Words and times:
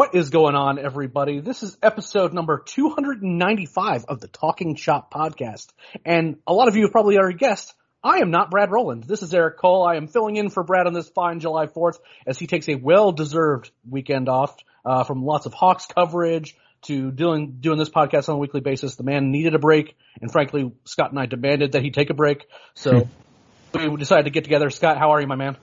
What 0.00 0.14
is 0.14 0.30
going 0.30 0.54
on, 0.54 0.78
everybody? 0.78 1.40
This 1.40 1.62
is 1.62 1.76
episode 1.82 2.32
number 2.32 2.62
295 2.64 4.06
of 4.08 4.18
the 4.18 4.28
Talking 4.28 4.74
Chop 4.74 5.12
podcast. 5.12 5.66
And 6.06 6.38
a 6.46 6.54
lot 6.54 6.68
of 6.68 6.76
you 6.76 6.84
have 6.84 6.90
probably 6.90 7.18
already 7.18 7.36
guessed, 7.36 7.74
I 8.02 8.20
am 8.20 8.30
not 8.30 8.50
Brad 8.50 8.70
Rowland. 8.70 9.04
This 9.04 9.20
is 9.20 9.34
Eric 9.34 9.58
Cole. 9.58 9.84
I 9.86 9.96
am 9.96 10.08
filling 10.08 10.36
in 10.36 10.48
for 10.48 10.62
Brad 10.62 10.86
on 10.86 10.94
this 10.94 11.10
fine 11.10 11.40
July 11.40 11.66
4th 11.66 11.98
as 12.26 12.38
he 12.38 12.46
takes 12.46 12.66
a 12.70 12.76
well-deserved 12.76 13.70
weekend 13.86 14.30
off 14.30 14.56
uh, 14.86 15.04
from 15.04 15.22
lots 15.22 15.44
of 15.44 15.52
Hawks 15.52 15.84
coverage 15.84 16.56
to 16.84 17.10
doing 17.10 17.58
doing 17.60 17.76
this 17.76 17.90
podcast 17.90 18.30
on 18.30 18.36
a 18.36 18.38
weekly 18.38 18.62
basis. 18.62 18.96
The 18.96 19.04
man 19.04 19.30
needed 19.30 19.54
a 19.54 19.58
break, 19.58 19.98
and 20.22 20.32
frankly, 20.32 20.72
Scott 20.86 21.10
and 21.10 21.20
I 21.20 21.26
demanded 21.26 21.72
that 21.72 21.82
he 21.82 21.90
take 21.90 22.08
a 22.08 22.14
break. 22.14 22.46
So 22.72 23.06
we 23.74 23.96
decided 23.96 24.24
to 24.24 24.30
get 24.30 24.44
together. 24.44 24.70
Scott, 24.70 24.96
how 24.96 25.10
are 25.10 25.20
you, 25.20 25.26
my 25.26 25.36
man? 25.36 25.58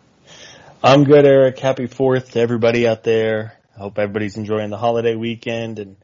I'm 0.83 1.05
good, 1.05 1.25
Eric. 1.25 1.57
Happy 1.57 1.87
4th 1.87 2.33
to 2.33 2.39
everybody 2.39 2.87
out 2.87 3.03
there. 3.03 3.56
I 3.77 3.81
hope 3.81 3.99
everybody's 3.99 4.37
enjoying 4.37 4.71
the 4.71 4.77
holiday 4.77 5.13
weekend 5.13 5.77
and 5.77 5.97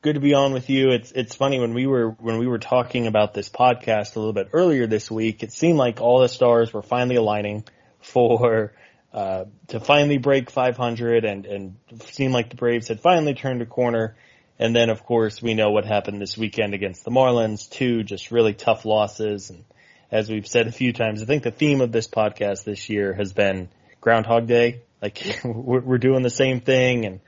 good 0.00 0.14
to 0.14 0.20
be 0.20 0.32
on 0.32 0.54
with 0.54 0.70
you. 0.70 0.92
It's 0.92 1.12
it's 1.12 1.34
funny 1.34 1.60
when 1.60 1.74
we 1.74 1.86
were 1.86 2.10
when 2.12 2.38
we 2.38 2.46
were 2.46 2.58
talking 2.58 3.06
about 3.06 3.34
this 3.34 3.50
podcast 3.50 4.16
a 4.16 4.18
little 4.18 4.32
bit 4.32 4.48
earlier 4.54 4.86
this 4.86 5.10
week, 5.10 5.42
it 5.42 5.52
seemed 5.52 5.76
like 5.76 6.00
all 6.00 6.20
the 6.20 6.28
stars 6.28 6.72
were 6.72 6.82
finally 6.82 7.16
aligning 7.16 7.64
for 8.00 8.72
uh, 9.12 9.44
to 9.68 9.78
finally 9.78 10.16
break 10.16 10.50
500 10.50 11.26
and 11.26 11.44
and 11.44 11.76
seemed 12.06 12.32
like 12.32 12.48
the 12.48 12.56
Braves 12.56 12.88
had 12.88 13.00
finally 13.00 13.34
turned 13.34 13.60
a 13.60 13.66
corner. 13.66 14.16
And 14.58 14.74
then 14.74 14.88
of 14.88 15.04
course 15.04 15.42
we 15.42 15.52
know 15.52 15.70
what 15.70 15.84
happened 15.84 16.22
this 16.22 16.38
weekend 16.38 16.72
against 16.72 17.04
the 17.04 17.10
Marlins, 17.10 17.68
two 17.68 18.04
just 18.04 18.30
really 18.30 18.54
tough 18.54 18.86
losses 18.86 19.50
and 19.50 19.64
as 20.10 20.30
we've 20.30 20.46
said 20.46 20.66
a 20.66 20.72
few 20.72 20.94
times, 20.94 21.20
I 21.20 21.26
think 21.26 21.42
the 21.42 21.50
theme 21.50 21.82
of 21.82 21.92
this 21.92 22.08
podcast 22.08 22.64
this 22.64 22.88
year 22.88 23.12
has 23.12 23.34
been 23.34 23.68
Groundhog 24.00 24.46
Day 24.46 24.80
like 25.02 25.40
we're, 25.44 25.80
we're 25.80 25.98
doing 25.98 26.22
the 26.22 26.30
same 26.30 26.60
thing, 26.60 27.04
and 27.04 27.20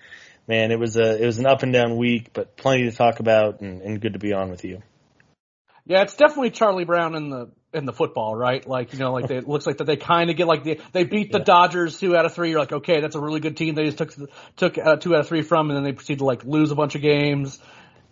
man, 0.46 0.70
it 0.70 0.78
was 0.78 0.96
a 0.96 1.22
it 1.22 1.26
was 1.26 1.38
an 1.38 1.46
up 1.46 1.62
and 1.62 1.72
down 1.72 1.96
week, 1.96 2.30
but 2.32 2.56
plenty 2.56 2.84
to 2.84 2.92
talk 2.92 3.20
about, 3.20 3.60
and, 3.60 3.82
and 3.82 4.00
good 4.00 4.14
to 4.14 4.18
be 4.18 4.32
on 4.32 4.50
with 4.50 4.64
you. 4.64 4.82
Yeah, 5.86 6.02
it's 6.02 6.16
definitely 6.16 6.50
Charlie 6.50 6.84
Brown 6.84 7.14
in 7.14 7.30
the 7.30 7.50
in 7.72 7.84
the 7.84 7.92
football, 7.92 8.34
right? 8.34 8.66
Like 8.66 8.92
you 8.92 8.98
know, 8.98 9.12
like 9.12 9.28
they, 9.28 9.36
it 9.36 9.48
looks 9.48 9.66
like 9.66 9.78
that 9.78 9.84
they 9.84 9.96
kind 9.96 10.30
of 10.30 10.36
get 10.36 10.46
like 10.46 10.64
the, 10.64 10.80
they 10.92 11.04
beat 11.04 11.32
the 11.32 11.38
yeah. 11.38 11.44
Dodgers 11.44 11.98
two 11.98 12.16
out 12.16 12.24
of 12.24 12.34
three. 12.34 12.50
You're 12.50 12.60
like, 12.60 12.72
okay, 12.72 13.00
that's 13.00 13.14
a 13.14 13.20
really 13.20 13.40
good 13.40 13.56
team. 13.56 13.74
They 13.74 13.86
just 13.86 13.98
took 13.98 14.12
took 14.56 14.78
uh, 14.78 14.96
two 14.96 15.14
out 15.14 15.20
of 15.20 15.28
three 15.28 15.42
from, 15.42 15.70
and 15.70 15.76
then 15.76 15.84
they 15.84 15.92
proceed 15.92 16.18
to 16.18 16.24
like 16.24 16.44
lose 16.44 16.70
a 16.70 16.74
bunch 16.74 16.94
of 16.94 17.02
games. 17.02 17.58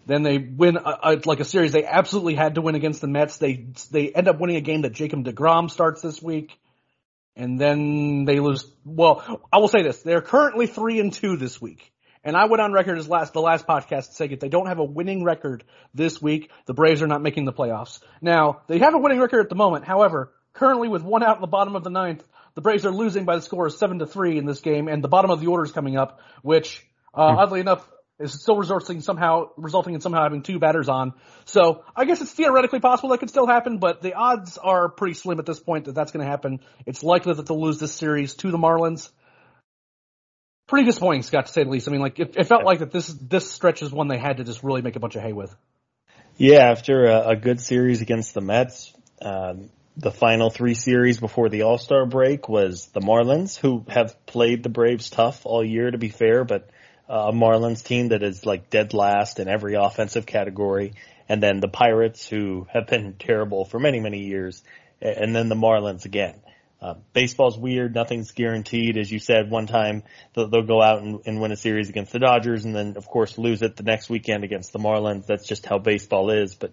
Then 0.06 0.22
they 0.22 0.38
win 0.38 0.78
a, 0.78 0.98
a, 1.02 1.20
like 1.26 1.40
a 1.40 1.44
series 1.44 1.72
they 1.72 1.84
absolutely 1.84 2.34
had 2.34 2.54
to 2.54 2.62
win 2.62 2.74
against 2.74 3.00
the 3.00 3.08
Mets. 3.08 3.36
They 3.36 3.66
they 3.90 4.10
end 4.10 4.28
up 4.28 4.40
winning 4.40 4.56
a 4.56 4.60
game 4.60 4.82
that 4.82 4.92
Jacob 4.92 5.24
Degrom 5.24 5.70
starts 5.70 6.00
this 6.00 6.22
week 6.22 6.58
and 7.38 7.58
then 7.58 8.24
they 8.26 8.40
lose. 8.40 8.66
Well, 8.84 9.40
I 9.50 9.58
will 9.58 9.68
say 9.68 9.82
this: 9.82 10.02
they're 10.02 10.20
currently 10.20 10.66
three 10.66 11.00
and 11.00 11.12
two 11.12 11.38
this 11.38 11.62
week. 11.62 11.92
And 12.24 12.36
I 12.36 12.46
went 12.46 12.60
on 12.60 12.72
record 12.72 12.98
as 12.98 13.08
last 13.08 13.32
the 13.32 13.40
last 13.40 13.66
podcast 13.66 14.12
saying 14.12 14.32
if 14.32 14.40
they 14.40 14.48
don't 14.48 14.66
have 14.66 14.80
a 14.80 14.84
winning 14.84 15.24
record 15.24 15.64
this 15.94 16.20
week, 16.20 16.50
the 16.66 16.74
Braves 16.74 17.00
are 17.00 17.06
not 17.06 17.22
making 17.22 17.44
the 17.44 17.52
playoffs. 17.52 18.00
Now 18.20 18.62
they 18.66 18.80
have 18.80 18.94
a 18.94 18.98
winning 18.98 19.20
record 19.20 19.40
at 19.40 19.48
the 19.48 19.54
moment. 19.54 19.86
However, 19.86 20.32
currently 20.52 20.88
with 20.88 21.02
one 21.02 21.22
out 21.22 21.36
in 21.36 21.40
the 21.40 21.46
bottom 21.46 21.76
of 21.76 21.84
the 21.84 21.90
ninth, 21.90 22.24
the 22.54 22.60
Braves 22.60 22.84
are 22.84 22.90
losing 22.90 23.24
by 23.24 23.36
the 23.36 23.42
score 23.42 23.66
of 23.66 23.72
seven 23.72 24.00
to 24.00 24.06
three 24.06 24.36
in 24.36 24.44
this 24.44 24.60
game, 24.60 24.88
and 24.88 25.02
the 25.02 25.08
bottom 25.08 25.30
of 25.30 25.40
the 25.40 25.46
order 25.46 25.64
is 25.64 25.72
coming 25.72 25.96
up. 25.96 26.20
Which, 26.42 26.84
uh, 27.14 27.32
hmm. 27.32 27.38
oddly 27.38 27.60
enough, 27.60 27.88
is 28.18 28.40
still 28.40 28.56
resulting 28.56 29.00
somehow 29.00 29.50
resulting 29.56 29.94
in 29.94 30.00
somehow 30.00 30.22
having 30.22 30.42
two 30.42 30.58
batters 30.58 30.88
on. 30.88 31.12
So 31.44 31.84
I 31.94 32.04
guess 32.04 32.20
it's 32.20 32.32
theoretically 32.32 32.80
possible 32.80 33.10
that 33.10 33.18
could 33.18 33.30
still 33.30 33.46
happen, 33.46 33.78
but 33.78 34.02
the 34.02 34.14
odds 34.14 34.58
are 34.58 34.88
pretty 34.88 35.14
slim 35.14 35.38
at 35.38 35.46
this 35.46 35.60
point 35.60 35.84
that 35.84 35.94
that's 35.94 36.10
going 36.10 36.24
to 36.24 36.30
happen. 36.30 36.60
It's 36.86 37.02
likely 37.02 37.34
that 37.34 37.46
they'll 37.46 37.60
lose 37.60 37.78
this 37.78 37.92
series 37.92 38.34
to 38.36 38.50
the 38.50 38.58
Marlins. 38.58 39.08
Pretty 40.66 40.84
disappointing, 40.84 41.22
Scott, 41.22 41.46
to 41.46 41.52
say 41.52 41.64
the 41.64 41.70
least. 41.70 41.88
I 41.88 41.92
mean, 41.92 42.00
like 42.00 42.18
it, 42.18 42.34
it 42.36 42.44
felt 42.44 42.64
like 42.64 42.80
that 42.80 42.90
this 42.90 43.06
this 43.06 43.50
stretch 43.50 43.82
is 43.82 43.90
one 43.90 44.08
they 44.08 44.18
had 44.18 44.38
to 44.38 44.44
just 44.44 44.62
really 44.62 44.82
make 44.82 44.96
a 44.96 45.00
bunch 45.00 45.14
of 45.14 45.22
hay 45.22 45.32
with. 45.32 45.54
Yeah, 46.36 46.70
after 46.70 47.06
a, 47.06 47.30
a 47.30 47.36
good 47.36 47.60
series 47.60 48.02
against 48.02 48.34
the 48.34 48.40
Mets, 48.40 48.92
um, 49.22 49.70
the 49.96 50.12
final 50.12 50.50
three 50.50 50.74
series 50.74 51.18
before 51.18 51.48
the 51.48 51.62
All 51.62 51.78
Star 51.78 52.06
break 52.06 52.48
was 52.48 52.86
the 52.88 53.00
Marlins, 53.00 53.58
who 53.58 53.84
have 53.88 54.14
played 54.26 54.62
the 54.62 54.68
Braves 54.68 55.10
tough 55.10 55.44
all 55.44 55.64
year, 55.64 55.90
to 55.90 55.98
be 55.98 56.10
fair, 56.10 56.44
but 56.44 56.70
a 57.08 57.32
Marlins 57.32 57.82
team 57.82 58.08
that 58.08 58.22
is 58.22 58.44
like 58.44 58.70
dead 58.70 58.94
last 58.94 59.40
in 59.40 59.48
every 59.48 59.74
offensive 59.74 60.26
category, 60.26 60.94
and 61.28 61.42
then 61.42 61.60
the 61.60 61.68
Pirates 61.68 62.28
who 62.28 62.66
have 62.72 62.86
been 62.86 63.14
terrible 63.18 63.64
for 63.64 63.78
many 63.78 64.00
many 64.00 64.24
years, 64.24 64.62
and 65.00 65.34
then 65.34 65.48
the 65.48 65.54
Marlins 65.54 66.04
again. 66.04 66.34
Uh, 66.80 66.94
baseball's 67.12 67.58
weird. 67.58 67.92
Nothing's 67.92 68.30
guaranteed. 68.30 68.98
As 68.98 69.10
you 69.10 69.18
said 69.18 69.50
one 69.50 69.66
time, 69.66 70.04
they'll, 70.34 70.48
they'll 70.48 70.62
go 70.62 70.80
out 70.80 71.02
and, 71.02 71.20
and 71.26 71.40
win 71.40 71.50
a 71.50 71.56
series 71.56 71.88
against 71.88 72.12
the 72.12 72.20
Dodgers 72.20 72.64
and 72.64 72.74
then, 72.74 72.96
of 72.96 73.08
course, 73.08 73.36
lose 73.36 73.62
it 73.62 73.74
the 73.74 73.82
next 73.82 74.08
weekend 74.08 74.44
against 74.44 74.72
the 74.72 74.78
Marlins. 74.78 75.26
That's 75.26 75.44
just 75.44 75.66
how 75.66 75.78
baseball 75.78 76.30
is. 76.30 76.54
But 76.54 76.72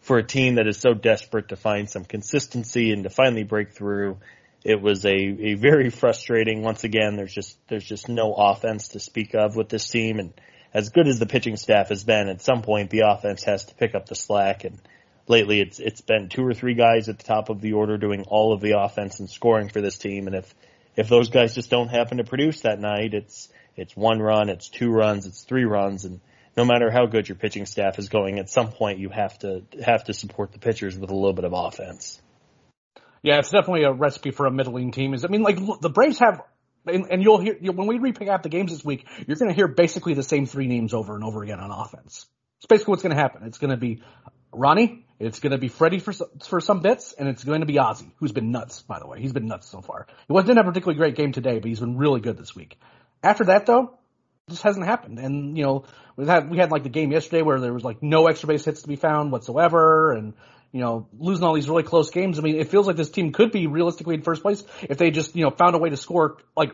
for 0.00 0.18
a 0.18 0.24
team 0.24 0.56
that 0.56 0.66
is 0.66 0.78
so 0.78 0.94
desperate 0.94 1.50
to 1.50 1.56
find 1.56 1.88
some 1.88 2.04
consistency 2.04 2.90
and 2.90 3.04
to 3.04 3.10
finally 3.10 3.44
break 3.44 3.70
through, 3.70 4.18
it 4.66 4.82
was 4.82 5.04
a, 5.04 5.14
a 5.14 5.54
very 5.54 5.90
frustrating. 5.90 6.62
Once 6.62 6.82
again, 6.82 7.14
there's 7.14 7.32
just 7.32 7.56
there's 7.68 7.84
just 7.84 8.08
no 8.08 8.34
offense 8.34 8.88
to 8.88 9.00
speak 9.00 9.32
of 9.34 9.54
with 9.54 9.68
this 9.68 9.88
team, 9.88 10.18
and 10.18 10.34
as 10.74 10.88
good 10.88 11.06
as 11.06 11.20
the 11.20 11.26
pitching 11.26 11.56
staff 11.56 11.90
has 11.90 12.02
been, 12.02 12.28
at 12.28 12.42
some 12.42 12.62
point 12.62 12.90
the 12.90 13.04
offense 13.06 13.44
has 13.44 13.64
to 13.66 13.74
pick 13.76 13.94
up 13.94 14.06
the 14.06 14.16
slack. 14.16 14.64
And 14.64 14.80
lately, 15.28 15.60
it's 15.60 15.78
it's 15.78 16.00
been 16.00 16.28
two 16.28 16.44
or 16.44 16.52
three 16.52 16.74
guys 16.74 17.08
at 17.08 17.18
the 17.18 17.24
top 17.24 17.48
of 17.48 17.60
the 17.60 17.74
order 17.74 17.96
doing 17.96 18.24
all 18.26 18.52
of 18.52 18.60
the 18.60 18.76
offense 18.76 19.20
and 19.20 19.30
scoring 19.30 19.68
for 19.68 19.80
this 19.80 19.98
team. 19.98 20.26
And 20.26 20.34
if 20.34 20.52
if 20.96 21.08
those 21.08 21.30
guys 21.30 21.54
just 21.54 21.70
don't 21.70 21.88
happen 21.88 22.18
to 22.18 22.24
produce 22.24 22.62
that 22.62 22.80
night, 22.80 23.14
it's 23.14 23.48
it's 23.76 23.96
one 23.96 24.18
run, 24.18 24.48
it's 24.48 24.68
two 24.68 24.90
runs, 24.90 25.26
it's 25.26 25.44
three 25.44 25.64
runs, 25.64 26.04
and 26.04 26.20
no 26.56 26.64
matter 26.64 26.90
how 26.90 27.06
good 27.06 27.28
your 27.28 27.36
pitching 27.36 27.66
staff 27.66 28.00
is 28.00 28.08
going, 28.08 28.40
at 28.40 28.50
some 28.50 28.72
point 28.72 28.98
you 28.98 29.10
have 29.10 29.38
to 29.40 29.62
have 29.84 30.02
to 30.04 30.12
support 30.12 30.50
the 30.50 30.58
pitchers 30.58 30.98
with 30.98 31.10
a 31.10 31.14
little 31.14 31.34
bit 31.34 31.44
of 31.44 31.52
offense. 31.52 32.20
Yeah, 33.22 33.38
it's 33.38 33.50
definitely 33.50 33.84
a 33.84 33.92
recipe 33.92 34.30
for 34.30 34.46
a 34.46 34.50
middling 34.50 34.92
team. 34.92 35.14
Is 35.14 35.24
I 35.24 35.28
mean, 35.28 35.42
like 35.42 35.58
the 35.80 35.90
Braves 35.90 36.18
have, 36.18 36.42
and, 36.86 37.06
and 37.10 37.22
you'll 37.22 37.38
hear 37.38 37.56
when 37.72 37.86
we 37.86 37.98
recap 37.98 38.42
the 38.42 38.48
games 38.48 38.72
this 38.72 38.84
week, 38.84 39.06
you're 39.26 39.36
going 39.36 39.50
to 39.50 39.54
hear 39.54 39.68
basically 39.68 40.14
the 40.14 40.22
same 40.22 40.46
three 40.46 40.66
names 40.66 40.94
over 40.94 41.14
and 41.14 41.24
over 41.24 41.42
again 41.42 41.60
on 41.60 41.70
offense. 41.70 42.26
It's 42.58 42.66
basically 42.66 42.92
what's 42.92 43.02
going 43.02 43.14
to 43.14 43.20
happen. 43.20 43.42
It's 43.44 43.58
going 43.58 43.70
to 43.70 43.76
be 43.76 44.02
Ronnie, 44.52 45.04
it's 45.18 45.40
going 45.40 45.52
to 45.52 45.58
be 45.58 45.68
Freddie 45.68 45.98
for 45.98 46.12
for 46.44 46.60
some 46.60 46.80
bits, 46.80 47.12
and 47.12 47.28
it's 47.28 47.44
going 47.44 47.60
to 47.60 47.66
be 47.66 47.78
Ozzie, 47.78 48.12
who's 48.16 48.32
been 48.32 48.50
nuts. 48.50 48.82
By 48.82 48.98
the 48.98 49.06
way, 49.06 49.20
he's 49.20 49.32
been 49.32 49.46
nuts 49.46 49.68
so 49.68 49.80
far. 49.80 50.06
He 50.28 50.34
didn't 50.34 50.56
have 50.56 50.66
a 50.66 50.70
particularly 50.70 50.98
great 50.98 51.16
game 51.16 51.32
today, 51.32 51.58
but 51.58 51.68
he's 51.68 51.80
been 51.80 51.96
really 51.96 52.20
good 52.20 52.36
this 52.36 52.54
week. 52.54 52.78
After 53.22 53.44
that, 53.44 53.66
though, 53.66 53.98
just 54.48 54.62
hasn't 54.62 54.86
happened. 54.86 55.18
And 55.18 55.56
you 55.56 55.64
know, 55.64 55.84
we 56.16 56.26
had 56.26 56.50
we 56.50 56.58
had 56.58 56.70
like 56.70 56.82
the 56.82 56.88
game 56.88 57.12
yesterday 57.12 57.42
where 57.42 57.60
there 57.60 57.72
was 57.72 57.84
like 57.84 58.02
no 58.02 58.26
extra 58.26 58.48
base 58.48 58.64
hits 58.64 58.82
to 58.82 58.88
be 58.88 58.96
found 58.96 59.32
whatsoever, 59.32 60.12
and 60.12 60.34
you 60.72 60.80
know, 60.80 61.08
losing 61.18 61.44
all 61.44 61.54
these 61.54 61.68
really 61.68 61.82
close 61.82 62.10
games. 62.10 62.38
I 62.38 62.42
mean, 62.42 62.56
it 62.56 62.68
feels 62.68 62.86
like 62.86 62.96
this 62.96 63.10
team 63.10 63.32
could 63.32 63.52
be 63.52 63.66
realistically 63.66 64.14
in 64.14 64.22
first 64.22 64.42
place 64.42 64.62
if 64.82 64.98
they 64.98 65.10
just, 65.10 65.34
you 65.36 65.44
know, 65.44 65.50
found 65.50 65.74
a 65.74 65.78
way 65.78 65.90
to 65.90 65.96
score 65.96 66.38
like 66.56 66.72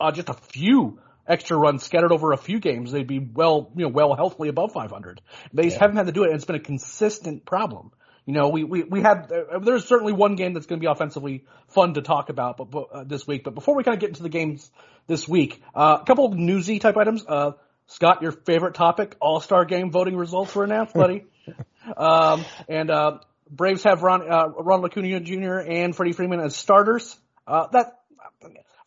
uh, 0.00 0.12
just 0.12 0.28
a 0.28 0.34
few 0.34 1.00
extra 1.26 1.56
runs 1.56 1.82
scattered 1.82 2.12
over 2.12 2.32
a 2.32 2.36
few 2.36 2.60
games. 2.60 2.92
They'd 2.92 3.06
be 3.06 3.18
well, 3.18 3.70
you 3.76 3.84
know, 3.84 3.90
well 3.90 4.14
healthily 4.14 4.48
above 4.48 4.72
500. 4.72 5.20
They 5.52 5.64
just 5.64 5.76
yeah. 5.76 5.80
haven't 5.80 5.96
had 5.96 6.06
to 6.06 6.12
do 6.12 6.24
it, 6.24 6.28
and 6.28 6.36
it's 6.36 6.44
been 6.44 6.56
a 6.56 6.60
consistent 6.60 7.44
problem. 7.44 7.92
You 8.26 8.32
know, 8.32 8.48
we, 8.48 8.64
we, 8.64 8.84
we 8.84 9.02
had, 9.02 9.30
uh, 9.30 9.58
there's 9.58 9.84
certainly 9.84 10.14
one 10.14 10.34
game 10.34 10.54
that's 10.54 10.64
going 10.64 10.80
to 10.80 10.84
be 10.84 10.90
offensively 10.90 11.44
fun 11.68 11.94
to 11.94 12.02
talk 12.02 12.30
about 12.30 12.56
but, 12.56 12.70
but 12.70 12.86
uh, 12.90 13.04
this 13.04 13.26
week. 13.26 13.44
But 13.44 13.54
before 13.54 13.74
we 13.74 13.84
kind 13.84 13.94
of 13.94 14.00
get 14.00 14.08
into 14.08 14.22
the 14.22 14.30
games 14.30 14.70
this 15.06 15.28
week, 15.28 15.62
uh, 15.74 15.98
a 16.00 16.04
couple 16.06 16.24
of 16.24 16.34
newsy 16.34 16.78
type 16.78 16.96
items. 16.96 17.24
Uh, 17.26 17.52
Scott, 17.86 18.22
your 18.22 18.32
favorite 18.32 18.74
topic, 18.74 19.14
All-Star 19.20 19.66
game 19.66 19.90
voting 19.90 20.16
results 20.16 20.54
were 20.54 20.64
announced, 20.64 20.94
buddy. 20.94 21.24
um, 21.96 22.44
and, 22.68 22.90
uh, 22.90 23.18
Braves 23.50 23.84
have 23.84 24.02
Ron, 24.02 24.22
uh, 24.22 24.48
Ronald 24.48 24.90
Acuna 24.90 25.20
Jr. 25.20 25.58
and 25.58 25.94
Freddie 25.94 26.12
Freeman 26.12 26.40
as 26.40 26.56
starters. 26.56 27.16
Uh, 27.46 27.66
that 27.72 28.00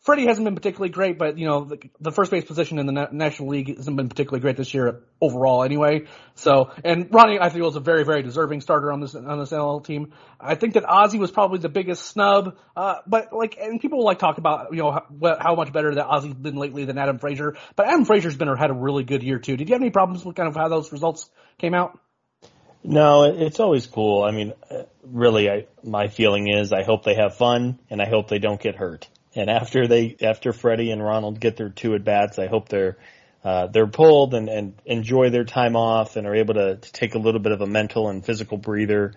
Freddie 0.08 0.26
hasn't 0.26 0.44
been 0.44 0.54
particularly 0.54 0.90
great, 0.90 1.18
but 1.18 1.36
you 1.36 1.46
know 1.46 1.64
the, 1.64 1.78
the 2.00 2.10
first 2.10 2.30
base 2.30 2.44
position 2.44 2.78
in 2.78 2.86
the 2.86 2.92
Na- 2.92 3.08
National 3.12 3.50
League 3.50 3.76
hasn't 3.76 3.96
been 3.96 4.08
particularly 4.08 4.40
great 4.40 4.56
this 4.56 4.72
year 4.72 5.02
overall, 5.20 5.62
anyway. 5.62 6.06
So, 6.34 6.70
and 6.82 7.12
Ronnie, 7.12 7.38
I 7.38 7.50
think 7.50 7.62
was 7.62 7.76
a 7.76 7.80
very, 7.80 8.04
very 8.04 8.22
deserving 8.22 8.62
starter 8.62 8.90
on 8.90 9.00
this 9.00 9.14
on 9.14 9.38
this 9.38 9.50
NL 9.50 9.84
team. 9.84 10.14
I 10.40 10.54
think 10.54 10.74
that 10.74 10.88
Ozzie 10.88 11.18
was 11.18 11.30
probably 11.30 11.58
the 11.58 11.68
biggest 11.68 12.06
snub, 12.06 12.56
uh, 12.74 12.96
but 13.06 13.34
like, 13.34 13.58
and 13.60 13.80
people 13.80 14.02
like 14.02 14.18
talk 14.18 14.38
about 14.38 14.72
you 14.72 14.78
know 14.78 14.92
how, 14.92 15.36
how 15.38 15.54
much 15.54 15.72
better 15.72 15.94
that 15.94 16.06
Ozzie's 16.06 16.32
been 16.32 16.56
lately 16.56 16.86
than 16.86 16.96
Adam 16.96 17.18
Frazier, 17.18 17.56
but 17.76 17.86
Adam 17.86 18.06
Frazier's 18.06 18.36
been 18.36 18.48
had 18.56 18.70
a 18.70 18.74
really 18.74 19.04
good 19.04 19.22
year 19.22 19.38
too. 19.38 19.56
Did 19.56 19.68
you 19.68 19.74
have 19.74 19.82
any 19.82 19.90
problems 19.90 20.24
with 20.24 20.36
kind 20.36 20.48
of 20.48 20.56
how 20.56 20.68
those 20.68 20.90
results 20.90 21.28
came 21.58 21.74
out? 21.74 21.98
No, 22.84 23.24
it's 23.24 23.60
always 23.60 23.86
cool. 23.86 24.22
I 24.22 24.30
mean, 24.30 24.52
really, 25.02 25.50
I, 25.50 25.66
my 25.82 26.08
feeling 26.08 26.48
is 26.48 26.72
I 26.72 26.82
hope 26.84 27.04
they 27.04 27.16
have 27.16 27.36
fun 27.36 27.78
and 27.90 28.00
I 28.00 28.08
hope 28.08 28.28
they 28.28 28.38
don't 28.38 28.60
get 28.60 28.76
hurt. 28.76 29.08
And 29.34 29.50
after 29.50 29.86
they, 29.86 30.16
after 30.22 30.52
Freddie 30.52 30.90
and 30.90 31.02
Ronald 31.02 31.38
get 31.40 31.56
their 31.56 31.68
two 31.68 31.94
at 31.94 32.04
bats, 32.04 32.38
I 32.38 32.46
hope 32.46 32.68
they're, 32.68 32.96
uh, 33.44 33.66
they're 33.68 33.86
pulled 33.86 34.34
and, 34.34 34.48
and 34.48 34.74
enjoy 34.84 35.30
their 35.30 35.44
time 35.44 35.76
off 35.76 36.16
and 36.16 36.26
are 36.26 36.34
able 36.34 36.54
to, 36.54 36.76
to 36.76 36.92
take 36.92 37.14
a 37.14 37.18
little 37.18 37.40
bit 37.40 37.52
of 37.52 37.60
a 37.60 37.66
mental 37.66 38.08
and 38.08 38.24
physical 38.24 38.58
breather, 38.58 39.12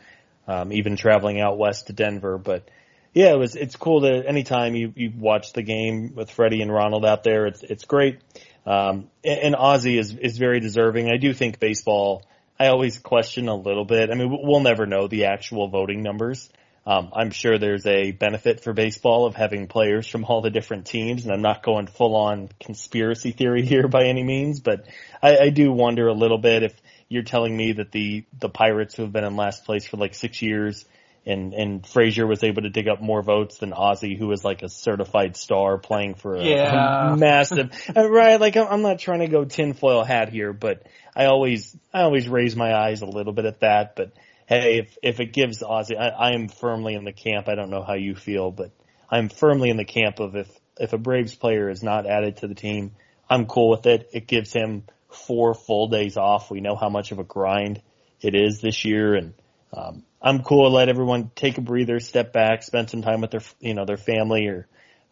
um, 0.47 0.71
even 0.73 0.95
traveling 0.95 1.39
out 1.39 1.57
west 1.57 1.87
to 1.87 1.93
Denver. 1.93 2.37
But 2.37 2.69
yeah, 3.13 3.31
it 3.31 3.37
was, 3.37 3.55
it's 3.55 3.75
cool 3.75 4.01
to 4.01 4.27
anytime 4.27 4.75
you, 4.75 4.93
you 4.95 5.11
watch 5.17 5.53
the 5.53 5.63
game 5.63 6.13
with 6.15 6.29
Freddie 6.29 6.61
and 6.61 6.71
Ronald 6.71 7.05
out 7.05 7.23
there, 7.23 7.47
it's, 7.47 7.63
it's 7.63 7.85
great. 7.85 8.19
Um, 8.65 9.09
and, 9.23 9.39
and 9.39 9.55
Ozzie 9.55 9.97
is, 9.97 10.15
is 10.15 10.37
very 10.37 10.59
deserving. 10.59 11.09
I 11.09 11.17
do 11.17 11.33
think 11.33 11.59
baseball, 11.59 12.23
I 12.61 12.67
always 12.67 12.99
question 12.99 13.47
a 13.47 13.55
little 13.55 13.85
bit. 13.85 14.11
I 14.11 14.13
mean, 14.13 14.29
we'll 14.29 14.59
never 14.59 14.85
know 14.85 15.07
the 15.07 15.25
actual 15.25 15.67
voting 15.69 16.03
numbers. 16.03 16.47
Um, 16.85 17.09
I'm 17.11 17.31
sure 17.31 17.57
there's 17.57 17.87
a 17.87 18.11
benefit 18.11 18.63
for 18.63 18.71
baseball 18.71 19.25
of 19.25 19.33
having 19.33 19.65
players 19.65 20.07
from 20.07 20.25
all 20.25 20.41
the 20.41 20.51
different 20.51 20.85
teams, 20.85 21.23
and 21.23 21.33
I'm 21.33 21.41
not 21.41 21.63
going 21.63 21.87
full 21.87 22.15
on 22.15 22.49
conspiracy 22.59 23.31
theory 23.31 23.65
here 23.65 23.87
by 23.87 24.03
any 24.03 24.23
means, 24.23 24.59
but 24.59 24.85
I, 25.23 25.37
I 25.39 25.49
do 25.49 25.71
wonder 25.71 26.07
a 26.07 26.13
little 26.13 26.37
bit 26.37 26.61
if 26.61 26.79
you're 27.09 27.23
telling 27.23 27.57
me 27.57 27.71
that 27.73 27.91
the 27.91 28.25
the 28.39 28.49
Pirates 28.49 28.95
who 28.95 29.01
have 29.01 29.11
been 29.11 29.23
in 29.23 29.35
last 29.35 29.65
place 29.65 29.87
for 29.87 29.97
like 29.97 30.13
six 30.13 30.43
years 30.43 30.85
and 31.25 31.53
and 31.53 31.85
Frazier 31.85 32.25
was 32.25 32.43
able 32.43 32.63
to 32.63 32.69
dig 32.69 32.87
up 32.87 33.01
more 33.01 33.21
votes 33.21 33.57
than 33.57 33.73
Ozzie, 33.73 34.15
who 34.15 34.27
was 34.27 34.43
like 34.43 34.63
a 34.63 34.69
certified 34.69 35.37
star 35.37 35.77
playing 35.77 36.15
for 36.15 36.35
a, 36.35 36.43
yeah. 36.43 37.13
a 37.13 37.17
massive 37.17 37.71
uh, 37.95 38.09
right. 38.09 38.39
Like 38.39 38.57
I'm 38.57 38.81
not 38.81 38.99
trying 38.99 39.19
to 39.19 39.27
go 39.27 39.45
tinfoil 39.45 40.03
hat 40.03 40.29
here, 40.29 40.51
but 40.51 40.87
I 41.15 41.25
always 41.25 41.75
I 41.93 42.01
always 42.01 42.27
raise 42.27 42.55
my 42.55 42.73
eyes 42.73 43.01
a 43.01 43.05
little 43.05 43.33
bit 43.33 43.45
at 43.45 43.59
that. 43.59 43.95
But 43.95 44.13
hey, 44.47 44.79
if 44.79 44.97
if 45.03 45.19
it 45.19 45.33
gives 45.33 45.61
Ozzie, 45.61 45.97
I, 45.97 46.07
I 46.07 46.33
am 46.33 46.47
firmly 46.47 46.95
in 46.95 47.03
the 47.03 47.13
camp. 47.13 47.47
I 47.47 47.55
don't 47.55 47.69
know 47.69 47.83
how 47.83 47.93
you 47.93 48.15
feel, 48.15 48.49
but 48.49 48.71
I'm 49.09 49.29
firmly 49.29 49.69
in 49.69 49.77
the 49.77 49.85
camp 49.85 50.19
of 50.19 50.35
if 50.35 50.49
if 50.79 50.93
a 50.93 50.97
Braves 50.97 51.35
player 51.35 51.69
is 51.69 51.83
not 51.83 52.07
added 52.07 52.37
to 52.37 52.47
the 52.47 52.55
team, 52.55 52.93
I'm 53.29 53.45
cool 53.45 53.69
with 53.69 53.85
it. 53.85 54.09
It 54.11 54.25
gives 54.25 54.51
him 54.51 54.85
four 55.09 55.53
full 55.53 55.89
days 55.89 56.17
off. 56.17 56.49
We 56.49 56.61
know 56.61 56.75
how 56.75 56.89
much 56.89 57.11
of 57.11 57.19
a 57.19 57.23
grind 57.23 57.81
it 58.21 58.33
is 58.33 58.59
this 58.61 58.85
year, 58.85 59.13
and 59.13 59.33
um, 59.73 60.03
I'm 60.21 60.43
cool 60.43 60.71
let 60.71 60.89
everyone 60.89 61.31
take 61.35 61.57
a 61.57 61.61
breather, 61.61 61.99
step 61.99 62.33
back, 62.33 62.63
spend 62.63 62.89
some 62.89 63.01
time 63.01 63.21
with 63.21 63.31
their, 63.31 63.41
you 63.59 63.73
know, 63.73 63.85
their 63.85 63.97
family 63.97 64.47
or 64.47 64.67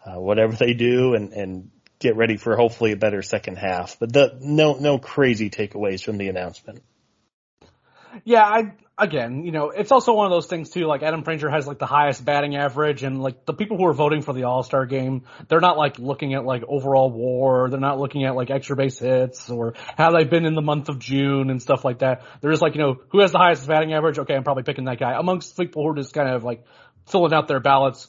uh, 0.05 0.19
whatever 0.19 0.53
they 0.53 0.73
do 0.73 1.13
and, 1.13 1.33
and 1.33 1.71
get 1.99 2.15
ready 2.15 2.37
for 2.37 2.55
hopefully 2.55 2.91
a 2.91 2.97
better 2.97 3.21
second 3.21 3.57
half. 3.57 3.97
But 3.99 4.13
the, 4.13 4.37
no, 4.41 4.73
no 4.73 4.99
crazy 4.99 5.49
takeaways 5.49 6.03
from 6.03 6.17
the 6.17 6.27
announcement. 6.27 6.81
Yeah, 8.23 8.43
I 8.43 8.73
again, 8.99 9.43
you 9.43 9.51
know, 9.51 9.69
it's 9.69 9.91
also 9.91 10.13
one 10.13 10.25
of 10.25 10.31
those 10.31 10.47
things 10.47 10.69
too. 10.69 10.85
Like 10.85 11.03
Adam 11.03 11.23
Frazier 11.23 11.49
has 11.49 11.65
like 11.65 11.79
the 11.79 11.85
highest 11.85 12.23
batting 12.23 12.55
average, 12.55 13.03
and 13.03 13.21
like 13.21 13.45
the 13.45 13.53
people 13.53 13.77
who 13.77 13.85
are 13.85 13.93
voting 13.93 14.21
for 14.21 14.33
the 14.33 14.43
All 14.43 14.63
Star 14.63 14.85
game, 14.85 15.23
they're 15.47 15.59
not 15.59 15.77
like 15.77 15.99
looking 15.99 16.33
at 16.33 16.45
like 16.45 16.63
overall 16.67 17.11
WAR. 17.11 17.69
They're 17.69 17.79
not 17.79 17.99
looking 17.99 18.25
at 18.25 18.35
like 18.35 18.49
extra 18.49 18.75
base 18.75 18.99
hits 18.99 19.49
or 19.49 19.73
how 19.97 20.11
they've 20.11 20.29
been 20.29 20.45
in 20.45 20.55
the 20.55 20.61
month 20.61 20.89
of 20.89 20.99
June 20.99 21.49
and 21.49 21.61
stuff 21.61 21.85
like 21.85 21.99
that. 21.99 22.23
They're 22.41 22.51
just 22.51 22.61
like, 22.61 22.75
you 22.75 22.81
know, 22.81 22.97
who 23.09 23.21
has 23.21 23.31
the 23.31 23.39
highest 23.39 23.67
batting 23.67 23.93
average? 23.93 24.19
Okay, 24.19 24.35
I'm 24.35 24.43
probably 24.43 24.63
picking 24.63 24.85
that 24.85 24.99
guy. 24.99 25.13
Amongst 25.17 25.57
people 25.57 25.83
who 25.83 25.91
are 25.91 25.95
just 25.95 26.13
kind 26.13 26.29
of 26.29 26.43
like 26.43 26.65
filling 27.07 27.33
out 27.33 27.47
their 27.47 27.59
ballots 27.59 28.07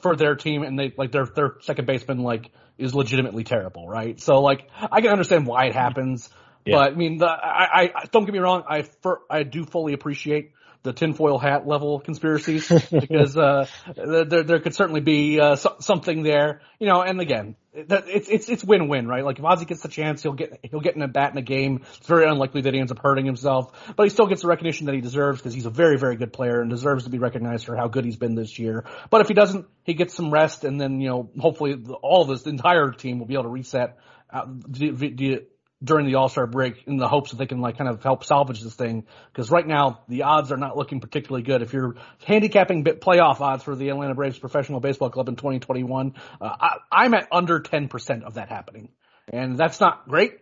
for 0.00 0.16
their 0.16 0.34
team, 0.34 0.62
and 0.62 0.78
they 0.78 0.92
like 0.96 1.12
their 1.12 1.26
their 1.26 1.54
second 1.60 1.86
baseman 1.86 2.18
like 2.18 2.50
is 2.78 2.94
legitimately 2.94 3.44
terrible, 3.44 3.88
right? 3.88 4.20
So 4.20 4.40
like 4.40 4.68
I 4.90 5.00
can 5.00 5.10
understand 5.10 5.46
why 5.46 5.66
it 5.66 5.74
happens. 5.74 6.28
Yeah. 6.64 6.76
But 6.76 6.92
I 6.92 6.94
mean, 6.94 7.18
the, 7.18 7.26
I, 7.26 7.92
I 7.94 8.04
don't 8.10 8.24
get 8.24 8.32
me 8.32 8.38
wrong. 8.38 8.64
I 8.68 8.82
for, 9.02 9.20
I 9.28 9.42
do 9.42 9.64
fully 9.64 9.92
appreciate 9.92 10.52
the 10.84 10.92
tinfoil 10.92 11.38
hat 11.38 11.66
level 11.66 11.98
conspiracies 11.98 12.68
because 12.90 13.36
uh, 13.36 13.66
there 13.96 14.44
there 14.44 14.60
could 14.60 14.74
certainly 14.74 15.00
be 15.00 15.40
uh, 15.40 15.56
so, 15.56 15.76
something 15.80 16.22
there, 16.22 16.60
you 16.78 16.86
know. 16.86 17.00
And 17.00 17.20
again, 17.20 17.56
it's 17.72 18.28
it's 18.28 18.48
it's 18.48 18.64
win 18.64 18.88
win, 18.88 19.08
right? 19.08 19.24
Like 19.24 19.38
if 19.38 19.44
Ozzie 19.44 19.64
gets 19.64 19.80
the 19.80 19.88
chance, 19.88 20.22
he'll 20.22 20.34
get 20.34 20.60
he'll 20.62 20.80
get 20.80 20.94
in 20.94 21.02
a 21.02 21.08
bat 21.08 21.32
in 21.32 21.38
a 21.38 21.42
game. 21.42 21.84
It's 21.96 22.06
very 22.06 22.26
unlikely 22.26 22.62
that 22.62 22.74
he 22.74 22.80
ends 22.80 22.92
up 22.92 22.98
hurting 22.98 23.24
himself, 23.24 23.72
but 23.96 24.04
he 24.04 24.10
still 24.10 24.26
gets 24.26 24.42
the 24.42 24.48
recognition 24.48 24.86
that 24.86 24.94
he 24.94 25.00
deserves 25.00 25.40
because 25.40 25.54
he's 25.54 25.66
a 25.66 25.70
very 25.70 25.98
very 25.98 26.16
good 26.16 26.34
player 26.34 26.60
and 26.60 26.70
deserves 26.70 27.04
to 27.04 27.10
be 27.10 27.18
recognized 27.18 27.64
for 27.64 27.76
how 27.76 27.88
good 27.88 28.04
he's 28.04 28.16
been 28.16 28.34
this 28.34 28.58
year. 28.58 28.84
But 29.08 29.22
if 29.22 29.28
he 29.28 29.34
doesn't, 29.34 29.66
he 29.84 29.94
gets 29.94 30.14
some 30.14 30.30
rest, 30.30 30.64
and 30.64 30.78
then 30.78 31.00
you 31.00 31.08
know 31.08 31.30
hopefully 31.38 31.82
all 32.02 32.22
of 32.22 32.28
this 32.28 32.42
the 32.42 32.50
entire 32.50 32.90
team 32.90 33.18
will 33.18 33.26
be 33.26 33.34
able 33.34 33.44
to 33.44 33.48
reset. 33.48 33.98
Uh, 34.30 34.46
during 35.84 36.06
the 36.06 36.14
All 36.14 36.28
Star 36.28 36.46
break 36.46 36.84
in 36.86 36.96
the 36.96 37.08
hopes 37.08 37.30
that 37.30 37.36
they 37.36 37.46
can 37.46 37.60
like 37.60 37.76
kind 37.76 37.90
of 37.90 38.02
help 38.02 38.24
salvage 38.24 38.62
this 38.62 38.74
thing. 38.74 39.06
Because 39.32 39.50
right 39.50 39.66
now 39.66 40.00
the 40.08 40.22
odds 40.22 40.50
are 40.50 40.56
not 40.56 40.76
looking 40.76 41.00
particularly 41.00 41.42
good. 41.42 41.62
If 41.62 41.72
you're 41.72 41.96
handicapping 42.24 42.82
bit 42.82 43.00
playoff 43.00 43.40
odds 43.40 43.62
for 43.62 43.76
the 43.76 43.90
Atlanta 43.90 44.14
Braves 44.14 44.38
Professional 44.38 44.80
Baseball 44.80 45.10
Club 45.10 45.28
in 45.28 45.36
2021, 45.36 46.14
uh, 46.40 46.44
I, 46.60 46.76
I'm 46.90 47.14
at 47.14 47.28
under 47.30 47.60
10% 47.60 48.22
of 48.22 48.34
that 48.34 48.48
happening, 48.48 48.88
and 49.32 49.58
that's 49.58 49.80
not 49.80 50.08
great, 50.08 50.38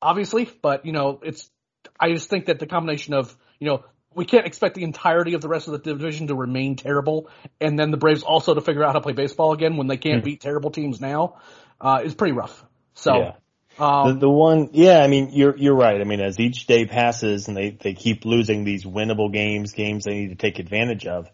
obviously. 0.00 0.48
But 0.62 0.86
you 0.86 0.92
know, 0.92 1.20
it's 1.22 1.50
I 1.98 2.12
just 2.12 2.30
think 2.30 2.46
that 2.46 2.58
the 2.58 2.66
combination 2.66 3.14
of 3.14 3.36
you 3.58 3.68
know 3.68 3.84
we 4.14 4.24
can't 4.24 4.46
expect 4.46 4.74
the 4.74 4.84
entirety 4.84 5.34
of 5.34 5.40
the 5.40 5.48
rest 5.48 5.68
of 5.68 5.72
the 5.72 5.78
division 5.78 6.28
to 6.28 6.34
remain 6.34 6.76
terrible, 6.76 7.28
and 7.60 7.78
then 7.78 7.90
the 7.90 7.96
Braves 7.96 8.22
also 8.22 8.54
to 8.54 8.60
figure 8.60 8.84
out 8.84 8.88
how 8.88 8.94
to 8.94 9.00
play 9.00 9.14
baseball 9.14 9.52
again 9.52 9.76
when 9.76 9.88
they 9.88 9.96
can't 9.96 10.22
mm. 10.22 10.26
beat 10.26 10.40
terrible 10.40 10.70
teams 10.70 11.00
now 11.00 11.38
uh, 11.80 12.02
is 12.04 12.14
pretty 12.14 12.32
rough. 12.32 12.64
So. 12.94 13.16
Yeah. 13.16 13.32
Um, 13.78 14.14
the, 14.14 14.20
the 14.20 14.30
one, 14.30 14.70
yeah, 14.72 15.00
I 15.00 15.06
mean, 15.06 15.30
you're 15.32 15.56
you're 15.56 15.76
right. 15.76 16.00
I 16.00 16.04
mean, 16.04 16.20
as 16.20 16.38
each 16.38 16.66
day 16.66 16.86
passes 16.86 17.48
and 17.48 17.56
they 17.56 17.70
they 17.70 17.94
keep 17.94 18.24
losing 18.24 18.64
these 18.64 18.84
winnable 18.84 19.32
games, 19.32 19.72
games 19.72 20.04
they 20.04 20.14
need 20.14 20.28
to 20.30 20.34
take 20.34 20.58
advantage 20.58 21.06
of. 21.06 21.28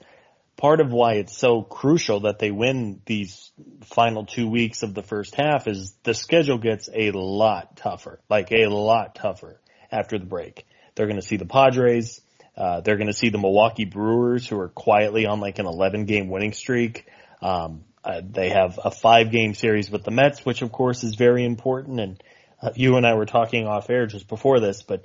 Part 0.56 0.81
of 0.81 0.91
why 0.91 1.15
it's 1.15 1.37
so 1.37 1.62
crucial 1.62 2.21
that 2.21 2.38
they 2.38 2.50
win 2.50 3.03
these 3.05 3.50
final 3.85 4.25
two 4.25 4.49
weeks 4.49 4.83
of 4.83 4.94
the 4.94 5.03
first 5.03 5.35
half 5.35 5.67
is 5.67 5.94
the 6.03 6.15
schedule 6.15 6.56
gets 6.56 6.88
a 6.93 7.11
lot 7.11 7.77
tougher, 7.77 8.21
like 8.31 8.53
a 8.53 8.67
lot 8.69 9.15
tougher 9.15 9.61
after 9.91 10.19
the 10.19 10.25
break. 10.25 10.67
They're 10.94 11.06
going 11.06 11.21
to 11.21 11.27
see 11.27 11.37
the 11.37 11.47
Padres. 11.47 12.23
Uh, 12.56 12.81
they're 12.81 12.97
going 12.97 13.09
to 13.09 13.12
see 13.12 13.29
the 13.29 13.38
Milwaukee 13.38 13.85
Brewers, 13.85 14.49
who 14.49 14.59
are 14.59 14.69
quietly 14.69 15.27
on 15.27 15.41
like 15.41 15.59
an 15.59 15.67
11 15.67 16.06
game 16.06 16.31
winning 16.31 16.55
streak. 16.55 17.07
Um, 17.43 17.85
uh, 18.06 18.20
they 18.25 18.50
have 18.50 18.78
a 18.82 18.90
five 18.90 19.32
game 19.32 19.52
series 19.52 19.90
with 19.90 20.04
the 20.04 20.12
Mets, 20.12 20.44
which 20.44 20.62
of 20.62 20.70
course 20.70 21.02
is 21.02 21.16
very 21.16 21.44
important. 21.44 21.98
And 21.98 22.22
uh, 22.62 22.70
you 22.76 22.96
and 22.96 23.04
I 23.04 23.14
were 23.14 23.26
talking 23.26 23.66
off 23.66 23.90
air 23.90 24.06
just 24.06 24.28
before 24.28 24.60
this, 24.60 24.82
but 24.82 25.04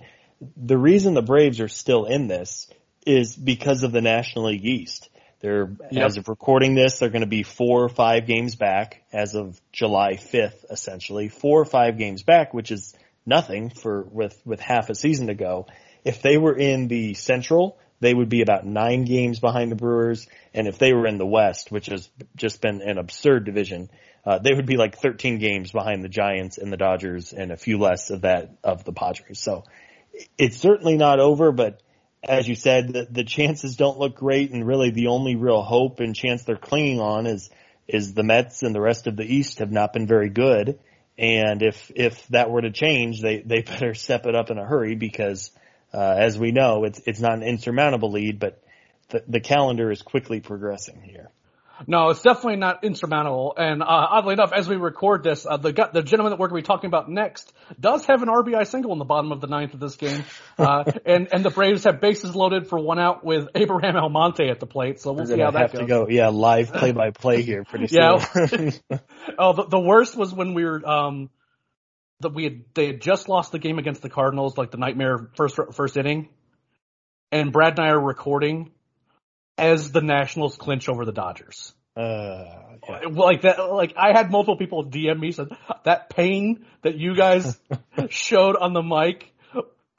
the 0.55 0.77
reason 0.77 1.15
the 1.15 1.23
Braves 1.23 1.59
are 1.59 1.67
still 1.67 2.05
in 2.05 2.27
this 2.27 2.69
is 3.05 3.35
because 3.35 3.81
of 3.81 3.91
the 3.91 4.01
National 4.01 4.45
League 4.45 4.65
East. 4.65 5.09
They're, 5.39 5.75
yep. 5.91 6.05
as 6.05 6.17
of 6.17 6.29
recording 6.29 6.75
this, 6.75 6.99
they're 6.99 7.09
going 7.09 7.21
to 7.21 7.27
be 7.27 7.41
four 7.41 7.83
or 7.83 7.89
five 7.89 8.27
games 8.27 8.55
back 8.55 9.01
as 9.11 9.33
of 9.33 9.59
July 9.71 10.13
5th, 10.13 10.65
essentially. 10.69 11.27
Four 11.27 11.61
or 11.61 11.65
five 11.65 11.97
games 11.97 12.21
back, 12.21 12.53
which 12.53 12.71
is 12.71 12.93
nothing 13.25 13.71
for, 13.71 14.03
with, 14.03 14.39
with 14.45 14.59
half 14.59 14.91
a 14.91 14.95
season 14.95 15.27
to 15.27 15.33
go. 15.33 15.65
If 16.05 16.21
they 16.21 16.37
were 16.37 16.55
in 16.55 16.87
the 16.87 17.15
Central, 17.15 17.79
they 18.01 18.13
would 18.13 18.29
be 18.29 18.41
about 18.41 18.65
nine 18.65 19.05
games 19.05 19.39
behind 19.39 19.71
the 19.71 19.75
Brewers. 19.75 20.27
And 20.53 20.67
if 20.67 20.77
they 20.77 20.91
were 20.91 21.07
in 21.07 21.17
the 21.17 21.25
West, 21.25 21.71
which 21.71 21.85
has 21.85 22.09
just 22.35 22.61
been 22.61 22.81
an 22.81 22.97
absurd 22.97 23.45
division, 23.45 23.89
uh, 24.25 24.39
they 24.39 24.53
would 24.53 24.65
be 24.65 24.75
like 24.75 24.97
13 24.97 25.37
games 25.37 25.71
behind 25.71 26.03
the 26.03 26.09
Giants 26.09 26.57
and 26.57 26.73
the 26.73 26.77
Dodgers 26.77 27.31
and 27.31 27.51
a 27.51 27.57
few 27.57 27.77
less 27.77 28.09
of 28.09 28.21
that 28.21 28.57
of 28.63 28.83
the 28.83 28.91
Padres. 28.91 29.39
So 29.39 29.63
it's 30.37 30.57
certainly 30.57 30.97
not 30.97 31.19
over, 31.19 31.51
but 31.51 31.81
as 32.23 32.47
you 32.47 32.55
said, 32.55 32.93
the, 32.93 33.07
the 33.09 33.23
chances 33.23 33.75
don't 33.75 33.99
look 33.99 34.15
great 34.15 34.51
and 34.51 34.65
really 34.65 34.91
the 34.91 35.07
only 35.07 35.35
real 35.35 35.61
hope 35.61 35.99
and 35.99 36.15
chance 36.15 36.43
they're 36.43 36.55
clinging 36.55 36.99
on 36.99 37.25
is, 37.25 37.49
is 37.87 38.13
the 38.13 38.23
Mets 38.23 38.63
and 38.63 38.75
the 38.75 38.81
rest 38.81 39.07
of 39.07 39.15
the 39.15 39.23
East 39.23 39.59
have 39.59 39.71
not 39.71 39.93
been 39.93 40.07
very 40.07 40.29
good. 40.29 40.79
And 41.17 41.61
if, 41.61 41.91
if 41.95 42.27
that 42.29 42.49
were 42.49 42.61
to 42.61 42.71
change, 42.71 43.21
they, 43.21 43.41
they 43.41 43.61
better 43.61 43.93
step 43.93 44.25
it 44.25 44.35
up 44.35 44.49
in 44.49 44.57
a 44.57 44.65
hurry 44.65 44.95
because 44.95 45.51
uh, 45.93 46.15
as 46.17 46.37
we 46.37 46.51
know, 46.51 46.83
it's 46.83 47.01
it's 47.05 47.19
not 47.19 47.33
an 47.33 47.43
insurmountable 47.43 48.11
lead, 48.11 48.39
but 48.39 48.61
the, 49.09 49.23
the 49.27 49.39
calendar 49.39 49.91
is 49.91 50.01
quickly 50.01 50.39
progressing 50.39 51.01
here. 51.01 51.31
No, 51.87 52.09
it's 52.09 52.21
definitely 52.21 52.57
not 52.57 52.83
insurmountable. 52.83 53.53
And 53.57 53.81
uh, 53.81 53.85
oddly 53.87 54.33
enough, 54.33 54.51
as 54.53 54.67
we 54.67 54.75
record 54.75 55.23
this, 55.23 55.45
uh, 55.45 55.57
the 55.57 55.71
the 55.93 56.03
gentleman 56.03 56.31
that 56.31 56.39
we're 56.39 56.47
going 56.47 56.61
to 56.61 56.67
be 56.67 56.67
talking 56.67 56.87
about 56.87 57.09
next 57.09 57.51
does 57.79 58.05
have 58.05 58.21
an 58.21 58.29
RBI 58.29 58.67
single 58.67 58.91
in 58.93 58.99
the 58.99 59.05
bottom 59.05 59.31
of 59.31 59.41
the 59.41 59.47
ninth 59.47 59.73
of 59.73 59.79
this 59.79 59.95
game, 59.95 60.23
uh, 60.57 60.83
and 61.05 61.29
and 61.31 61.43
the 61.43 61.49
Braves 61.49 61.83
have 61.85 61.99
bases 61.99 62.35
loaded 62.35 62.67
for 62.67 62.79
one 62.79 62.99
out 62.99 63.23
with 63.23 63.47
Abraham 63.55 63.95
Almonte 63.95 64.49
at 64.49 64.59
the 64.59 64.67
plate. 64.67 64.99
So 64.99 65.13
we'll 65.13 65.25
see 65.25 65.39
how 65.39 65.51
that 65.51 65.61
have 65.61 65.71
goes. 65.71 65.81
to 65.81 65.87
go, 65.87 66.07
yeah, 66.09 66.29
live 66.29 66.71
play 66.71 66.91
by 66.91 67.11
play 67.11 67.41
here 67.41 67.63
pretty 67.63 67.87
soon. 67.89 68.73
Yeah. 68.89 68.97
Oh, 69.37 69.53
the, 69.53 69.65
the 69.65 69.79
worst 69.79 70.17
was 70.17 70.33
when 70.33 70.55
we 70.55 70.65
were 70.65 70.85
um, 70.85 71.29
that 72.21 72.33
we 72.33 72.43
had 72.45 72.63
they 72.73 72.87
had 72.87 73.01
just 73.01 73.29
lost 73.29 73.51
the 73.51 73.59
game 73.59 73.79
against 73.79 74.01
the 74.01 74.09
Cardinals, 74.09 74.57
like 74.57 74.71
the 74.71 74.77
nightmare 74.77 75.29
first 75.35 75.59
first 75.73 75.97
inning, 75.97 76.29
and 77.31 77.51
Brad 77.51 77.77
and 77.77 77.87
I 77.87 77.91
are 77.91 77.99
recording 77.99 78.71
as 79.57 79.91
the 79.91 80.01
Nationals 80.01 80.55
clinch 80.57 80.89
over 80.89 81.05
the 81.05 81.11
Dodgers. 81.11 81.73
uh, 81.95 82.45
yeah. 82.87 82.99
Like 83.11 83.41
that, 83.41 83.59
like 83.71 83.93
I 83.97 84.13
had 84.17 84.31
multiple 84.31 84.57
people 84.57 84.85
DM 84.85 85.19
me 85.19 85.31
said 85.31 85.49
that 85.83 86.09
pain 86.09 86.65
that 86.81 86.97
you 86.97 87.15
guys 87.15 87.59
showed 88.09 88.55
on 88.55 88.73
the 88.73 88.81
mic 88.81 89.27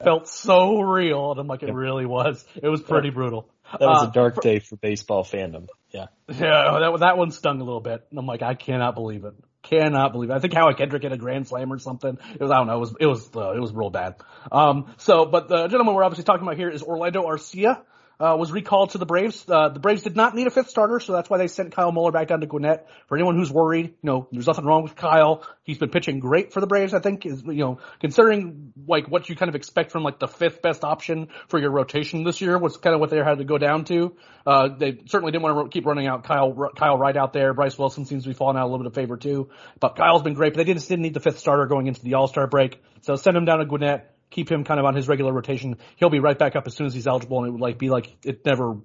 felt 0.03 0.27
so 0.27 0.81
real, 0.81 1.31
and 1.31 1.39
I'm 1.39 1.47
like, 1.47 1.63
it 1.63 1.73
really 1.73 2.05
was. 2.05 2.43
It 2.55 2.67
was 2.67 2.81
pretty 2.81 3.09
brutal. 3.09 3.47
That 3.79 3.87
was 3.87 4.03
Uh, 4.03 4.09
a 4.09 4.11
dark 4.11 4.41
day 4.41 4.59
for 4.59 4.75
baseball 4.75 5.23
fandom. 5.23 5.67
Yeah. 5.91 6.07
Yeah, 6.27 6.77
that 6.81 6.97
that 6.99 7.17
one 7.17 7.31
stung 7.31 7.61
a 7.61 7.63
little 7.63 7.79
bit. 7.79 8.05
And 8.09 8.19
I'm 8.19 8.25
like, 8.25 8.41
I 8.41 8.55
cannot 8.55 8.95
believe 8.95 9.23
it. 9.23 9.33
Cannot 9.63 10.11
believe 10.11 10.29
it. 10.29 10.33
I 10.33 10.39
think 10.39 10.53
Howie 10.53 10.73
Kendrick 10.73 11.03
hit 11.03 11.11
a 11.13 11.17
grand 11.17 11.47
slam 11.47 11.71
or 11.71 11.79
something. 11.79 12.17
It 12.33 12.41
was 12.41 12.51
I 12.51 12.57
don't 12.57 12.67
know. 12.67 12.75
It 12.75 12.79
was 12.79 12.95
it 12.99 13.05
was 13.05 13.29
uh, 13.35 13.53
it 13.53 13.59
was 13.59 13.71
real 13.71 13.89
bad. 13.89 14.15
Um. 14.51 14.93
So, 14.97 15.25
but 15.25 15.47
the 15.47 15.67
gentleman 15.67 15.95
we're 15.95 16.03
obviously 16.03 16.25
talking 16.25 16.43
about 16.45 16.57
here 16.57 16.69
is 16.69 16.83
Orlando 16.83 17.23
Arcia. 17.25 17.81
Uh, 18.23 18.37
was 18.37 18.53
recalled 18.53 18.91
to 18.91 18.97
the 18.97 19.05
Braves. 19.05 19.43
Uh, 19.49 19.67
the 19.67 19.81
Braves 19.81 20.03
did 20.03 20.15
not 20.15 20.33
need 20.33 20.47
a 20.47 20.49
fifth 20.49 20.69
starter, 20.69 21.01
so 21.01 21.11
that's 21.11 21.29
why 21.29 21.37
they 21.37 21.47
sent 21.47 21.75
Kyle 21.75 21.91
Muller 21.91 22.13
back 22.13 22.29
down 22.29 22.39
to 22.39 22.47
Gwinnett. 22.47 22.87
For 23.07 23.17
anyone 23.17 23.35
who's 23.35 23.51
worried, 23.51 23.87
you 23.87 23.95
know, 24.01 24.29
there's 24.31 24.47
nothing 24.47 24.63
wrong 24.63 24.83
with 24.83 24.95
Kyle. 24.95 25.45
He's 25.63 25.77
been 25.77 25.89
pitching 25.89 26.19
great 26.19 26.53
for 26.53 26.61
the 26.61 26.67
Braves, 26.67 26.93
I 26.93 26.99
think, 26.99 27.25
is, 27.25 27.43
you 27.43 27.55
know, 27.55 27.79
considering 27.99 28.71
like 28.87 29.09
what 29.09 29.27
you 29.27 29.35
kind 29.35 29.49
of 29.49 29.55
expect 29.55 29.91
from 29.91 30.03
like 30.03 30.19
the 30.19 30.29
fifth 30.29 30.61
best 30.61 30.85
option 30.85 31.27
for 31.49 31.59
your 31.59 31.71
rotation 31.71 32.23
this 32.23 32.39
year 32.39 32.57
was 32.57 32.77
kind 32.77 32.93
of 32.93 33.01
what 33.01 33.09
they 33.09 33.17
had 33.17 33.39
to 33.39 33.43
go 33.43 33.57
down 33.57 33.83
to. 33.85 34.15
Uh, 34.47 34.69
they 34.69 35.01
certainly 35.07 35.33
didn't 35.33 35.43
want 35.43 35.69
to 35.69 35.73
keep 35.73 35.85
running 35.85 36.07
out 36.07 36.23
Kyle, 36.23 36.55
Kyle 36.77 36.97
Wright 36.97 37.17
out 37.17 37.33
there. 37.33 37.53
Bryce 37.53 37.77
Wilson 37.77 38.05
seems 38.05 38.23
to 38.23 38.29
be 38.29 38.33
falling 38.33 38.55
out 38.55 38.63
a 38.63 38.69
little 38.69 38.79
bit 38.79 38.87
of 38.87 38.95
favor 38.95 39.17
too, 39.17 39.49
but 39.81 39.97
Kyle's 39.97 40.21
been 40.21 40.33
great, 40.33 40.53
but 40.53 40.59
they 40.59 40.63
didn't, 40.63 40.87
didn't 40.87 41.01
need 41.01 41.13
the 41.13 41.19
fifth 41.19 41.39
starter 41.39 41.65
going 41.65 41.87
into 41.87 42.01
the 42.01 42.13
All-Star 42.13 42.47
break. 42.47 42.81
So 43.01 43.17
send 43.17 43.35
him 43.35 43.43
down 43.43 43.59
to 43.59 43.65
Gwinnett 43.65 44.12
keep 44.33 44.51
him 44.51 44.63
kind 44.63 44.79
of 44.79 44.85
on 44.85 44.95
his 44.95 45.07
regular 45.07 45.31
rotation. 45.31 45.77
He'll 45.95 46.09
be 46.09 46.19
right 46.19 46.37
back 46.37 46.55
up 46.55 46.67
as 46.67 46.75
soon 46.75 46.87
as 46.87 46.93
he's 46.93 47.07
eligible, 47.07 47.39
and 47.39 47.47
it 47.47 47.51
would 47.51 47.61
like 47.61 47.77
be 47.77 47.89
like 47.89 48.13
it 48.25 48.45
never, 48.45 48.77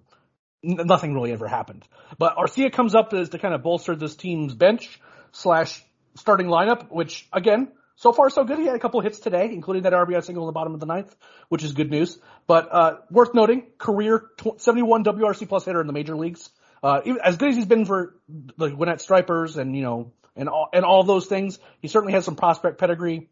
nothing 0.63 1.15
really 1.15 1.33
ever 1.33 1.49
happened. 1.49 1.85
But 2.19 2.37
Arcia 2.37 2.73
comes 2.73 2.95
up 2.95 3.13
as 3.15 3.31
to 3.31 3.39
kind 3.39 3.55
of 3.55 3.63
bolster 3.63 3.97
this 3.97 4.15
team's 4.15 4.55
bench 4.55 5.01
slash 5.33 5.83
starting 6.15 6.47
lineup, 6.47 6.91
which 6.91 7.27
again. 7.33 7.73
So 7.97 8.13
far, 8.13 8.31
so 8.31 8.45
good. 8.45 8.61
He 8.61 8.65
had 8.65 8.77
a 8.77 8.79
couple 8.79 9.01
hits 9.01 9.19
today, 9.19 9.51
including 9.53 9.83
that 9.83 9.93
RBI 9.93 10.23
single 10.23 10.45
in 10.45 10.47
the 10.47 10.53
bottom 10.53 10.73
of 10.73 10.79
the 10.79 10.87
ninth, 10.87 11.13
which 11.49 11.65
is 11.65 11.73
good 11.73 11.91
news. 11.91 12.17
But 12.47 12.69
uh, 12.71 12.99
worth 13.11 13.35
noting, 13.35 13.65
career 13.77 14.25
tw- 14.37 14.61
71 14.61 15.03
WRC 15.03 15.49
plus 15.49 15.65
hitter 15.65 15.81
in 15.81 15.89
the 15.89 15.93
major 15.93 16.17
leagues. 16.17 16.49
Uh, 16.81 17.01
as 17.25 17.39
good 17.39 17.49
as 17.49 17.57
he's 17.57 17.67
been 17.67 17.87
for 17.87 18.15
the 18.57 18.69
Gwinnett 18.69 19.01
Stripers 19.01 19.57
and 19.57 19.75
you 19.75 19.83
know 19.83 20.13
and 20.37 20.49
all 20.49 20.69
and 20.73 20.85
all 20.85 21.03
those 21.03 21.27
things, 21.27 21.59
he 21.81 21.89
certainly 21.89 22.13
has 22.13 22.25
some 22.25 22.37
prospect 22.37 22.79
pedigree 22.79 23.31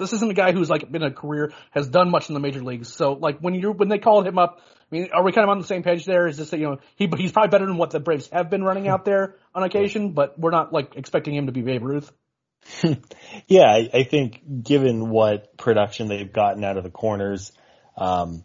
this 0.00 0.12
isn't 0.14 0.30
a 0.30 0.34
guy 0.34 0.52
who's 0.52 0.68
like 0.68 0.90
been 0.90 1.02
a 1.02 1.12
career 1.12 1.52
has 1.70 1.86
done 1.86 2.10
much 2.10 2.28
in 2.28 2.34
the 2.34 2.40
major 2.40 2.62
leagues. 2.62 2.92
So 2.92 3.12
like 3.12 3.38
when 3.38 3.54
you 3.54 3.70
when 3.72 3.88
they 3.88 3.98
called 3.98 4.26
him 4.26 4.38
up, 4.38 4.60
I 4.60 4.84
mean, 4.90 5.08
are 5.12 5.22
we 5.22 5.30
kind 5.30 5.44
of 5.44 5.50
on 5.50 5.58
the 5.58 5.66
same 5.66 5.82
page 5.82 6.04
there? 6.04 6.26
Is 6.26 6.38
this 6.38 6.52
you 6.52 6.58
know 6.60 6.78
he 6.96 7.08
he's 7.16 7.30
probably 7.30 7.50
better 7.50 7.66
than 7.66 7.76
what 7.76 7.90
the 7.90 8.00
Braves 8.00 8.28
have 8.32 8.50
been 8.50 8.64
running 8.64 8.88
out 8.88 9.04
there 9.04 9.36
on 9.54 9.62
occasion, 9.62 10.12
but 10.12 10.38
we're 10.38 10.50
not 10.50 10.72
like 10.72 10.96
expecting 10.96 11.34
him 11.34 11.46
to 11.46 11.52
be 11.52 11.60
Babe 11.60 11.84
Ruth. 11.84 12.10
Yeah, 13.46 13.62
I, 13.62 13.90
I 13.92 14.02
think 14.04 14.62
given 14.62 15.08
what 15.08 15.56
production 15.56 16.08
they've 16.08 16.32
gotten 16.32 16.62
out 16.62 16.76
of 16.76 16.84
the 16.84 16.90
corners, 16.90 17.52
um, 17.96 18.44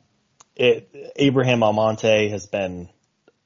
it, 0.56 1.14
Abraham 1.16 1.64
Almonte 1.64 2.30
has 2.30 2.48
been 2.48 2.90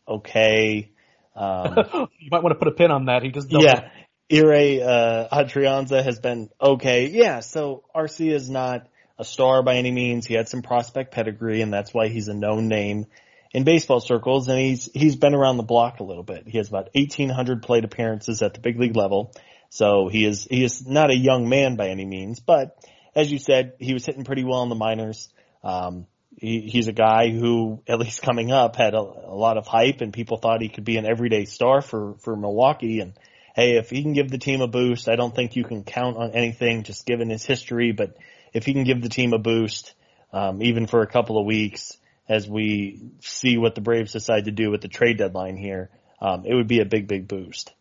okay. 0.07 0.91
Um, 1.35 1.75
you 2.19 2.29
might 2.31 2.43
want 2.43 2.53
to 2.53 2.59
put 2.59 2.67
a 2.67 2.71
pin 2.71 2.91
on 2.91 3.05
that. 3.05 3.23
He 3.23 3.29
just 3.29 3.47
yeah, 3.49 3.89
Ehire 4.29 4.85
uh, 4.85 5.27
Adrianza 5.31 6.03
has 6.03 6.19
been 6.19 6.49
okay. 6.61 7.07
Yeah, 7.07 7.39
so 7.39 7.83
Arcia 7.95 8.33
is 8.33 8.49
not 8.49 8.87
a 9.17 9.25
star 9.25 9.63
by 9.63 9.75
any 9.75 9.91
means. 9.91 10.25
He 10.25 10.35
had 10.35 10.47
some 10.47 10.61
prospect 10.61 11.11
pedigree, 11.11 11.61
and 11.61 11.73
that's 11.73 11.93
why 11.93 12.07
he's 12.07 12.27
a 12.27 12.33
known 12.33 12.67
name 12.67 13.07
in 13.51 13.63
baseball 13.63 13.99
circles. 13.99 14.47
And 14.47 14.59
he's 14.59 14.89
he's 14.93 15.15
been 15.15 15.33
around 15.33 15.57
the 15.57 15.63
block 15.63 15.99
a 15.99 16.03
little 16.03 16.23
bit. 16.23 16.47
He 16.47 16.57
has 16.57 16.69
about 16.69 16.89
1,800 16.93 17.63
plate 17.63 17.83
appearances 17.83 18.41
at 18.41 18.53
the 18.53 18.59
big 18.59 18.79
league 18.79 18.95
level. 18.95 19.33
So 19.69 20.09
he 20.09 20.25
is 20.25 20.47
he 20.49 20.63
is 20.63 20.85
not 20.85 21.09
a 21.09 21.15
young 21.15 21.49
man 21.49 21.75
by 21.75 21.89
any 21.89 22.05
means, 22.05 22.39
but 22.39 22.77
as 23.15 23.31
you 23.31 23.39
said, 23.39 23.73
he 23.79 23.93
was 23.93 24.05
hitting 24.05 24.23
pretty 24.23 24.43
well 24.43 24.63
in 24.63 24.69
the 24.69 24.75
minors. 24.75 25.29
Um, 25.63 26.05
he, 26.37 26.61
he's 26.61 26.87
a 26.87 26.93
guy 26.93 27.29
who, 27.29 27.81
at 27.87 27.99
least 27.99 28.21
coming 28.21 28.51
up, 28.51 28.75
had 28.75 28.93
a, 28.93 28.99
a 28.99 29.35
lot 29.35 29.57
of 29.57 29.67
hype, 29.67 30.01
and 30.01 30.13
people 30.13 30.37
thought 30.37 30.61
he 30.61 30.69
could 30.69 30.85
be 30.85 30.97
an 30.97 31.05
everyday 31.05 31.45
star 31.45 31.81
for 31.81 32.15
for 32.19 32.35
Milwaukee. 32.35 32.99
And 33.01 33.13
hey, 33.59 33.77
if 33.77 33.89
he 33.89 34.01
can 34.01 34.13
give 34.13 34.29
the 34.29 34.37
team 34.37 34.61
a 34.61 34.67
boost, 34.67 35.09
I 35.09 35.17
don't 35.17 35.35
think 35.35 35.57
you 35.57 35.65
can 35.65 35.83
count 35.83 36.15
on 36.15 36.31
anything 36.31 36.83
just 36.83 37.05
given 37.05 37.29
his 37.29 37.43
history, 37.43 37.91
but 37.91 38.15
if 38.53 38.65
he 38.65 38.73
can 38.73 38.85
give 38.85 39.01
the 39.01 39.09
team 39.09 39.33
a 39.33 39.37
boost, 39.37 39.93
um, 40.31 40.61
even 40.61 40.87
for 40.87 41.01
a 41.01 41.07
couple 41.07 41.37
of 41.37 41.45
weeks, 41.45 41.97
as 42.29 42.47
we 42.47 43.11
see 43.19 43.57
what 43.57 43.75
the 43.75 43.81
Braves 43.81 44.13
decide 44.13 44.45
to 44.45 44.51
do 44.51 44.71
with 44.71 44.81
the 44.81 44.87
trade 44.87 45.17
deadline 45.17 45.57
here, 45.57 45.89
um, 46.21 46.45
it 46.45 46.53
would 46.53 46.67
be 46.67 46.79
a 46.79 46.85
big, 46.85 47.07
big 47.07 47.27
boost. 47.27 47.73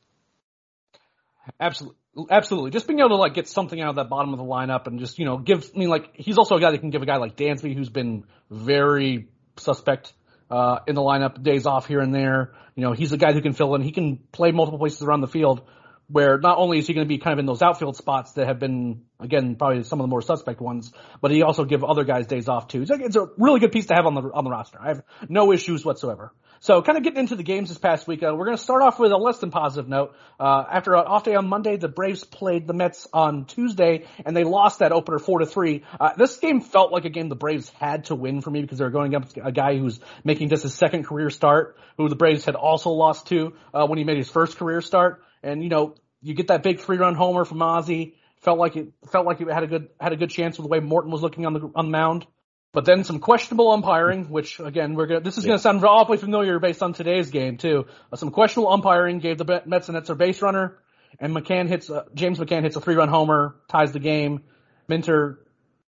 Absolutely. 1.60 1.96
Absolutely. 2.28 2.72
Just 2.72 2.88
being 2.88 2.98
able 2.98 3.10
to 3.10 3.16
like 3.16 3.34
get 3.34 3.46
something 3.46 3.80
out 3.80 3.90
of 3.90 3.96
that 3.96 4.08
bottom 4.08 4.32
of 4.32 4.38
the 4.38 4.44
lineup 4.44 4.88
and 4.88 4.98
just, 4.98 5.20
you 5.20 5.24
know, 5.24 5.38
give, 5.38 5.70
I 5.72 5.78
mean, 5.78 5.88
like, 5.88 6.10
he's 6.14 6.36
also 6.36 6.56
a 6.56 6.60
guy 6.60 6.72
that 6.72 6.78
can 6.78 6.90
give 6.90 7.02
a 7.02 7.06
guy 7.06 7.18
like 7.18 7.36
Dansby 7.36 7.76
who's 7.76 7.90
been 7.90 8.24
very 8.50 9.28
suspect, 9.56 10.12
uh, 10.50 10.80
in 10.86 10.94
the 10.94 11.02
lineup, 11.02 11.42
days 11.42 11.66
off 11.66 11.86
here 11.86 12.00
and 12.00 12.14
there. 12.14 12.52
You 12.74 12.84
know, 12.84 12.92
he's 12.92 13.12
a 13.12 13.16
guy 13.16 13.32
who 13.32 13.40
can 13.40 13.52
fill 13.52 13.74
in. 13.74 13.82
He 13.82 13.92
can 13.92 14.18
play 14.32 14.52
multiple 14.52 14.78
places 14.78 15.02
around 15.02 15.20
the 15.20 15.28
field 15.28 15.62
where 16.10 16.38
not 16.38 16.56
only 16.56 16.78
is 16.78 16.86
he 16.86 16.94
going 16.94 17.06
to 17.06 17.08
be 17.08 17.18
kind 17.18 17.34
of 17.34 17.38
in 17.38 17.46
those 17.46 17.60
outfield 17.60 17.96
spots 17.96 18.32
that 18.32 18.46
have 18.46 18.58
been, 18.58 19.02
again, 19.20 19.56
probably 19.56 19.82
some 19.82 20.00
of 20.00 20.04
the 20.04 20.08
more 20.08 20.22
suspect 20.22 20.60
ones, 20.60 20.90
but 21.20 21.30
he 21.30 21.42
also 21.42 21.64
give 21.64 21.84
other 21.84 22.04
guys 22.04 22.26
days 22.26 22.48
off 22.48 22.66
too. 22.66 22.80
It's, 22.80 22.90
like, 22.90 23.02
it's 23.02 23.16
a 23.16 23.28
really 23.36 23.60
good 23.60 23.72
piece 23.72 23.86
to 23.86 23.94
have 23.94 24.06
on 24.06 24.14
the, 24.14 24.22
on 24.22 24.44
the 24.44 24.50
roster. 24.50 24.78
I 24.80 24.88
have 24.88 25.02
no 25.28 25.52
issues 25.52 25.84
whatsoever. 25.84 26.32
So 26.60 26.82
kind 26.82 26.98
of 26.98 27.04
getting 27.04 27.20
into 27.20 27.36
the 27.36 27.42
games 27.42 27.68
this 27.68 27.78
past 27.78 28.08
week, 28.08 28.22
uh, 28.22 28.34
we're 28.34 28.46
going 28.46 28.56
to 28.56 28.62
start 28.62 28.82
off 28.82 28.98
with 28.98 29.12
a 29.12 29.16
less 29.16 29.38
than 29.38 29.50
positive 29.50 29.88
note. 29.88 30.14
Uh, 30.40 30.64
after 30.70 30.94
an 30.94 31.06
off 31.06 31.24
day 31.24 31.34
on 31.34 31.48
Monday, 31.48 31.76
the 31.76 31.88
Braves 31.88 32.24
played 32.24 32.66
the 32.66 32.72
Mets 32.72 33.06
on 33.12 33.44
Tuesday, 33.44 34.06
and 34.24 34.36
they 34.36 34.44
lost 34.44 34.80
that 34.80 34.92
opener 34.92 35.18
four 35.18 35.38
to 35.38 35.46
three. 35.46 35.84
Uh, 36.00 36.10
this 36.16 36.36
game 36.38 36.60
felt 36.60 36.92
like 36.92 37.04
a 37.04 37.10
game 37.10 37.28
the 37.28 37.36
Braves 37.36 37.68
had 37.70 38.06
to 38.06 38.14
win 38.14 38.40
for 38.40 38.50
me 38.50 38.60
because 38.62 38.78
they 38.78 38.84
were 38.84 38.90
going 38.90 39.14
up 39.14 39.24
a 39.36 39.52
guy 39.52 39.78
who's 39.78 40.00
making 40.24 40.48
just 40.48 40.64
his 40.64 40.74
second 40.74 41.04
career 41.04 41.30
start, 41.30 41.78
who 41.96 42.08
the 42.08 42.16
Braves 42.16 42.44
had 42.44 42.56
also 42.56 42.90
lost 42.90 43.28
to 43.28 43.54
uh, 43.72 43.86
when 43.86 43.98
he 43.98 44.04
made 44.04 44.16
his 44.16 44.30
first 44.30 44.56
career 44.56 44.80
start. 44.80 45.22
And 45.42 45.62
you 45.62 45.68
know, 45.68 45.94
you 46.20 46.34
get 46.34 46.48
that 46.48 46.62
big 46.62 46.80
three 46.80 46.96
run 46.96 47.14
homer 47.14 47.44
from 47.44 47.62
Ozzie. 47.62 48.16
Felt 48.40 48.58
like 48.58 48.76
it 48.76 48.92
felt 49.10 49.26
like 49.26 49.40
it 49.40 49.48
had 49.48 49.64
a 49.64 49.66
good 49.66 49.88
had 50.00 50.12
a 50.12 50.16
good 50.16 50.30
chance 50.30 50.58
with 50.58 50.64
the 50.64 50.68
way 50.68 50.78
Morton 50.78 51.10
was 51.10 51.22
looking 51.22 51.46
on 51.46 51.54
the 51.54 51.70
on 51.74 51.86
the 51.86 51.90
mound. 51.90 52.26
But 52.72 52.84
then 52.84 53.04
some 53.04 53.18
questionable 53.18 53.70
umpiring, 53.72 54.28
which 54.28 54.60
again 54.60 54.94
we're 54.94 55.06
gonna, 55.06 55.20
this 55.20 55.38
is 55.38 55.46
going 55.46 55.56
to 55.56 55.62
sound 55.62 55.82
awfully 55.84 56.18
familiar 56.18 56.58
based 56.58 56.82
on 56.82 56.92
today's 56.92 57.30
game 57.30 57.56
too. 57.56 57.86
Uh, 58.12 58.16
some 58.16 58.30
questionable 58.30 58.70
umpiring 58.72 59.20
gave 59.20 59.38
the 59.38 59.62
Mets 59.64 59.88
an 59.88 59.96
extra 59.96 60.14
base 60.14 60.42
runner, 60.42 60.78
and 61.18 61.34
McCann 61.34 61.66
hits 61.66 61.88
uh, 61.88 62.04
James 62.14 62.38
McCann 62.38 62.62
hits 62.62 62.76
a 62.76 62.80
three 62.80 62.94
run 62.94 63.08
homer, 63.08 63.56
ties 63.68 63.92
the 63.92 64.00
game. 64.00 64.42
Minter 64.86 65.38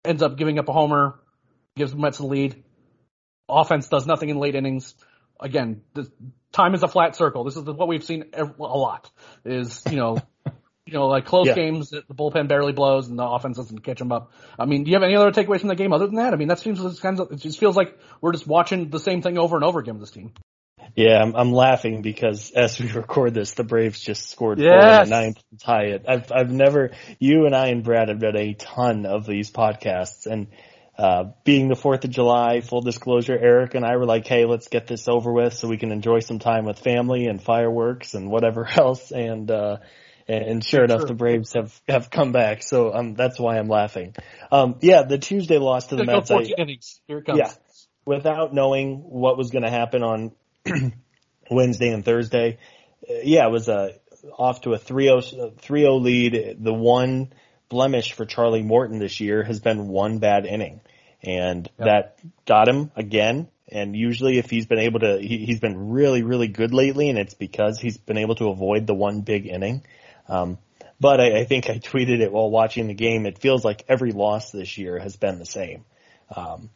ends 0.04 0.22
up 0.22 0.36
giving 0.36 0.58
up 0.58 0.68
a 0.68 0.72
homer, 0.72 1.18
gives 1.76 1.90
the 1.90 1.98
Mets 1.98 2.18
the 2.18 2.26
lead. 2.26 2.62
Offense 3.48 3.88
does 3.88 4.06
nothing 4.06 4.28
in 4.28 4.38
late 4.38 4.54
innings. 4.54 4.94
Again, 5.40 5.82
the 5.94 6.08
time 6.52 6.74
is 6.74 6.84
a 6.84 6.88
flat 6.88 7.16
circle. 7.16 7.42
This 7.42 7.56
is 7.56 7.64
what 7.64 7.88
we've 7.88 8.04
seen 8.04 8.26
a 8.32 8.44
lot. 8.44 9.10
Is 9.44 9.82
you 9.90 9.96
know. 9.96 10.18
You 10.90 10.98
know, 10.98 11.06
like 11.06 11.24
close 11.24 11.46
Yeah. 11.46 11.54
games, 11.54 11.90
the 11.90 12.02
bullpen 12.12 12.48
barely 12.48 12.72
blows 12.72 13.08
and 13.08 13.18
the 13.18 13.24
offense 13.24 13.56
doesn't 13.56 13.80
catch 13.80 13.98
them 13.98 14.10
up. 14.10 14.32
I 14.58 14.66
mean, 14.66 14.82
do 14.84 14.90
you 14.90 14.96
have 14.96 15.04
any 15.04 15.14
other 15.14 15.30
takeaways 15.30 15.60
from 15.60 15.68
the 15.68 15.76
game 15.76 15.92
other 15.92 16.06
than 16.06 16.16
that? 16.16 16.32
I 16.32 16.36
mean, 16.36 16.48
that 16.48 16.58
seems 16.58 16.84
it's 16.84 17.00
kind 17.00 17.20
of, 17.20 17.30
it 17.30 17.36
just 17.36 17.60
feels 17.60 17.76
like 17.76 17.96
we're 18.20 18.32
just 18.32 18.46
watching 18.46 18.90
the 18.90 18.98
same 18.98 19.22
thing 19.22 19.38
over 19.38 19.54
and 19.56 19.64
over 19.64 19.78
again 19.78 19.94
with 19.94 20.02
this 20.02 20.10
team. 20.10 20.32
Yeah, 20.96 21.22
I'm, 21.22 21.36
I'm 21.36 21.52
laughing 21.52 22.02
because 22.02 22.50
as 22.50 22.78
we 22.78 22.90
record 22.92 23.34
this, 23.34 23.54
the 23.54 23.64
Braves 23.64 24.00
just 24.00 24.28
scored 24.30 24.58
four 24.58 24.90
in 24.90 24.98
the 24.98 25.06
ninth 25.06 25.36
to 25.36 25.64
tie 25.64 25.84
it. 25.84 26.04
I've 26.08 26.32
I've 26.32 26.50
never 26.50 26.90
you 27.18 27.46
and 27.46 27.54
I 27.54 27.68
and 27.68 27.84
Brad 27.84 28.08
have 28.08 28.20
done 28.20 28.36
a 28.36 28.54
ton 28.54 29.06
of 29.06 29.26
these 29.26 29.50
podcasts 29.50 30.26
and 30.26 30.48
uh 30.98 31.24
being 31.44 31.68
the 31.68 31.76
fourth 31.76 32.04
of 32.04 32.10
July, 32.10 32.60
full 32.60 32.80
disclosure, 32.80 33.38
Eric 33.38 33.74
and 33.74 33.84
I 33.84 33.96
were 33.96 34.06
like, 34.06 34.26
Hey, 34.26 34.44
let's 34.44 34.68
get 34.68 34.86
this 34.86 35.06
over 35.08 35.32
with 35.32 35.54
so 35.54 35.68
we 35.68 35.78
can 35.78 35.92
enjoy 35.92 36.20
some 36.20 36.38
time 36.38 36.64
with 36.64 36.78
family 36.80 37.26
and 37.26 37.42
fireworks 37.42 38.14
and 38.14 38.30
whatever 38.30 38.66
else 38.76 39.12
and 39.12 39.50
uh 39.50 39.76
and, 40.32 40.64
sure 40.64 40.84
enough 40.84 41.00
Sure. 41.00 41.08
the 41.08 41.14
Braves 41.14 41.52
have 41.54 41.78
have 41.88 42.10
come 42.10 42.32
back. 42.32 42.62
So 42.62 42.94
um 42.94 43.14
that's 43.14 43.38
why 43.38 43.58
I'm 43.58 43.68
laughing. 43.68 44.14
Um 44.50 44.76
yeah, 44.80 45.02
the 45.02 45.18
Tuesday 45.18 45.58
loss 45.58 45.86
to 45.88 45.96
the 45.96 46.04
Mets 46.04 46.30
I, 46.30 46.42
innings. 46.56 47.00
Here 47.06 47.18
it 47.18 47.26
comes. 47.26 47.38
yeah. 47.38 47.52
without 48.04 48.54
knowing 48.54 48.98
what 48.98 49.36
was 49.36 49.50
going 49.50 49.64
to 49.64 49.70
happen 49.70 50.02
on 50.02 50.32
Wednesday 51.50 51.90
and 51.90 52.04
Thursday, 52.04 52.58
yeah, 53.08 53.46
it 53.46 53.50
was 53.50 53.68
a 53.68 53.94
off 54.36 54.62
to 54.62 54.74
a 54.74 54.78
3-0, 54.78 55.54
3-0 55.60 56.02
lead. 56.02 56.56
The 56.60 56.74
one 56.74 57.32
blemish 57.68 58.12
for 58.12 58.24
Charlie 58.24 58.62
Morton 58.62 58.98
this 58.98 59.20
year 59.20 59.42
has 59.42 59.60
been 59.60 59.88
one 59.88 60.18
bad 60.18 60.46
inning, 60.46 60.80
and 61.22 61.68
yep. 61.78 61.86
that 61.86 62.18
got 62.46 62.68
him 62.68 62.90
again. 62.96 63.48
And 63.72 63.94
usually, 63.94 64.38
if 64.38 64.50
he's 64.50 64.66
been 64.66 64.80
able 64.80 65.00
to, 65.00 65.20
he, 65.20 65.46
has 65.46 65.60
been 65.60 65.90
really, 65.90 66.22
really 66.24 66.48
good 66.48 66.74
lately, 66.74 67.08
and 67.08 67.18
it's 67.18 67.34
because 67.34 67.78
he's 67.78 67.96
been 67.96 68.18
able 68.18 68.34
to 68.36 68.48
avoid 68.48 68.86
the 68.86 68.94
one 68.94 69.20
big 69.20 69.46
inning. 69.46 69.84
Um, 70.30 70.58
but 71.00 71.20
I, 71.20 71.40
I 71.40 71.44
think 71.44 71.68
I 71.68 71.78
tweeted 71.78 72.20
it 72.20 72.30
while 72.30 72.50
watching 72.50 72.86
the 72.86 72.94
game. 72.94 73.26
It 73.26 73.38
feels 73.38 73.64
like 73.64 73.84
every 73.88 74.12
loss 74.12 74.52
this 74.52 74.78
year 74.78 74.98
has 74.98 75.16
been 75.16 75.38
the 75.38 75.46
same. 75.46 75.84
Um, 76.34 76.70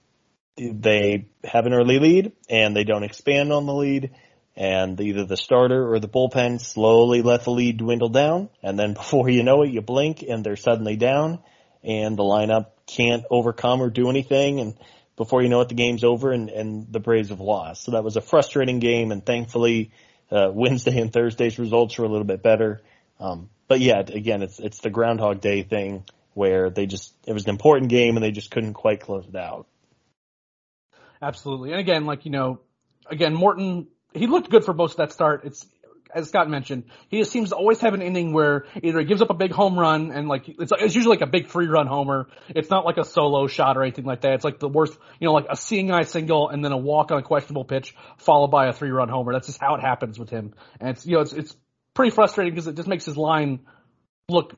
they 0.56 1.26
have 1.44 1.66
an 1.66 1.74
early 1.74 1.98
lead 1.98 2.32
and 2.48 2.76
they 2.76 2.84
don't 2.84 3.04
expand 3.04 3.52
on 3.52 3.66
the 3.66 3.74
lead 3.74 4.10
and 4.56 5.00
either 5.00 5.24
the 5.24 5.36
starter 5.36 5.92
or 5.92 5.98
the 5.98 6.08
bullpen 6.08 6.60
slowly 6.60 7.22
let 7.22 7.44
the 7.44 7.50
lead 7.50 7.76
dwindle 7.76 8.08
down 8.08 8.48
and 8.62 8.78
then 8.78 8.94
before 8.94 9.28
you 9.28 9.42
know 9.42 9.62
it 9.62 9.70
you 9.70 9.80
blink 9.80 10.22
and 10.22 10.44
they're 10.44 10.56
suddenly 10.56 10.96
down 10.96 11.40
and 11.82 12.16
the 12.16 12.22
lineup 12.22 12.66
can't 12.86 13.24
overcome 13.30 13.82
or 13.82 13.90
do 13.90 14.08
anything 14.08 14.60
and 14.60 14.74
before 15.16 15.42
you 15.42 15.48
know 15.48 15.60
it 15.60 15.68
the 15.68 15.74
game's 15.74 16.04
over 16.04 16.32
and, 16.32 16.50
and 16.50 16.92
the 16.92 16.98
Braves 16.98 17.28
have 17.28 17.40
lost. 17.40 17.84
So 17.84 17.92
that 17.92 18.04
was 18.04 18.16
a 18.16 18.20
frustrating 18.20 18.78
game 18.78 19.12
and 19.12 19.24
thankfully 19.24 19.90
uh, 20.30 20.50
Wednesday 20.52 20.98
and 20.98 21.12
Thursday's 21.12 21.58
results 21.58 21.98
were 21.98 22.04
a 22.04 22.08
little 22.08 22.26
bit 22.26 22.42
better. 22.42 22.80
Um, 23.24 23.48
but 23.68 23.80
yeah, 23.80 24.00
again, 24.00 24.42
it's 24.42 24.58
it's 24.58 24.80
the 24.80 24.90
Groundhog 24.90 25.40
Day 25.40 25.62
thing 25.62 26.04
where 26.34 26.68
they 26.68 26.86
just 26.86 27.14
it 27.26 27.32
was 27.32 27.44
an 27.44 27.50
important 27.50 27.88
game 27.88 28.16
and 28.16 28.24
they 28.24 28.32
just 28.32 28.50
couldn't 28.50 28.74
quite 28.74 29.00
close 29.00 29.26
it 29.26 29.36
out. 29.36 29.66
Absolutely, 31.22 31.70
and 31.70 31.80
again, 31.80 32.04
like 32.04 32.26
you 32.26 32.30
know, 32.30 32.60
again 33.10 33.34
Morton 33.34 33.86
he 34.12 34.26
looked 34.26 34.50
good 34.50 34.64
for 34.64 34.74
most 34.74 34.92
of 34.92 34.96
that 34.98 35.12
start. 35.12 35.44
It's 35.44 35.66
as 36.14 36.28
Scott 36.28 36.48
mentioned, 36.48 36.84
he 37.08 37.18
just 37.18 37.32
seems 37.32 37.48
to 37.48 37.56
always 37.56 37.80
have 37.80 37.92
an 37.94 38.00
inning 38.00 38.32
where 38.32 38.66
either 38.82 39.00
he 39.00 39.04
gives 39.04 39.20
up 39.20 39.30
a 39.30 39.34
big 39.34 39.50
home 39.50 39.76
run 39.76 40.12
and 40.12 40.28
like 40.28 40.48
it's 40.48 40.72
it's 40.78 40.94
usually 40.94 41.16
like 41.16 41.26
a 41.26 41.30
big 41.30 41.48
free 41.48 41.66
run 41.66 41.86
homer. 41.86 42.28
It's 42.50 42.68
not 42.68 42.84
like 42.84 42.98
a 42.98 43.04
solo 43.04 43.46
shot 43.46 43.76
or 43.78 43.82
anything 43.82 44.04
like 44.04 44.20
that. 44.20 44.34
It's 44.34 44.44
like 44.44 44.60
the 44.60 44.68
worst, 44.68 44.96
you 45.18 45.26
know, 45.26 45.32
like 45.32 45.46
a 45.48 45.56
seeing 45.56 45.90
eye 45.90 46.04
single 46.04 46.50
and 46.50 46.64
then 46.64 46.72
a 46.72 46.76
walk 46.76 47.10
on 47.10 47.18
a 47.18 47.22
questionable 47.22 47.64
pitch 47.64 47.96
followed 48.18 48.48
by 48.48 48.66
a 48.66 48.72
three 48.72 48.90
run 48.90 49.08
homer. 49.08 49.32
That's 49.32 49.46
just 49.46 49.60
how 49.60 49.74
it 49.76 49.80
happens 49.80 50.18
with 50.18 50.30
him. 50.30 50.54
And 50.78 50.90
it's 50.90 51.06
you 51.06 51.14
know 51.14 51.22
it's 51.22 51.32
it's 51.32 51.56
pretty 51.94 52.10
frustrating 52.10 52.52
because 52.52 52.66
it 52.66 52.76
just 52.76 52.88
makes 52.88 53.04
his 53.04 53.16
line 53.16 53.60
look. 54.28 54.54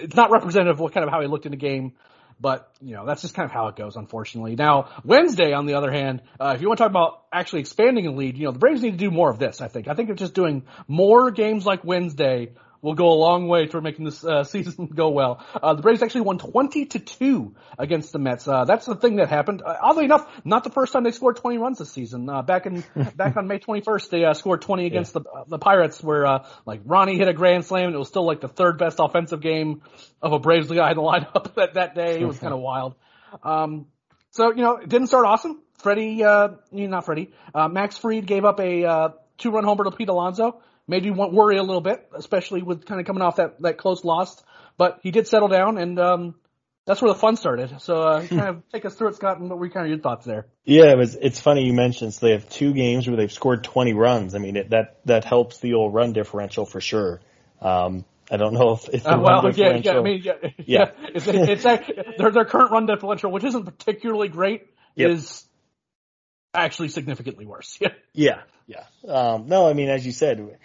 It's 0.00 0.16
not 0.16 0.30
representative 0.30 0.76
of 0.76 0.80
what 0.80 0.92
kind 0.92 1.04
of 1.04 1.10
how 1.10 1.20
he 1.20 1.26
looked 1.26 1.46
in 1.46 1.50
the 1.52 1.58
game. 1.58 1.92
But, 2.40 2.72
you 2.80 2.94
know, 2.94 3.04
that's 3.04 3.20
just 3.20 3.34
kind 3.34 3.44
of 3.44 3.52
how 3.52 3.68
it 3.68 3.76
goes, 3.76 3.96
unfortunately. 3.96 4.56
Now, 4.56 4.88
Wednesday, 5.04 5.52
on 5.52 5.66
the 5.66 5.74
other 5.74 5.90
hand, 5.92 6.22
uh, 6.40 6.54
if 6.54 6.62
you 6.62 6.68
want 6.68 6.78
to 6.78 6.84
talk 6.84 6.90
about 6.90 7.24
actually 7.30 7.60
expanding 7.60 8.06
a 8.06 8.12
lead, 8.12 8.38
you 8.38 8.46
know, 8.46 8.52
the 8.52 8.58
Braves 8.58 8.80
need 8.80 8.92
to 8.92 8.96
do 8.96 9.10
more 9.10 9.30
of 9.30 9.38
this, 9.38 9.60
I 9.60 9.68
think. 9.68 9.88
I 9.88 9.94
think 9.94 10.08
they're 10.08 10.16
just 10.16 10.32
doing 10.32 10.64
more 10.88 11.30
games 11.30 11.66
like 11.66 11.84
Wednesday 11.84 12.52
will 12.82 12.94
go 12.94 13.12
a 13.12 13.14
long 13.14 13.48
way 13.48 13.66
toward 13.66 13.84
making 13.84 14.04
this 14.04 14.24
uh, 14.24 14.44
season 14.44 14.86
go 14.86 15.10
well. 15.10 15.44
Uh, 15.62 15.74
the 15.74 15.82
Braves 15.82 16.02
actually 16.02 16.22
won 16.22 16.38
20 16.38 16.86
to 16.86 16.98
2 16.98 17.54
against 17.78 18.12
the 18.12 18.18
Mets. 18.18 18.46
Uh, 18.48 18.64
that's 18.64 18.86
the 18.86 18.94
thing 18.94 19.16
that 19.16 19.28
happened. 19.28 19.62
Uh, 19.64 19.76
oddly 19.80 20.04
enough, 20.04 20.26
not 20.44 20.64
the 20.64 20.70
first 20.70 20.92
time 20.92 21.04
they 21.04 21.10
scored 21.10 21.36
20 21.36 21.58
runs 21.58 21.78
this 21.78 21.90
season. 21.90 22.28
Uh, 22.28 22.42
back 22.42 22.66
in 22.66 22.84
back 23.16 23.36
on 23.36 23.46
May 23.46 23.58
21st, 23.58 24.10
they 24.10 24.24
uh, 24.24 24.34
scored 24.34 24.62
20 24.62 24.86
against 24.86 25.14
yeah. 25.14 25.22
the 25.22 25.50
the 25.50 25.58
Pirates, 25.58 26.02
where 26.02 26.26
uh 26.26 26.46
like 26.66 26.80
Ronnie 26.84 27.16
hit 27.16 27.28
a 27.28 27.32
grand 27.32 27.64
slam, 27.64 27.86
and 27.86 27.94
it 27.94 27.98
was 27.98 28.08
still 28.08 28.24
like 28.24 28.40
the 28.40 28.48
third 28.48 28.78
best 28.78 28.98
offensive 28.98 29.40
game 29.40 29.82
of 30.22 30.32
a 30.32 30.38
Braves 30.38 30.68
guy 30.68 30.90
in 30.90 30.96
the 30.96 31.02
lineup 31.10 31.54
that 31.54 31.74
that 31.74 31.94
day. 31.94 32.20
It 32.20 32.24
was 32.24 32.38
kind 32.38 32.52
of 32.52 32.60
wild. 32.60 32.94
Um, 33.42 33.86
so 34.30 34.50
you 34.50 34.62
know, 34.62 34.76
it 34.76 34.88
didn't 34.88 35.08
start 35.08 35.26
awesome. 35.26 35.60
Freddie, 35.78 36.22
uh, 36.24 36.48
not 36.72 37.06
Freddie, 37.06 37.32
uh, 37.54 37.68
Max 37.68 37.96
Fried 37.96 38.26
gave 38.26 38.44
up 38.44 38.60
a 38.60 39.14
two 39.38 39.50
run 39.50 39.64
homer 39.64 39.84
to 39.84 39.90
Pete 39.90 40.08
Alonso 40.08 40.60
made 40.90 41.04
you 41.04 41.14
worry 41.14 41.56
a 41.56 41.62
little 41.62 41.80
bit, 41.80 42.06
especially 42.14 42.62
with 42.62 42.84
kind 42.84 43.00
of 43.00 43.06
coming 43.06 43.22
off 43.22 43.36
that, 43.36 43.62
that 43.62 43.78
close 43.78 44.04
loss. 44.04 44.42
But 44.76 45.00
he 45.02 45.10
did 45.10 45.26
settle 45.26 45.48
down, 45.48 45.78
and 45.78 45.98
um, 45.98 46.34
that's 46.84 47.00
where 47.00 47.12
the 47.12 47.18
fun 47.18 47.36
started. 47.36 47.80
So 47.80 48.02
uh, 48.02 48.26
kind 48.26 48.48
of 48.48 48.62
take 48.72 48.84
us 48.84 48.94
through 48.94 49.08
it, 49.08 49.16
Scott, 49.16 49.38
and 49.38 49.48
what 49.48 49.58
were 49.58 49.68
kind 49.70 49.86
of 49.86 49.90
your 49.90 50.00
thoughts 50.00 50.26
there? 50.26 50.46
Yeah, 50.64 50.90
it 50.90 50.98
was. 50.98 51.14
It's 51.14 51.40
funny 51.40 51.64
you 51.64 51.72
mentioned 51.72 52.14
so 52.14 52.26
they 52.26 52.32
have 52.32 52.48
two 52.48 52.74
games 52.74 53.06
where 53.06 53.16
they've 53.16 53.32
scored 53.32 53.64
20 53.64 53.94
runs. 53.94 54.34
I 54.34 54.38
mean, 54.38 54.56
it, 54.56 54.70
that 54.70 55.00
that 55.06 55.24
helps 55.24 55.60
the 55.60 55.74
old 55.74 55.94
run 55.94 56.12
differential 56.12 56.66
for 56.66 56.80
sure. 56.80 57.20
Um, 57.60 58.04
I 58.30 58.36
don't 58.36 58.54
know 58.54 58.72
if, 58.72 58.88
if 58.88 59.02
the 59.02 59.14
uh, 59.14 59.20
well, 59.20 59.42
run 59.42 59.54
yeah, 59.56 59.76
yeah, 59.76 59.92
I 59.92 60.02
mean, 60.02 60.22
yeah, 60.22 60.32
yeah. 60.42 60.52
yeah. 60.66 60.90
it's, 61.14 61.26
it's, 61.26 61.64
it's 61.66 62.18
their 62.18 62.30
their 62.30 62.44
current 62.44 62.70
run 62.70 62.86
differential, 62.86 63.30
which 63.30 63.44
isn't 63.44 63.64
particularly 63.64 64.28
great, 64.28 64.68
yep. 64.94 65.10
is 65.10 65.44
actually 66.54 66.88
significantly 66.88 67.46
worse. 67.46 67.78
Yeah. 67.88 67.92
Yeah. 68.12 68.40
Yeah. 68.66 69.12
Um, 69.12 69.46
no, 69.46 69.68
I 69.68 69.72
mean, 69.72 69.88
as 69.88 70.04
you 70.04 70.12
said, 70.12 70.58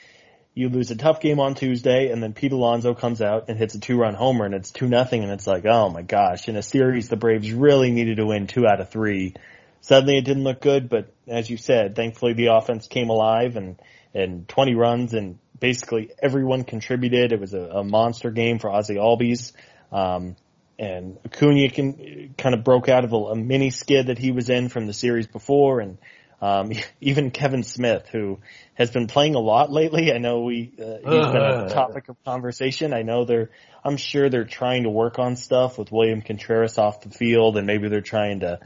you 0.55 0.69
lose 0.69 0.89
a 0.89 0.95
tough 0.95 1.19
game 1.19 1.39
on 1.39 1.53
Tuesday, 1.53 2.09
and 2.09 2.23
then 2.23 2.33
Pete 2.33 2.53
Alonso 2.53 2.95
comes 2.95 3.21
out 3.21 3.49
and 3.49 3.57
hits 3.57 3.75
a 3.75 3.79
two-run 3.79 4.15
homer, 4.15 4.45
and 4.45 4.55
it's 4.55 4.71
two 4.71 4.87
nothing, 4.87 5.21
and 5.21 5.31
it's 5.31 5.45
like, 5.45 5.65
oh 5.65 5.89
my 5.89 6.01
gosh! 6.01 6.47
In 6.47 6.55
a 6.55 6.63
series, 6.63 7.09
the 7.09 7.17
Braves 7.17 7.51
really 7.51 7.91
needed 7.91 8.17
to 8.17 8.25
win 8.25 8.47
two 8.47 8.65
out 8.65 8.79
of 8.79 8.89
three. 8.89 9.35
Suddenly, 9.81 10.17
it 10.17 10.25
didn't 10.25 10.45
look 10.45 10.61
good, 10.61 10.89
but 10.89 11.13
as 11.27 11.49
you 11.49 11.57
said, 11.57 11.95
thankfully 11.95 12.33
the 12.33 12.47
offense 12.47 12.87
came 12.87 13.09
alive 13.09 13.57
and 13.57 13.79
and 14.13 14.47
20 14.47 14.75
runs, 14.75 15.13
and 15.13 15.37
basically 15.59 16.09
everyone 16.19 16.63
contributed. 16.63 17.33
It 17.33 17.39
was 17.39 17.53
a, 17.53 17.59
a 17.59 17.83
monster 17.83 18.31
game 18.31 18.59
for 18.59 18.69
Ozzie 18.69 18.95
Albies. 18.95 19.51
Um, 19.91 20.37
and 20.79 21.17
Acuna 21.25 21.69
can, 21.69 22.33
kind 22.37 22.55
of 22.55 22.63
broke 22.63 22.89
out 22.89 23.03
of 23.03 23.13
a, 23.13 23.17
a 23.17 23.35
mini 23.35 23.69
skid 23.69 24.07
that 24.07 24.17
he 24.17 24.31
was 24.31 24.49
in 24.49 24.69
from 24.69 24.87
the 24.87 24.93
series 24.93 25.27
before, 25.27 25.81
and 25.81 25.97
um, 26.45 26.71
even 27.01 27.31
Kevan 27.31 27.63
Smith, 27.63 28.07
who 28.11 28.39
has 28.75 28.91
been 28.91 29.07
playing 29.07 29.35
a 29.35 29.39
lot 29.39 29.71
lately. 29.71 30.13
I 30.13 30.19
know 30.19 30.41
we, 30.41 30.71
uh, 30.79 30.97
he's 30.97 31.31
been 31.31 31.41
a 31.41 31.69
topic 31.69 32.09
of 32.09 32.23
conversation. 32.23 32.93
I 32.93 33.01
know 33.01 33.25
they're, 33.25 33.49
I'm 33.83 33.97
sure 33.97 34.29
they're 34.29 34.45
trying 34.45 34.83
to 34.83 34.89
work 34.89 35.17
on 35.17 35.35
stuff 35.35 35.77
with 35.77 35.91
William 35.91 36.21
Contreras 36.21 36.77
off 36.77 37.01
the 37.01 37.09
field 37.09 37.57
and 37.57 37.65
maybe 37.65 37.89
they're 37.89 38.01
trying 38.01 38.41
to 38.41 38.59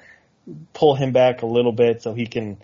pull 0.73 0.95
him 0.95 1.13
back 1.13 1.41
a 1.41 1.45
little 1.45 1.71
bit 1.71 2.01
so 2.01 2.13
he 2.13 2.25
can, 2.25 2.57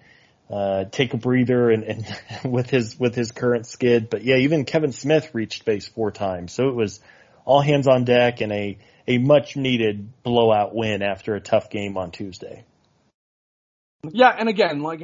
uh, 0.49 0.85
take 0.85 1.13
a 1.13 1.17
breather 1.17 1.69
and, 1.71 1.83
and 1.83 2.05
with 2.51 2.69
his, 2.69 2.99
with 2.99 3.15
his 3.15 3.31
current 3.31 3.65
skid. 3.67 4.09
But 4.09 4.23
yeah, 4.23 4.37
even 4.37 4.65
Kevan 4.65 4.91
Smith 4.91 5.33
reached 5.33 5.65
base 5.65 5.87
four 5.87 6.11
times. 6.11 6.51
So 6.51 6.67
it 6.67 6.75
was 6.75 6.99
all 7.45 7.61
hands 7.61 7.87
on 7.87 8.03
deck 8.03 8.41
and 8.41 8.51
a, 8.51 8.77
a 9.07 9.17
much 9.19 9.55
needed 9.55 10.23
blowout 10.23 10.75
win 10.75 11.01
after 11.03 11.35
a 11.35 11.41
tough 11.41 11.69
game 11.69 11.95
on 11.97 12.11
Tuesday. 12.11 12.65
Yeah, 14.03 14.29
and 14.37 14.49
again, 14.49 14.81
like 14.81 15.03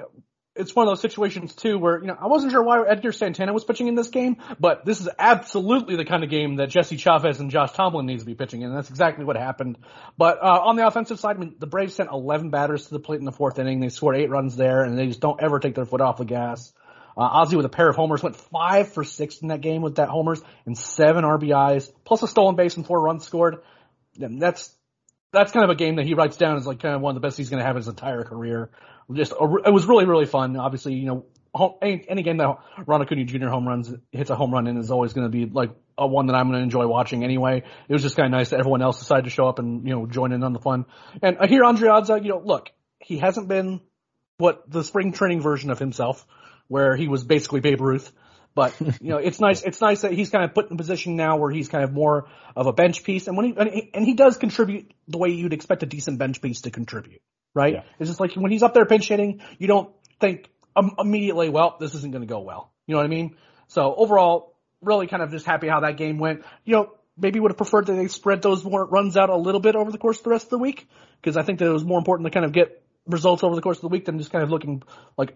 it's 0.56 0.76
one 0.76 0.86
of 0.86 0.92
those 0.92 1.02
situations 1.02 1.56
too 1.56 1.78
where 1.78 2.00
you 2.02 2.08
know 2.08 2.18
I 2.20 2.28
wasn't 2.28 2.52
sure 2.52 2.62
why 2.62 2.84
Edgar 2.86 3.12
Santana 3.12 3.54
was 3.54 3.64
pitching 3.64 3.88
in 3.88 3.96
this 3.96 4.10
game, 4.10 4.38
but 4.60 4.86
this 4.86 5.00
is 5.00 5.10
absolutely 5.18 5.96
the 5.96 6.06
kind 6.06 6.24
of 6.24 6.30
game 6.30 6.58
that 6.58 6.70
Jesse 6.70 6.98
Chavez 6.98 7.40
and 7.40 7.50
Josh 7.50 7.72
Tomlin 7.72 8.06
needs 8.06 8.24
to 8.24 8.26
be 8.26 8.36
pitching 8.36 8.62
in. 8.62 8.70
And 8.70 8.78
that's 8.78 8.90
exactly 8.90 9.24
what 9.24 9.38
happened. 9.38 9.78
But 10.18 10.44
uh, 10.44 10.62
on 10.66 10.76
the 10.76 10.86
offensive 10.86 11.20
side, 11.20 11.38
I 11.38 11.40
mean, 11.40 11.56
the 11.58 11.68
Braves 11.68 11.96
sent 11.96 12.10
11 12.12 12.50
batters 12.50 12.88
to 12.88 12.92
the 12.92 13.00
plate 13.00 13.20
in 13.20 13.26
the 13.26 13.32
fourth 13.32 13.60
inning. 13.60 13.80
They 13.80 13.90
scored 13.90 14.18
eight 14.18 14.30
runs 14.30 14.56
there, 14.56 14.84
and 14.84 14.98
they 14.98 15.08
just 15.08 15.22
don't 15.22 15.42
ever 15.42 15.60
take 15.60 15.76
their 15.76 15.86
foot 15.86 16.02
off 16.02 16.18
the 16.18 16.26
gas. 16.26 16.74
Uh, 17.18 17.22
Ozzie 17.22 17.58
with 17.58 17.66
a 17.66 17.70
pair 17.70 17.90
of 17.90 17.96
homers 17.96 18.24
went 18.24 18.36
five 18.36 18.94
for 18.94 19.04
six 19.04 19.40
in 19.40 19.50
that 19.50 19.62
game 19.62 19.82
with 19.82 19.96
that 19.96 20.10
homers 20.10 20.42
and 20.66 20.78
seven 20.78 21.26
RBIs 21.26 21.92
plus 22.06 22.24
a 22.24 22.28
stolen 22.28 22.56
base 22.56 22.78
and 22.78 22.86
four 22.86 23.02
runs 23.02 23.26
scored. 23.26 23.58
And 24.20 24.42
that's 24.42 24.74
that's 25.32 25.52
kind 25.52 25.64
of 25.64 25.70
a 25.70 25.76
game 25.76 25.96
that 25.96 26.06
he 26.06 26.14
writes 26.14 26.38
down 26.38 26.58
as 26.58 26.66
like 26.66 26.80
kind 26.80 26.96
of 26.96 27.02
one 27.02 27.16
of 27.16 27.22
the 27.22 27.26
best 27.26 27.38
he's 27.38 27.50
going 27.50 27.62
to 27.62 27.66
have 27.66 27.76
his 27.76 27.88
entire 27.88 28.24
career. 28.24 28.70
Just 29.12 29.32
a, 29.32 29.44
it 29.66 29.72
was 29.72 29.86
really 29.86 30.06
really 30.06 30.26
fun. 30.26 30.58
Obviously, 30.58 30.94
you 30.94 31.06
know, 31.06 31.26
home, 31.54 31.76
any, 31.82 32.06
any 32.08 32.24
game 32.24 32.38
that 32.38 32.58
Ron 32.86 33.02
Acuna 33.02 33.26
Jr. 33.26 33.48
home 33.48 33.68
runs 33.68 33.94
hits 34.12 34.30
a 34.30 34.36
home 34.36 34.52
run 34.52 34.68
in 34.68 34.78
is 34.78 34.92
always 34.92 35.14
going 35.14 35.26
to 35.26 35.32
be 35.32 35.46
like 35.46 35.72
a 35.98 36.08
one 36.08 36.28
that 36.28 36.36
I'm 36.36 36.48
going 36.48 36.60
to 36.60 36.64
enjoy 36.64 36.88
watching 36.88 37.24
anyway. 37.24 37.64
It 37.88 37.94
was 37.94 38.02
just 38.02 38.16
kind 38.16 38.26
of 38.26 38.38
nice 38.38 38.50
that 38.50 38.60
everyone 38.60 38.82
else 38.82 39.00
decided 39.00 39.26
to 39.26 39.30
show 39.30 39.48
up 39.48 39.60
and 39.60 39.86
you 39.88 39.94
know 39.94 40.06
join 40.06 40.32
in 40.32 40.44
on 40.44 40.54
the 40.54 40.60
fun. 40.60 40.86
And 41.22 41.38
Ehire 41.38 41.62
Adrianza, 41.62 42.22
you 42.22 42.30
know, 42.30 42.42
look, 42.44 42.70
he 43.00 43.18
hasn't 43.18 43.48
been 43.48 43.82
what 44.38 44.70
the 44.70 44.84
spring 44.84 45.12
training 45.12 45.42
version 45.42 45.70
of 45.70 45.80
himself, 45.80 46.26
where 46.68 46.96
he 46.96 47.08
was 47.08 47.24
basically 47.24 47.60
Babe 47.60 47.82
Ruth. 47.82 48.12
But 48.54 48.74
you 48.82 49.10
know, 49.10 49.18
it's 49.18 49.40
nice. 49.40 49.64
It's 49.72 49.82
nice 49.82 50.02
that 50.02 50.12
he's 50.12 50.30
kind 50.30 50.44
of 50.44 50.54
put 50.54 50.68
in 50.68 50.74
a 50.74 50.78
position 50.78 51.16
now 51.16 51.38
where 51.38 51.52
he's 51.52 51.70
kind 51.70 51.84
of 51.84 51.94
more 51.94 52.28
of 52.56 52.68
a 52.68 52.74
bench 52.74 53.04
piece, 53.04 53.28
and 53.28 53.38
when 53.38 53.46
he 53.46 53.54
and 53.58 53.70
he, 53.70 53.92
and 53.94 54.06
he 54.06 54.14
does 54.14 54.38
contribute 54.38 54.92
the 55.08 55.18
way 55.18 55.30
you'd 55.30 55.54
expect 55.54 55.84
a 55.84 55.86
decent 55.86 56.18
bench 56.18 56.42
piece 56.42 56.62
to 56.62 56.72
contribute, 56.72 57.22
right? 57.54 57.74
Yeah. 57.76 57.84
It's 58.00 58.10
just 58.10 58.20
like 58.20 58.34
when 58.36 58.52
he's 58.52 58.64
up 58.64 58.74
there 58.74 58.86
pinch 58.86 59.08
hitting, 59.08 59.42
you 59.58 59.68
don't 59.68 59.90
think 60.20 60.50
um, 60.76 60.92
immediately, 61.00 61.50
well, 61.50 61.78
this 61.80 61.96
isn't 61.96 62.12
going 62.12 62.22
to 62.22 62.28
go 62.28 62.42
well. 62.42 62.72
You 62.88 62.94
know 62.94 63.00
what 63.00 63.06
I 63.06 63.10
mean? 63.10 63.38
So 63.68 63.94
overall, 63.96 64.58
really 64.82 65.08
kind 65.08 65.24
of 65.24 65.32
just 65.32 65.46
happy 65.46 65.68
how 65.68 65.82
that 65.82 65.98
game 65.98 66.20
went. 66.20 66.44
You 66.66 66.74
know, 66.74 66.92
maybe 67.18 67.40
would 67.40 67.52
have 67.52 67.58
preferred 67.58 67.88
that 67.88 67.94
they 67.94 68.08
spread 68.08 68.42
those 68.42 68.64
more 68.64 68.86
runs 68.86 69.18
out 69.18 69.30
a 69.30 69.38
little 69.38 69.62
bit 69.62 69.76
over 69.76 69.92
the 69.92 69.98
course 69.98 70.18
of 70.18 70.24
the 70.24 70.30
rest 70.30 70.46
of 70.46 70.50
the 70.52 70.58
week 70.58 70.88
because 71.22 71.38
I 71.38 71.44
think 71.44 71.60
that 71.60 71.66
it 71.66 71.72
was 71.72 71.86
more 71.86 71.98
important 71.98 72.28
to 72.28 72.32
kind 72.32 72.46
of 72.46 72.52
get 72.52 72.84
results 73.06 73.44
over 73.44 73.56
the 73.56 73.62
course 73.62 73.78
of 73.78 73.82
the 73.82 73.90
week 73.90 74.06
than 74.06 74.18
just 74.18 74.32
kind 74.32 74.44
of 74.44 74.50
looking 74.50 74.84
like 75.18 75.36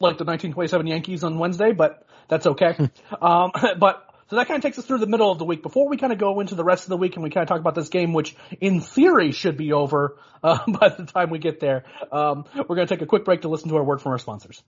like 0.00 0.18
the 0.18 0.24
1927 0.24 0.86
Yankees 0.86 1.24
on 1.24 1.38
Wednesday, 1.38 1.72
but 1.72 2.04
that's 2.28 2.46
okay. 2.46 2.76
um, 3.20 3.52
but 3.78 4.02
so 4.28 4.36
that 4.36 4.48
kind 4.48 4.58
of 4.58 4.62
takes 4.62 4.78
us 4.78 4.84
through 4.84 4.98
the 4.98 5.06
middle 5.06 5.30
of 5.30 5.38
the 5.38 5.44
week. 5.44 5.62
Before 5.62 5.88
we 5.88 5.96
kind 5.96 6.12
of 6.12 6.18
go 6.18 6.40
into 6.40 6.56
the 6.56 6.64
rest 6.64 6.84
of 6.84 6.88
the 6.88 6.96
week 6.96 7.14
and 7.14 7.22
we 7.22 7.30
kind 7.30 7.42
of 7.42 7.48
talk 7.48 7.60
about 7.60 7.74
this 7.76 7.88
game, 7.88 8.12
which 8.12 8.34
in 8.60 8.80
theory 8.80 9.30
should 9.30 9.56
be 9.56 9.72
over 9.72 10.16
uh, 10.42 10.58
by 10.68 10.88
the 10.88 11.04
time 11.04 11.30
we 11.30 11.38
get 11.38 11.60
there, 11.60 11.84
um, 12.10 12.44
we're 12.56 12.76
going 12.76 12.88
to 12.88 12.94
take 12.94 13.02
a 13.02 13.06
quick 13.06 13.24
break 13.24 13.42
to 13.42 13.48
listen 13.48 13.68
to 13.68 13.76
our 13.76 13.84
word 13.84 14.02
from 14.02 14.12
our 14.12 14.18
sponsors. 14.18 14.62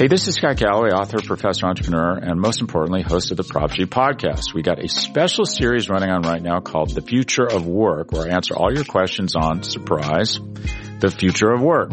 Hey, 0.00 0.08
this 0.08 0.28
is 0.28 0.36
Scott 0.36 0.56
Galloway, 0.56 0.92
author, 0.92 1.20
professor, 1.20 1.66
entrepreneur, 1.66 2.16
and 2.16 2.40
most 2.40 2.62
importantly, 2.62 3.02
host 3.02 3.32
of 3.32 3.36
the 3.36 3.44
Prop 3.44 3.70
G 3.72 3.84
podcast. 3.84 4.54
We 4.54 4.62
got 4.62 4.82
a 4.82 4.88
special 4.88 5.44
series 5.44 5.90
running 5.90 6.08
on 6.08 6.22
right 6.22 6.40
now 6.40 6.60
called 6.60 6.94
The 6.94 7.02
Future 7.02 7.44
of 7.44 7.66
Work, 7.66 8.12
where 8.12 8.26
I 8.26 8.34
answer 8.34 8.54
all 8.54 8.72
your 8.72 8.84
questions 8.84 9.34
on, 9.36 9.62
surprise, 9.62 10.40
the 11.00 11.10
future 11.10 11.50
of 11.50 11.60
work. 11.60 11.92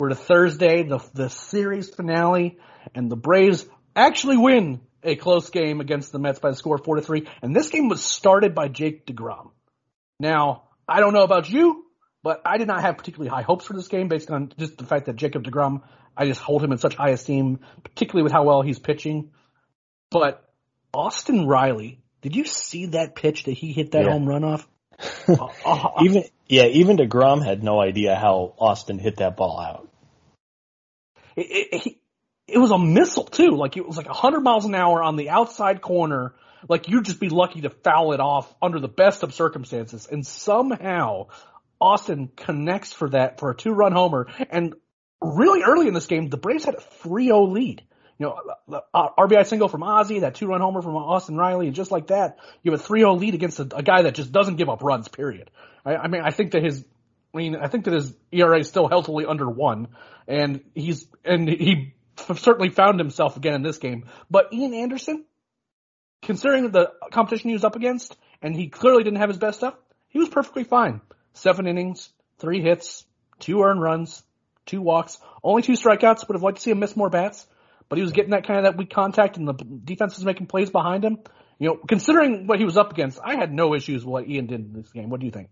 We're 0.00 0.10
to 0.10 0.14
Thursday, 0.14 0.84
the 0.84 1.00
the 1.12 1.28
series 1.28 1.90
finale, 1.90 2.60
and 2.94 3.10
the 3.10 3.16
Braves 3.16 3.66
actually 3.96 4.36
win 4.36 4.80
a 5.02 5.16
close 5.16 5.50
game 5.50 5.80
against 5.80 6.12
the 6.12 6.20
Mets 6.20 6.38
by 6.38 6.50
the 6.50 6.56
score 6.56 6.78
four 6.78 6.94
to 6.94 7.02
three. 7.02 7.26
And 7.42 7.54
this 7.54 7.68
game 7.68 7.88
was 7.88 8.00
started 8.00 8.54
by 8.54 8.68
Jake 8.68 9.06
Degrom. 9.06 9.50
Now, 10.20 10.68
I 10.88 11.00
don't 11.00 11.14
know 11.14 11.24
about 11.24 11.50
you, 11.50 11.84
but 12.22 12.42
I 12.44 12.58
did 12.58 12.68
not 12.68 12.82
have 12.82 12.96
particularly 12.96 13.28
high 13.28 13.42
hopes 13.42 13.64
for 13.64 13.72
this 13.74 13.88
game 13.88 14.06
based 14.06 14.30
on 14.30 14.52
just 14.56 14.78
the 14.78 14.86
fact 14.86 15.06
that 15.06 15.16
Jacob 15.16 15.42
Degrom, 15.42 15.82
I 16.16 16.26
just 16.26 16.40
hold 16.40 16.62
him 16.62 16.70
in 16.70 16.78
such 16.78 16.94
high 16.94 17.10
esteem, 17.10 17.58
particularly 17.82 18.22
with 18.22 18.30
how 18.32 18.44
well 18.44 18.62
he's 18.62 18.78
pitching. 18.78 19.32
But 20.12 20.48
Austin 20.94 21.48
Riley, 21.48 21.98
did 22.22 22.36
you 22.36 22.44
see 22.44 22.86
that 22.86 23.16
pitch 23.16 23.44
that 23.44 23.52
he 23.52 23.72
hit 23.72 23.90
that 23.90 24.04
Yeah. 24.04 24.12
home 24.12 24.28
run 24.28 24.44
off? 24.44 24.68
Even 26.02 26.24
yeah, 26.48 26.64
even 26.64 26.96
Degrom 26.96 27.44
had 27.44 27.62
no 27.62 27.80
idea 27.80 28.16
how 28.16 28.54
Austin 28.58 28.98
hit 28.98 29.18
that 29.18 29.36
ball 29.36 29.60
out. 29.60 29.88
it, 31.36 31.68
it, 31.72 31.96
it 32.48 32.58
was 32.58 32.70
a 32.70 32.78
missile 32.78 33.24
too. 33.24 33.50
Like 33.50 33.76
it 33.76 33.86
was 33.86 33.96
like 33.96 34.06
a 34.06 34.10
100 34.10 34.40
miles 34.40 34.64
an 34.64 34.74
hour 34.74 35.02
on 35.02 35.16
the 35.16 35.28
outside 35.30 35.82
corner. 35.82 36.34
Like 36.68 36.88
you'd 36.88 37.04
just 37.04 37.20
be 37.20 37.28
lucky 37.28 37.60
to 37.60 37.70
foul 37.70 38.12
it 38.12 38.20
off 38.20 38.52
under 38.60 38.80
the 38.80 38.88
best 38.88 39.22
of 39.22 39.34
circumstances. 39.34 40.08
And 40.10 40.26
somehow 40.26 41.28
Austin 41.80 42.30
connects 42.34 42.92
for 42.92 43.10
that 43.10 43.38
for 43.38 43.50
a 43.50 43.56
two 43.56 43.72
run 43.72 43.92
homer. 43.92 44.26
And 44.50 44.74
really 45.20 45.62
early 45.62 45.86
in 45.86 45.94
this 45.94 46.06
game, 46.06 46.30
the 46.30 46.38
Braves 46.38 46.64
had 46.64 46.74
a 46.74 47.06
3-0 47.06 47.52
lead. 47.52 47.82
You 48.18 48.26
know, 48.26 48.80
uh, 48.92 49.08
RBI 49.16 49.46
single 49.46 49.68
from 49.68 49.84
Ozzie, 49.84 50.20
that 50.20 50.34
two 50.34 50.48
run 50.48 50.60
homer 50.60 50.82
from 50.82 50.96
Austin 50.96 51.36
Riley, 51.36 51.68
and 51.68 51.76
just 51.76 51.92
like 51.92 52.08
that, 52.08 52.38
you 52.62 52.72
have 52.72 52.80
a 52.80 52.82
3-0 52.82 53.18
lead 53.18 53.34
against 53.34 53.60
a, 53.60 53.62
a 53.76 53.82
guy 53.82 54.02
that 54.02 54.14
just 54.14 54.32
doesn't 54.32 54.56
give 54.56 54.68
up 54.68 54.82
runs, 54.82 55.06
period. 55.06 55.50
I, 55.84 55.96
I 55.96 56.08
mean, 56.08 56.22
I 56.22 56.30
think 56.30 56.52
that 56.52 56.64
his, 56.64 56.84
I 57.32 57.36
mean, 57.36 57.54
I 57.54 57.68
think 57.68 57.84
that 57.84 57.94
his 57.94 58.12
ERA 58.32 58.58
is 58.58 58.68
still 58.68 58.88
healthily 58.88 59.24
under 59.24 59.48
one, 59.48 59.88
and 60.26 60.62
he's, 60.74 61.06
and 61.24 61.48
he 61.48 61.94
certainly 62.36 62.70
found 62.70 62.98
himself 62.98 63.36
again 63.36 63.54
in 63.54 63.62
this 63.62 63.78
game. 63.78 64.06
But 64.28 64.52
Ian 64.52 64.74
Anderson, 64.74 65.24
considering 66.22 66.70
the 66.70 66.90
competition 67.12 67.50
he 67.50 67.54
was 67.54 67.64
up 67.64 67.76
against, 67.76 68.16
and 68.42 68.54
he 68.54 68.68
clearly 68.68 69.04
didn't 69.04 69.20
have 69.20 69.28
his 69.28 69.38
best 69.38 69.58
stuff, 69.58 69.74
he 70.08 70.18
was 70.18 70.28
perfectly 70.28 70.64
fine. 70.64 71.00
Seven 71.34 71.68
innings, 71.68 72.10
three 72.38 72.62
hits, 72.62 73.04
two 73.38 73.62
earned 73.62 73.80
runs, 73.80 74.22
two 74.66 74.80
walks, 74.80 75.18
only 75.44 75.62
two 75.62 75.74
strikeouts. 75.74 76.26
Would 76.26 76.34
have 76.34 76.42
liked 76.42 76.56
to 76.56 76.62
see 76.62 76.70
him 76.70 76.80
miss 76.80 76.96
more 76.96 77.10
bats, 77.10 77.46
but 77.88 77.96
he 77.96 78.02
was 78.02 78.12
getting 78.12 78.30
that 78.32 78.46
kind 78.46 78.58
of 78.58 78.64
that 78.64 78.76
weak 78.76 78.90
contact, 78.90 79.36
and 79.36 79.48
the 79.48 79.54
defense 79.54 80.16
was 80.16 80.24
making 80.24 80.46
plays 80.46 80.70
behind 80.70 81.04
him. 81.04 81.18
You 81.58 81.68
know, 81.68 81.76
considering 81.88 82.46
what 82.46 82.58
he 82.58 82.64
was 82.64 82.76
up 82.76 82.92
against, 82.92 83.18
I 83.24 83.36
had 83.36 83.52
no 83.52 83.74
issues 83.74 84.04
with 84.04 84.12
what 84.12 84.28
Ian 84.28 84.46
did 84.46 84.60
in 84.60 84.72
this 84.74 84.90
game. 84.92 85.10
What 85.10 85.20
do 85.20 85.26
you 85.26 85.32
think? 85.32 85.48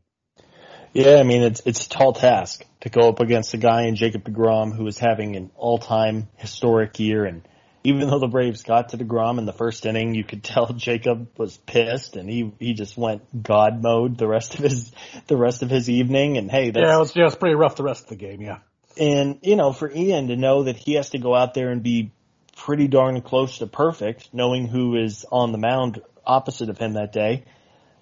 Yeah, 0.92 1.16
I 1.16 1.25
mean 1.25 1.42
it's 1.42 1.61
it's 1.66 1.87
a 1.87 1.88
tall 1.88 2.12
task 2.12 2.64
to 2.81 2.88
go 2.88 3.09
up 3.09 3.20
against 3.20 3.53
a 3.55 3.59
guy 3.59 3.83
in 3.83 3.96
Jacob 3.96 4.25
Degrom 4.25 4.75
who 4.75 4.87
is 4.87 4.99
having 4.99 5.37
an 5.37 5.51
all-time 5.57 6.29
historic 6.37 6.99
year, 6.99 7.25
and 7.25 7.42
even 7.85 8.09
though 8.09 8.18
the 8.18 8.29
Braves 8.29 8.62
got 8.62 8.90
to 8.90 8.99
Degrom 8.99 9.38
in 9.38 9.44
the 9.46 9.53
first 9.53 9.85
inning, 9.85 10.14
you 10.14 10.25
could 10.25 10.42
tell 10.42 10.66
Jacob 10.77 11.29
was 11.37 11.57
pissed, 11.57 12.16
and 12.16 12.31
he 12.31 12.53
he 12.59 12.75
just 12.75 12.96
went 12.96 13.42
God 13.42 13.83
mode 13.83 14.16
the 14.16 14.29
rest 14.29 14.55
of 14.55 14.61
his 14.61 14.92
the 15.27 15.37
rest 15.37 15.62
of 15.62 15.70
his 15.70 15.90
evening. 15.90 16.38
And 16.38 16.51
hey, 16.51 16.70
that's, 16.70 16.83
Yeah, 16.83 16.96
it 16.96 16.99
was, 16.99 17.16
yeah, 17.16 17.22
it 17.22 17.27
was 17.27 17.37
pretty 17.37 17.57
rough 17.57 17.77
the 17.77 17.85
rest 17.85 18.05
of 18.05 18.09
the 18.11 18.16
game. 18.16 18.40
Yeah. 18.40 18.59
and 18.96 19.40
you 19.42 19.57
know 19.57 19.72
for 19.72 19.90
Ian 19.90 20.29
to 20.29 20.37
know 20.37 20.62
that 20.64 20.77
he 20.77 20.94
has 20.94 21.11
to 21.11 21.18
go 21.18 21.35
out 21.35 21.53
there 21.53 21.70
and 21.70 21.83
be 21.83 22.12
pretty 22.57 22.88
darn 22.88 23.21
close 23.21 23.59
to 23.59 23.66
perfect, 23.66 24.31
knowing 24.33 24.66
who 24.66 24.97
is 24.97 25.25
on 25.31 25.53
the 25.53 25.59
mound 25.59 26.01
opposite 26.27 26.69
of 26.69 26.79
him 26.79 26.95
that 26.95 27.12
day. 27.12 27.45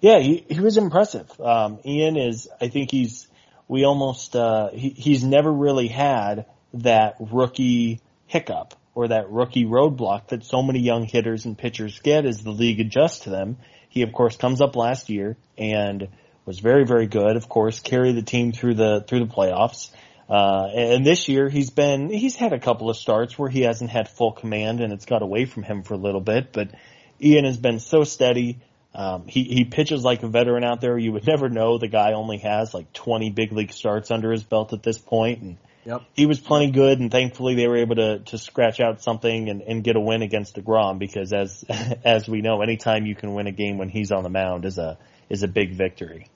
Yeah, 0.01 0.19
he, 0.19 0.45
he 0.49 0.59
was 0.59 0.77
impressive. 0.77 1.29
Um, 1.39 1.79
Ian 1.85 2.17
is, 2.17 2.47
I 2.59 2.69
think 2.69 2.89
he's, 2.89 3.27
we 3.67 3.83
almost, 3.83 4.35
uh, 4.35 4.69
he, 4.71 4.89
he's 4.89 5.23
never 5.23 5.51
really 5.51 5.87
had 5.87 6.45
that 6.73 7.15
rookie 7.19 8.01
hiccup 8.27 8.73
or 8.93 9.09
that 9.09 9.29
rookie 9.29 9.65
roadblock 9.65 10.29
that 10.29 10.43
so 10.43 10.63
many 10.63 10.79
young 10.79 11.03
hitters 11.03 11.45
and 11.45 11.57
pitchers 11.57 11.99
get 11.99 12.25
as 12.25 12.43
the 12.43 12.51
league 12.51 12.79
adjusts 12.79 13.19
to 13.19 13.29
them. 13.29 13.57
He 13.89 14.01
of 14.01 14.13
course 14.13 14.37
comes 14.37 14.61
up 14.61 14.75
last 14.75 15.09
year 15.09 15.37
and 15.57 16.07
was 16.45 16.59
very, 16.59 16.85
very 16.85 17.07
good. 17.07 17.35
Of 17.35 17.49
course, 17.49 17.79
carried 17.79 18.15
the 18.15 18.21
team 18.21 18.51
through 18.51 18.75
the, 18.75 19.03
through 19.07 19.25
the 19.25 19.33
playoffs. 19.33 19.89
Uh, 20.29 20.67
and 20.73 21.05
this 21.05 21.27
year 21.27 21.49
he's 21.49 21.69
been, 21.69 22.09
he's 22.09 22.35
had 22.35 22.53
a 22.53 22.59
couple 22.59 22.89
of 22.89 22.97
starts 22.97 23.37
where 23.37 23.49
he 23.49 23.61
hasn't 23.61 23.89
had 23.89 24.09
full 24.09 24.31
command 24.31 24.81
and 24.81 24.91
it's 24.91 25.05
got 25.05 25.21
away 25.21 25.45
from 25.45 25.63
him 25.63 25.83
for 25.83 25.93
a 25.93 25.97
little 25.97 26.21
bit, 26.21 26.51
but 26.51 26.71
Ian 27.21 27.45
has 27.45 27.57
been 27.57 27.79
so 27.79 28.03
steady. 28.03 28.59
Um, 28.93 29.27
he, 29.27 29.43
he 29.43 29.65
pitches 29.65 30.03
like 30.03 30.23
a 30.23 30.27
veteran 30.27 30.63
out 30.63 30.81
there. 30.81 30.97
You 30.97 31.11
would 31.11 31.27
never 31.27 31.49
know 31.49 31.77
the 31.77 31.87
guy 31.87 32.13
only 32.13 32.37
has 32.39 32.73
like 32.73 32.91
20 32.93 33.29
big 33.31 33.51
league 33.51 33.71
starts 33.71 34.09
under 34.09 34.31
his 34.31 34.43
belt 34.43 34.73
at 34.73 34.81
this 34.81 34.97
point, 34.97 35.41
And 35.41 35.57
Yep. 35.85 36.01
he 36.13 36.25
was 36.25 36.39
plenty 36.39 36.71
good 36.71 36.99
and 36.99 37.11
thankfully 37.11 37.53
they 37.53 37.67
were 37.67 37.77
able 37.77 37.97
to, 37.97 38.19
to 38.19 38.39
scratch 38.39 38.79
out 38.79 39.03
something 39.03 39.49
and, 39.49 39.61
and 39.61 39.83
get 39.83 39.95
a 39.95 39.99
win 39.99 40.23
against 40.23 40.55
DeGrom 40.55 40.97
because 40.97 41.31
as, 41.31 41.63
as 42.03 42.27
we 42.27 42.41
know, 42.41 42.61
anytime 42.63 43.05
you 43.05 43.13
can 43.13 43.35
win 43.35 43.45
a 43.45 43.51
game 43.51 43.77
when 43.77 43.89
he's 43.89 44.11
on 44.11 44.23
the 44.23 44.29
mound 44.29 44.65
is 44.65 44.79
a, 44.79 44.97
is 45.29 45.43
a 45.43 45.47
big 45.47 45.75
victory. 45.75 46.27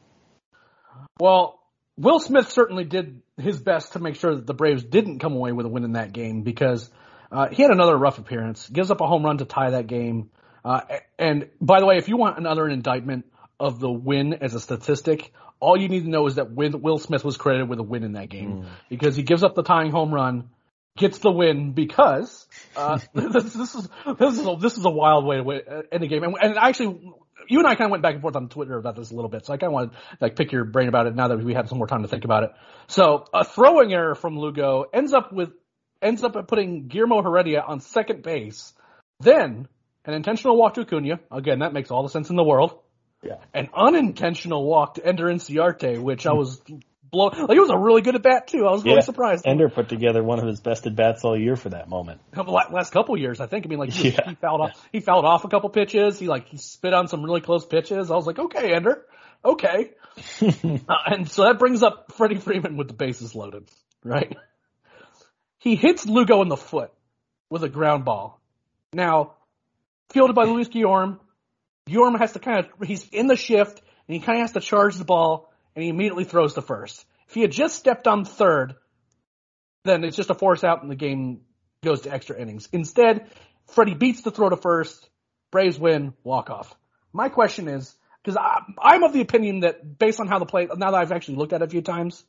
Well, 1.19 1.58
Will 1.99 2.21
Smith 2.21 2.49
certainly 2.49 2.85
did 2.85 3.21
his 3.38 3.59
best 3.59 3.93
to 3.93 3.99
make 3.99 4.15
sure 4.15 4.33
that 4.33 4.47
the 4.47 4.53
Braves 4.53 4.83
didn't 4.83 5.19
come 5.19 5.33
away 5.33 5.51
with 5.51 5.65
a 5.65 5.69
win 5.69 5.83
in 5.83 5.93
that 5.93 6.13
game 6.13 6.43
because 6.43 6.89
uh, 7.29 7.49
he 7.49 7.62
had 7.62 7.71
another 7.71 7.97
rough 7.97 8.19
appearance, 8.19 8.69
gives 8.69 8.89
up 8.89 9.01
a 9.01 9.07
home 9.07 9.23
run 9.23 9.39
to 9.39 9.45
tie 9.45 9.71
that 9.71 9.88
game. 9.88 10.29
Uh, 10.63 10.81
and 11.17 11.49
by 11.59 11.81
the 11.81 11.85
way, 11.85 11.97
if 11.97 12.07
you 12.07 12.15
want 12.15 12.38
another 12.38 12.69
indictment 12.69 13.25
of 13.59 13.81
the 13.81 13.91
win 13.91 14.33
as 14.35 14.53
a 14.53 14.62
statistic, 14.62 15.33
all 15.59 15.77
you 15.77 15.89
need 15.89 16.03
to 16.03 16.09
know 16.09 16.25
is 16.25 16.35
that 16.35 16.51
Win- 16.51 16.81
Will 16.81 16.99
Smith 16.99 17.25
was 17.25 17.35
credited 17.35 17.67
with 17.67 17.79
a 17.79 17.83
win 17.83 18.03
in 18.03 18.13
that 18.13 18.29
game 18.29 18.65
because 18.88 19.17
he 19.17 19.23
gives 19.23 19.43
up 19.43 19.55
the 19.55 19.63
tying 19.63 19.91
home 19.91 20.13
run, 20.13 20.49
gets 20.95 21.19
the 21.19 21.31
win 21.31 21.73
because 21.73 22.47
uh, 22.77 22.99
this, 23.13 23.53
this 23.53 23.75
is 23.75 23.89
this 24.17 24.39
is 24.39 24.47
a, 24.47 24.55
this 24.57 24.77
is 24.77 24.85
a 24.85 24.89
wild 24.89 25.25
way 25.25 25.35
to 25.35 25.43
win, 25.43 25.62
uh, 25.69 25.81
end 25.91 26.03
a 26.03 26.07
game. 26.07 26.23
And, 26.23 26.35
and 26.41 26.57
actually, 26.57 27.13
you 27.47 27.60
and 27.60 27.67
I 27.67 27.75
kind 27.75 27.88
of 27.88 27.91
went 27.91 28.04
back 28.04 28.13
and 28.13 28.21
forth 28.21 28.36
on 28.36 28.49
Twitter 28.49 28.78
about 28.78 28.95
this 28.95 29.12
a 29.12 29.15
little 29.15 29.30
bit, 29.30 29.45
so 29.45 29.54
I 29.54 29.58
kind 29.58 29.69
of 29.69 29.73
want 29.73 29.93
to 29.93 29.97
like 30.21 30.36
pick 30.36 30.52
your 30.52 30.65
brain 30.65 30.88
about 30.88 31.08
it 31.08 31.15
now 31.15 31.30
that 31.30 31.43
we 31.43 31.54
have 31.54 31.69
some 31.69 31.78
more 31.78 31.88
time 31.88 32.02
to 32.04 32.08
think 32.08 32.25
about 32.25 32.43
it. 32.43 32.52
So 32.88 33.25
a 33.34 33.43
throwing 33.43 33.93
error 33.93 34.15
from 34.15 34.38
Lugo 34.38 34.86
ends 34.93 35.13
up 35.13 35.32
with 35.32 35.52
ends 36.02 36.23
up 36.23 36.47
putting 36.47 36.88
Guillermo 36.88 37.21
Heredia 37.21 37.62
on 37.62 37.82
second 37.82 38.23
base. 38.23 38.73
Then 39.19 39.67
an 40.06 40.13
intentional 40.13 40.58
walk 40.58 40.75
to 40.75 40.82
Acuna. 40.82 41.19
Again, 41.32 41.60
that 41.60 41.73
makes 41.73 41.91
all 41.91 42.04
the 42.04 42.10
sense 42.10 42.30
in 42.30 42.36
the 42.36 42.43
world. 42.43 42.80
Yeah. 43.23 43.36
An 43.54 43.69
unintentional 43.75 44.65
walk 44.65 44.95
to 44.95 45.06
Ender 45.06 45.25
Inciarte, 45.25 46.02
which 46.02 46.25
I 46.25 46.34
was 46.34 46.62
blow 47.11 47.27
like 47.27 47.57
it 47.57 47.59
was 47.59 47.69
a 47.69 47.77
really 47.77 48.01
good 48.01 48.15
at 48.15 48.23
bat 48.23 48.47
too. 48.47 48.65
I 48.67 48.71
was 48.71 48.83
really 48.83 48.95
Yeah. 48.97 49.01
surprised. 49.01 49.45
Ender 49.47 49.69
put 49.69 49.89
together 49.89 50.23
one 50.23 50.39
of 50.39 50.45
his 50.45 50.59
best 50.59 50.85
at 50.85 50.95
bats 50.95 51.23
all 51.23 51.37
year 51.37 51.55
for 51.55 51.69
that 51.69 51.89
moment. 51.89 52.21
couple 52.31 52.53
last 52.53 52.91
couple 52.91 53.17
years, 53.17 53.39
I 53.39 53.47
think. 53.47 53.65
I 53.65 53.69
mean, 53.69 53.79
like 53.79 53.91
he, 53.91 54.09
Yeah. 54.09 54.29
he 54.29 54.35
fouled 54.35 54.61
off, 54.61 54.87
he 54.91 54.99
fouled 54.99 55.25
off 55.25 55.45
a 55.45 55.47
couple 55.47 55.69
pitches. 55.69 56.19
He 56.19 56.27
like 56.27 56.47
he 56.47 56.57
spit 56.57 56.93
on 56.93 57.07
some 57.07 57.23
really 57.23 57.41
close 57.41 57.65
pitches. 57.65 58.11
I 58.11 58.15
was 58.15 58.27
like, 58.27 58.39
okay, 58.39 58.73
Ender, 58.73 59.05
okay. 59.43 59.91
uh, 60.41 60.93
and 61.05 61.29
so 61.29 61.43
that 61.43 61.59
brings 61.59 61.81
up 61.83 62.11
Freddie 62.13 62.37
Freeman 62.39 62.77
with 62.77 62.87
the 62.87 62.93
bases 62.93 63.33
loaded, 63.35 63.69
right? 64.03 64.35
He 65.59 65.75
hits 65.75 66.05
Lugo 66.05 66.41
in 66.41 66.47
the 66.49 66.57
foot 66.57 66.91
with 67.49 67.63
a 67.63 67.69
ground 67.69 68.05
ball. 68.05 68.39
Now, 68.93 69.33
fielded 70.11 70.35
by 70.35 70.45
Luis 70.45 70.67
Guillorme, 70.69 71.19
Guillorme 71.87 72.19
has 72.19 72.33
to 72.33 72.39
kind 72.39 72.59
of 72.65 72.87
he's 72.87 73.07
in 73.09 73.27
the 73.27 73.35
shift 73.35 73.81
and 74.07 74.15
he 74.15 74.19
kind 74.19 74.39
of 74.39 74.43
has 74.43 74.51
to 74.53 74.59
charge 74.61 74.95
the 74.95 75.05
ball 75.05 75.48
and 75.79 75.83
he 75.85 75.89
immediately 75.89 76.25
throws 76.25 76.55
to 76.55 76.61
first. 76.61 77.05
If 77.29 77.35
he 77.35 77.41
had 77.41 77.51
just 77.53 77.77
stepped 77.77 78.05
on 78.05 78.25
third, 78.25 78.75
then 79.85 80.03
it's 80.03 80.17
just 80.17 80.29
a 80.29 80.33
force 80.33 80.65
out 80.65 80.81
and 80.81 80.91
the 80.91 80.95
game 80.95 81.39
goes 81.81 82.01
to 82.01 82.11
extra 82.11 82.37
innings. 82.37 82.67
Instead, 82.73 83.29
Freddie 83.67 83.93
beats 83.93 84.21
the 84.21 84.31
throw 84.31 84.49
to 84.49 84.57
first. 84.57 85.09
Braves 85.51 85.79
win, 85.79 86.13
walk 86.21 86.49
off. 86.49 86.75
My 87.13 87.29
question 87.29 87.69
is, 87.69 87.95
because 88.21 88.37
I'm 88.77 89.03
of 89.05 89.13
the 89.13 89.21
opinion 89.21 89.61
that 89.61 89.97
based 89.97 90.19
on 90.19 90.27
how 90.27 90.37
the 90.37 90.45
play, 90.45 90.67
now 90.75 90.91
that 90.91 90.97
I've 90.97 91.13
actually 91.13 91.37
looked 91.37 91.53
at 91.53 91.61
it 91.61 91.65
a 91.65 91.69
few 91.69 91.81
times, 91.81 92.25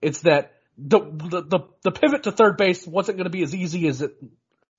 it's 0.00 0.22
that 0.22 0.54
the 0.78 1.00
the 1.00 1.42
the, 1.42 1.60
the 1.82 1.90
pivot 1.92 2.22
to 2.22 2.32
third 2.32 2.56
base 2.56 2.86
wasn't 2.86 3.18
going 3.18 3.24
to 3.24 3.30
be 3.30 3.42
as 3.42 3.54
easy 3.54 3.86
as 3.86 4.00
it 4.00 4.16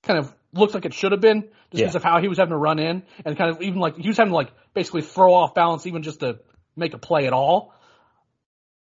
kind 0.02 0.18
of 0.18 0.34
looked 0.52 0.74
like 0.74 0.84
it 0.84 0.94
should 0.94 1.12
have 1.12 1.20
been 1.20 1.42
just 1.42 1.52
Yeah. 1.70 1.84
because 1.84 1.94
of 1.94 2.02
how 2.02 2.20
he 2.20 2.26
was 2.26 2.38
having 2.38 2.50
to 2.50 2.56
run 2.56 2.80
in 2.80 3.04
and 3.24 3.38
kind 3.38 3.50
of 3.50 3.62
even 3.62 3.78
like 3.78 3.96
he 3.96 4.08
was 4.08 4.16
having 4.16 4.32
to 4.32 4.36
like 4.36 4.50
basically 4.74 5.02
throw 5.02 5.32
off 5.32 5.54
balance 5.54 5.86
even 5.86 6.02
just 6.02 6.20
to 6.20 6.40
make 6.76 6.92
a 6.92 6.98
play 6.98 7.26
at 7.26 7.32
all. 7.32 7.72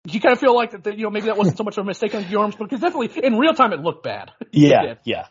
Do 0.07 0.13
you 0.13 0.21
kind 0.21 0.33
of 0.33 0.39
feel 0.39 0.55
like 0.55 0.71
that, 0.71 0.85
that 0.85 0.97
you 0.97 1.03
know 1.03 1.09
maybe 1.09 1.25
that 1.25 1.37
wasn't 1.37 1.57
so 1.57 1.63
much 1.63 1.77
of 1.77 1.83
a 1.83 1.87
mistake 1.87 2.15
on 2.15 2.23
Guillorme's 2.23 2.55
because 2.55 2.79
definitely 2.79 3.11
in 3.23 3.37
real 3.37 3.53
time 3.53 3.73
it 3.73 3.81
looked 3.81 4.03
bad. 4.03 4.31
Yeah, 4.51 4.95
yeah. 5.03 5.25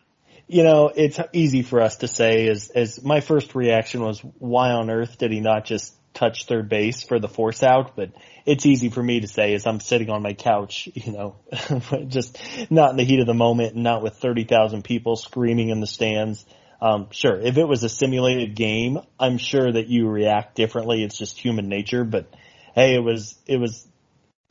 You 0.46 0.62
know, 0.62 0.92
it's 0.94 1.18
easy 1.32 1.62
for 1.62 1.80
us 1.80 1.96
to 1.96 2.08
say 2.08 2.46
as 2.48 2.70
as 2.70 3.02
my 3.02 3.20
first 3.20 3.54
reaction 3.54 4.02
was 4.02 4.20
why 4.38 4.70
on 4.72 4.90
earth 4.90 5.18
did 5.18 5.32
he 5.32 5.40
not 5.40 5.64
just 5.64 5.94
touch 6.14 6.46
third 6.46 6.68
base 6.68 7.02
for 7.02 7.18
the 7.18 7.28
force 7.28 7.62
out? 7.62 7.96
But 7.96 8.12
it's 8.44 8.66
easy 8.66 8.88
for 8.90 9.02
me 9.02 9.20
to 9.20 9.26
say 9.26 9.54
as 9.54 9.66
I'm 9.66 9.80
sitting 9.80 10.10
on 10.10 10.22
my 10.22 10.34
couch, 10.34 10.88
you 10.94 11.12
know, 11.12 11.36
just 12.08 12.38
not 12.70 12.90
in 12.90 12.96
the 12.96 13.04
heat 13.04 13.20
of 13.20 13.26
the 13.26 13.34
moment, 13.34 13.74
and 13.74 13.82
not 13.82 14.02
with 14.02 14.14
30,000 14.16 14.84
people 14.84 15.16
screaming 15.16 15.70
in 15.70 15.80
the 15.80 15.86
stands. 15.86 16.44
Um, 16.80 17.08
sure, 17.10 17.40
if 17.40 17.56
it 17.56 17.64
was 17.64 17.82
a 17.84 17.88
simulated 17.88 18.54
game, 18.54 18.98
I'm 19.18 19.38
sure 19.38 19.72
that 19.72 19.88
you 19.88 20.08
react 20.08 20.54
differently. 20.54 21.02
It's 21.02 21.16
just 21.16 21.38
human 21.38 21.68
nature, 21.68 22.04
but 22.04 22.26
hey, 22.74 22.94
it 22.94 23.02
was, 23.02 23.34
it 23.46 23.58
was, 23.58 23.86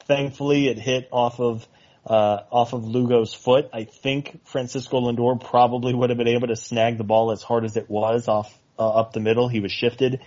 thankfully 0.05 0.67
it 0.67 0.79
hit 0.79 1.09
off 1.11 1.39
of, 1.39 1.67
uh, 2.05 2.39
off 2.51 2.73
of 2.73 2.85
Lugo's 2.85 3.33
foot. 3.33 3.69
I 3.73 3.83
think 3.83 4.45
Francisco 4.45 5.01
Lindor 5.01 5.43
probably 5.43 5.93
would 5.93 6.09
have 6.09 6.17
been 6.17 6.27
able 6.27 6.47
to 6.47 6.55
snag 6.55 6.97
the 6.97 7.03
ball 7.03 7.31
as 7.31 7.41
hard 7.41 7.65
as 7.65 7.77
it 7.77 7.89
was 7.89 8.27
off, 8.27 8.53
uh, 8.77 8.87
up 8.87 9.13
the 9.13 9.19
middle. 9.19 9.47
He 9.47 9.59
was 9.59 9.71
shifted. 9.71 10.21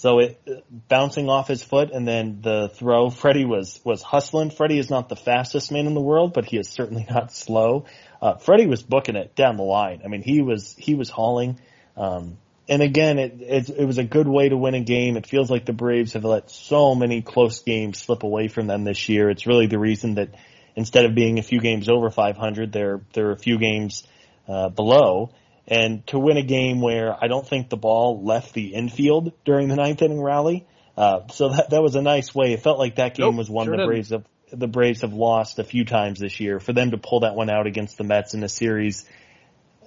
So 0.00 0.18
it 0.18 0.40
bouncing 0.88 1.28
off 1.28 1.46
his 1.46 1.62
foot 1.62 1.90
and 1.90 2.08
then 2.08 2.40
the 2.40 2.70
throw, 2.72 3.10
Freddie 3.10 3.44
was 3.44 3.82
was 3.84 4.02
hustling. 4.02 4.48
Freddie 4.48 4.78
is 4.78 4.88
not 4.88 5.10
the 5.10 5.14
fastest 5.14 5.70
man 5.70 5.86
in 5.86 5.92
the 5.92 6.00
world, 6.00 6.32
but 6.32 6.46
he 6.46 6.56
is 6.56 6.70
certainly 6.70 7.06
not 7.10 7.32
slow. 7.34 7.84
Uh, 8.22 8.36
Freddie 8.36 8.66
was 8.66 8.82
booking 8.82 9.14
it 9.14 9.34
down 9.34 9.58
the 9.58 9.62
line. 9.62 10.00
I 10.02 10.08
mean, 10.08 10.22
he 10.22 10.40
was 10.40 10.74
he 10.78 10.94
was 10.94 11.10
hauling. 11.10 11.60
Um, 11.98 12.38
and 12.70 12.82
again, 12.82 13.18
it, 13.18 13.40
it 13.40 13.68
it 13.70 13.84
was 13.84 13.98
a 13.98 14.04
good 14.04 14.28
way 14.28 14.48
to 14.48 14.56
win 14.56 14.74
a 14.74 14.80
game. 14.80 15.16
It 15.16 15.26
feels 15.26 15.50
like 15.50 15.66
the 15.66 15.74
Braves 15.74 16.14
have 16.14 16.24
let 16.24 16.50
so 16.50 16.94
many 16.94 17.20
close 17.20 17.60
games 17.60 17.98
slip 17.98 18.22
away 18.22 18.48
from 18.48 18.66
them 18.66 18.84
this 18.84 19.08
year. 19.08 19.28
It's 19.28 19.46
really 19.46 19.66
the 19.66 19.78
reason 19.78 20.14
that 20.14 20.30
instead 20.76 21.04
of 21.04 21.14
being 21.14 21.38
a 21.38 21.42
few 21.42 21.60
games 21.60 21.88
over 21.88 22.08
500, 22.10 22.72
they're 22.72 23.00
they're 23.12 23.32
a 23.32 23.38
few 23.38 23.58
games 23.58 24.06
uh, 24.48 24.70
below 24.70 25.32
and 25.70 26.04
to 26.08 26.18
win 26.18 26.36
a 26.36 26.42
game 26.42 26.80
where 26.80 27.16
I 27.22 27.28
don't 27.28 27.46
think 27.46 27.68
the 27.70 27.76
ball 27.76 28.24
left 28.24 28.54
the 28.54 28.74
infield 28.74 29.32
during 29.44 29.68
the 29.68 29.76
ninth 29.76 30.02
inning 30.02 30.20
rally. 30.20 30.66
Uh, 30.96 31.28
so 31.28 31.50
that 31.50 31.70
that 31.70 31.82
was 31.82 31.94
a 31.94 32.02
nice 32.02 32.34
way. 32.34 32.52
It 32.52 32.62
felt 32.62 32.78
like 32.78 32.96
that 32.96 33.14
game 33.14 33.26
Nope, 33.26 33.36
was 33.36 33.50
one 33.50 33.66
sure 33.66 33.76
the. 33.76 33.86
Braves 33.86 34.10
have 34.10 34.24
the 34.52 34.66
Braves 34.66 35.02
have 35.02 35.12
lost 35.12 35.60
a 35.60 35.64
few 35.64 35.84
times 35.84 36.18
this 36.18 36.40
year. 36.40 36.58
For 36.58 36.72
them 36.72 36.90
to 36.90 36.98
pull 36.98 37.20
that 37.20 37.36
one 37.36 37.48
out 37.48 37.68
against 37.68 37.96
the 37.96 38.04
Mets 38.04 38.34
in 38.34 38.42
a 38.42 38.48
series, 38.48 39.04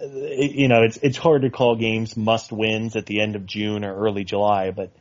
you 0.04 0.68
know, 0.68 0.84
it's 0.84 0.98
it's 0.98 1.18
hard 1.18 1.44
to 1.44 1.50
call 1.50 1.76
games 1.76 2.18
must 2.18 2.52
wins 2.52 2.96
at 2.96 3.06
the 3.06 3.22
end 3.22 3.36
of 3.36 3.46
June 3.46 3.84
or 3.84 3.96
early 3.96 4.24
July, 4.24 4.72
but 4.72 4.92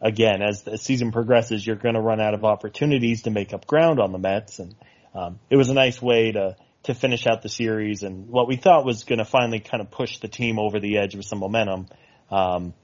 again, 0.00 0.42
as 0.42 0.62
the 0.62 0.76
season 0.76 1.12
progresses, 1.12 1.66
you're 1.66 1.76
going 1.76 1.94
to 1.94 2.00
run 2.00 2.20
out 2.20 2.34
of 2.34 2.44
opportunities 2.44 3.22
to 3.22 3.30
make 3.30 3.52
up 3.52 3.66
ground 3.66 4.00
on 4.00 4.12
the 4.12 4.18
Mets, 4.18 4.58
and 4.58 4.74
um, 5.14 5.38
it 5.50 5.56
was 5.56 5.68
a 5.68 5.74
nice 5.74 6.00
way 6.00 6.32
to 6.32 6.56
to 6.84 6.94
finish 6.94 7.26
out 7.26 7.42
the 7.42 7.48
series 7.48 8.02
and 8.02 8.28
what 8.28 8.48
we 8.48 8.56
thought 8.56 8.84
was 8.84 9.04
going 9.04 9.20
to 9.20 9.24
finally 9.24 9.60
kind 9.60 9.80
of 9.80 9.90
push 9.90 10.18
the 10.18 10.26
team 10.26 10.58
over 10.58 10.80
the 10.80 10.98
edge 10.98 11.14
with 11.14 11.24
some 11.24 11.38
momentum. 11.38 11.86
Um, 12.28 12.74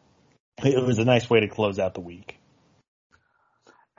it 0.64 0.84
was 0.84 0.98
a 0.98 1.04
nice 1.04 1.28
way 1.28 1.40
to 1.40 1.48
close 1.48 1.78
out 1.80 1.94
the 1.94 2.00
week. 2.00 2.37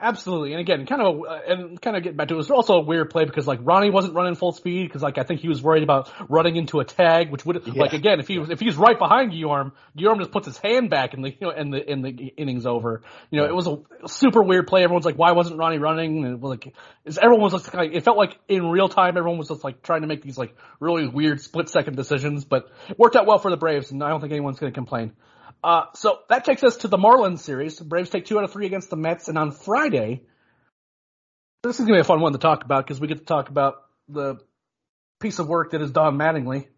Absolutely, 0.02 0.52
and 0.52 0.60
again, 0.60 0.86
kind 0.86 1.02
of, 1.02 1.20
uh, 1.28 1.40
and 1.46 1.80
kind 1.80 1.94
of 1.94 2.02
getting 2.02 2.16
back 2.16 2.28
to 2.28 2.34
it, 2.34 2.36
it 2.36 2.38
was 2.38 2.50
also 2.50 2.76
a 2.76 2.80
weird 2.80 3.10
play 3.10 3.26
because 3.26 3.46
like 3.46 3.58
Ronnie 3.62 3.90
wasn't 3.90 4.14
running 4.14 4.34
full 4.34 4.52
speed 4.52 4.84
because 4.88 5.02
like 5.02 5.18
I 5.18 5.24
think 5.24 5.40
he 5.40 5.48
was 5.48 5.62
worried 5.62 5.82
about 5.82 6.10
running 6.30 6.56
into 6.56 6.80
a 6.80 6.86
tag, 6.86 7.30
which 7.30 7.44
would 7.44 7.66
like 7.76 7.92
again 7.92 8.18
if 8.18 8.26
he 8.26 8.38
was 8.38 8.48
if 8.48 8.60
he 8.60 8.66
was 8.66 8.76
right 8.76 8.98
behind 8.98 9.32
Guillorme, 9.32 9.72
Guillorme 9.98 10.18
just 10.18 10.30
puts 10.30 10.46
his 10.46 10.56
hand 10.56 10.88
back 10.88 11.12
and 11.12 11.22
the 11.22 11.28
you 11.28 11.36
know 11.42 11.50
and 11.50 11.70
the 11.70 11.90
in 11.90 12.00
the 12.00 12.08
innings 12.08 12.64
over. 12.64 13.02
You 13.30 13.40
know, 13.40 13.46
it 13.46 13.54
was 13.54 13.66
a 13.66 14.08
super 14.08 14.42
weird 14.42 14.66
play. 14.66 14.84
Everyone's 14.84 15.04
like, 15.04 15.18
why 15.18 15.32
wasn't 15.32 15.58
Ronnie 15.58 15.78
running? 15.78 16.24
And 16.24 16.34
it 16.34 16.40
was 16.40 16.48
like, 16.48 16.74
everyone 17.20 17.42
was 17.42 17.52
just 17.52 17.74
like, 17.74 17.92
it 17.92 18.02
felt 18.02 18.16
like 18.16 18.38
in 18.48 18.70
real 18.70 18.88
time, 18.88 19.18
everyone 19.18 19.38
was 19.38 19.48
just 19.48 19.64
like 19.64 19.82
trying 19.82 20.00
to 20.00 20.06
make 20.06 20.22
these 20.22 20.38
like 20.38 20.56
really 20.80 21.08
weird 21.08 21.42
split 21.42 21.68
second 21.68 21.96
decisions, 21.96 22.46
but 22.46 22.70
it 22.88 22.98
worked 22.98 23.16
out 23.16 23.26
well 23.26 23.38
for 23.38 23.50
the 23.50 23.58
Braves, 23.58 23.90
and 23.90 24.02
I 24.02 24.08
don't 24.08 24.22
think 24.22 24.32
anyone's 24.32 24.58
going 24.58 24.72
to 24.72 24.74
complain. 24.74 25.12
Uh, 25.62 25.84
so 25.94 26.20
that 26.28 26.44
takes 26.44 26.62
us 26.62 26.78
to 26.78 26.88
the 26.88 26.96
Marlins 26.96 27.40
series. 27.40 27.76
The 27.76 27.84
Braves 27.84 28.10
take 28.10 28.24
two 28.24 28.38
out 28.38 28.44
of 28.44 28.52
three 28.52 28.66
against 28.66 28.90
the 28.90 28.96
Mets, 28.96 29.28
and 29.28 29.36
on 29.36 29.52
Friday, 29.52 30.22
this 31.62 31.78
is 31.78 31.86
gonna 31.86 31.98
be 31.98 32.00
a 32.00 32.04
fun 32.04 32.20
one 32.20 32.32
to 32.32 32.38
talk 32.38 32.64
about 32.64 32.86
because 32.86 33.00
we 33.00 33.08
get 33.08 33.18
to 33.18 33.24
talk 33.24 33.50
about 33.50 33.82
the 34.08 34.36
piece 35.20 35.38
of 35.38 35.48
work 35.48 35.72
that 35.72 35.82
is 35.82 35.90
Don 35.90 36.16
Mattingly. 36.16 36.68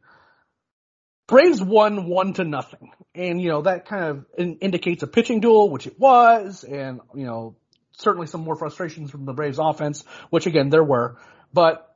Braves 1.28 1.62
won 1.62 2.06
one 2.06 2.32
to 2.34 2.44
nothing, 2.44 2.90
and 3.14 3.40
you 3.40 3.48
know 3.48 3.62
that 3.62 3.86
kind 3.86 4.04
of 4.04 4.26
in- 4.36 4.58
indicates 4.58 5.04
a 5.04 5.06
pitching 5.06 5.40
duel, 5.40 5.70
which 5.70 5.86
it 5.86 5.98
was, 5.98 6.64
and 6.64 7.00
you 7.14 7.24
know 7.24 7.56
certainly 7.92 8.26
some 8.26 8.42
more 8.42 8.56
frustrations 8.56 9.10
from 9.10 9.24
the 9.24 9.32
Braves 9.32 9.58
offense, 9.60 10.04
which 10.30 10.46
again 10.46 10.68
there 10.68 10.82
were, 10.82 11.18
but 11.52 11.94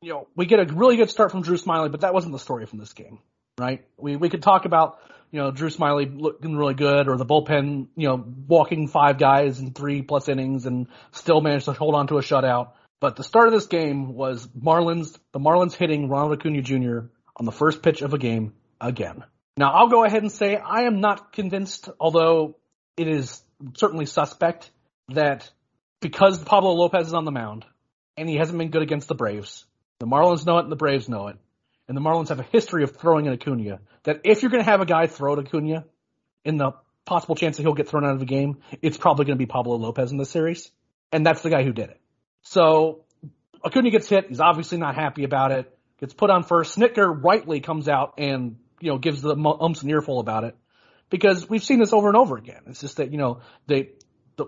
you 0.00 0.12
know 0.12 0.28
we 0.36 0.46
get 0.46 0.60
a 0.60 0.72
really 0.72 0.96
good 0.96 1.10
start 1.10 1.32
from 1.32 1.42
Drew 1.42 1.56
Smyly, 1.56 1.90
but 1.90 2.02
that 2.02 2.14
wasn't 2.14 2.32
the 2.32 2.38
story 2.38 2.64
from 2.66 2.78
this 2.78 2.92
game, 2.92 3.18
right? 3.58 3.84
We 3.96 4.14
we 4.14 4.30
could 4.30 4.42
talk 4.42 4.64
about 4.64 5.00
you 5.32 5.40
know 5.40 5.50
Drew 5.50 5.70
Smyly 5.70 6.14
looking 6.14 6.56
really 6.56 6.74
good, 6.74 7.08
or 7.08 7.16
the 7.16 7.26
bullpen, 7.26 7.88
you 7.96 8.08
know 8.08 8.24
walking 8.46 8.86
five 8.86 9.18
guys 9.18 9.58
in 9.58 9.72
three 9.72 10.02
plus 10.02 10.28
innings 10.28 10.66
and 10.66 10.86
still 11.10 11.40
managed 11.40 11.64
to 11.64 11.72
hold 11.72 11.94
on 11.94 12.06
to 12.08 12.18
a 12.18 12.22
shutout. 12.22 12.72
But 13.00 13.16
the 13.16 13.24
start 13.24 13.48
of 13.48 13.54
this 13.54 13.66
game 13.66 14.14
was 14.14 14.46
Marlins, 14.46 15.18
the 15.32 15.40
Marlins 15.40 15.74
hitting 15.74 16.08
Ronald 16.08 16.38
Acuna 16.38 16.62
Jr. 16.62 17.08
on 17.36 17.46
the 17.46 17.50
first 17.50 17.82
pitch 17.82 18.02
of 18.02 18.14
a 18.14 18.18
game 18.18 18.52
again. 18.80 19.24
Now 19.56 19.72
I'll 19.72 19.88
go 19.88 20.04
ahead 20.04 20.22
and 20.22 20.30
say 20.30 20.56
I 20.56 20.82
am 20.82 21.00
not 21.00 21.32
convinced, 21.32 21.88
although 21.98 22.56
it 22.96 23.08
is 23.08 23.42
certainly 23.74 24.06
suspect 24.06 24.70
that 25.08 25.50
because 26.00 26.42
Pablo 26.44 26.72
Lopez 26.72 27.08
is 27.08 27.14
on 27.14 27.24
the 27.24 27.32
mound 27.32 27.64
and 28.16 28.28
he 28.28 28.36
hasn't 28.36 28.58
been 28.58 28.70
good 28.70 28.82
against 28.82 29.08
the 29.08 29.14
Braves, 29.14 29.64
the 29.98 30.06
Marlins 30.06 30.44
know 30.46 30.58
it 30.58 30.64
and 30.64 30.72
the 30.72 30.76
Braves 30.76 31.08
know 31.08 31.28
it, 31.28 31.36
and 31.88 31.96
the 31.96 32.00
Marlins 32.00 32.28
have 32.28 32.40
a 32.40 32.44
history 32.44 32.84
of 32.84 32.96
throwing 32.96 33.26
at 33.26 33.34
Acuna, 33.34 33.80
that 34.04 34.20
if 34.24 34.42
you're 34.42 34.50
going 34.50 34.64
to 34.64 34.70
have 34.70 34.80
a 34.80 34.86
guy 34.86 35.06
throw 35.06 35.34
at 35.34 35.38
Acuna 35.38 35.84
in 36.44 36.56
the 36.56 36.72
possible 37.04 37.34
chance 37.34 37.56
that 37.56 37.62
he'll 37.62 37.74
get 37.74 37.88
thrown 37.88 38.04
out 38.04 38.12
of 38.12 38.20
the 38.20 38.26
game, 38.26 38.58
it's 38.80 38.96
probably 38.96 39.24
going 39.24 39.36
to 39.36 39.42
be 39.42 39.46
Pablo 39.46 39.76
Lopez 39.76 40.12
in 40.12 40.18
this 40.18 40.30
series. 40.30 40.70
And 41.10 41.26
that's 41.26 41.42
the 41.42 41.50
guy 41.50 41.62
who 41.62 41.72
did 41.72 41.90
it. 41.90 42.00
So 42.42 43.04
Acuna 43.64 43.90
gets 43.90 44.08
hit. 44.08 44.28
He's 44.28 44.40
obviously 44.40 44.78
not 44.78 44.94
happy 44.94 45.24
about 45.24 45.52
it. 45.52 45.76
Gets 46.00 46.14
put 46.14 46.30
on 46.30 46.42
first. 46.42 46.76
Snitker 46.76 47.22
rightly 47.22 47.60
comes 47.60 47.88
out 47.88 48.14
and, 48.18 48.56
you 48.80 48.90
know, 48.90 48.98
gives 48.98 49.22
the 49.22 49.36
umps 49.36 49.82
an 49.82 49.90
earful 49.90 50.18
about 50.18 50.44
it 50.44 50.56
because 51.10 51.48
we've 51.48 51.62
seen 51.62 51.78
this 51.78 51.92
over 51.92 52.08
and 52.08 52.16
over 52.16 52.36
again. 52.36 52.62
It's 52.66 52.80
just 52.80 52.96
that, 52.96 53.12
you 53.12 53.18
know, 53.18 53.40
they, 53.66 53.90
the, 54.36 54.46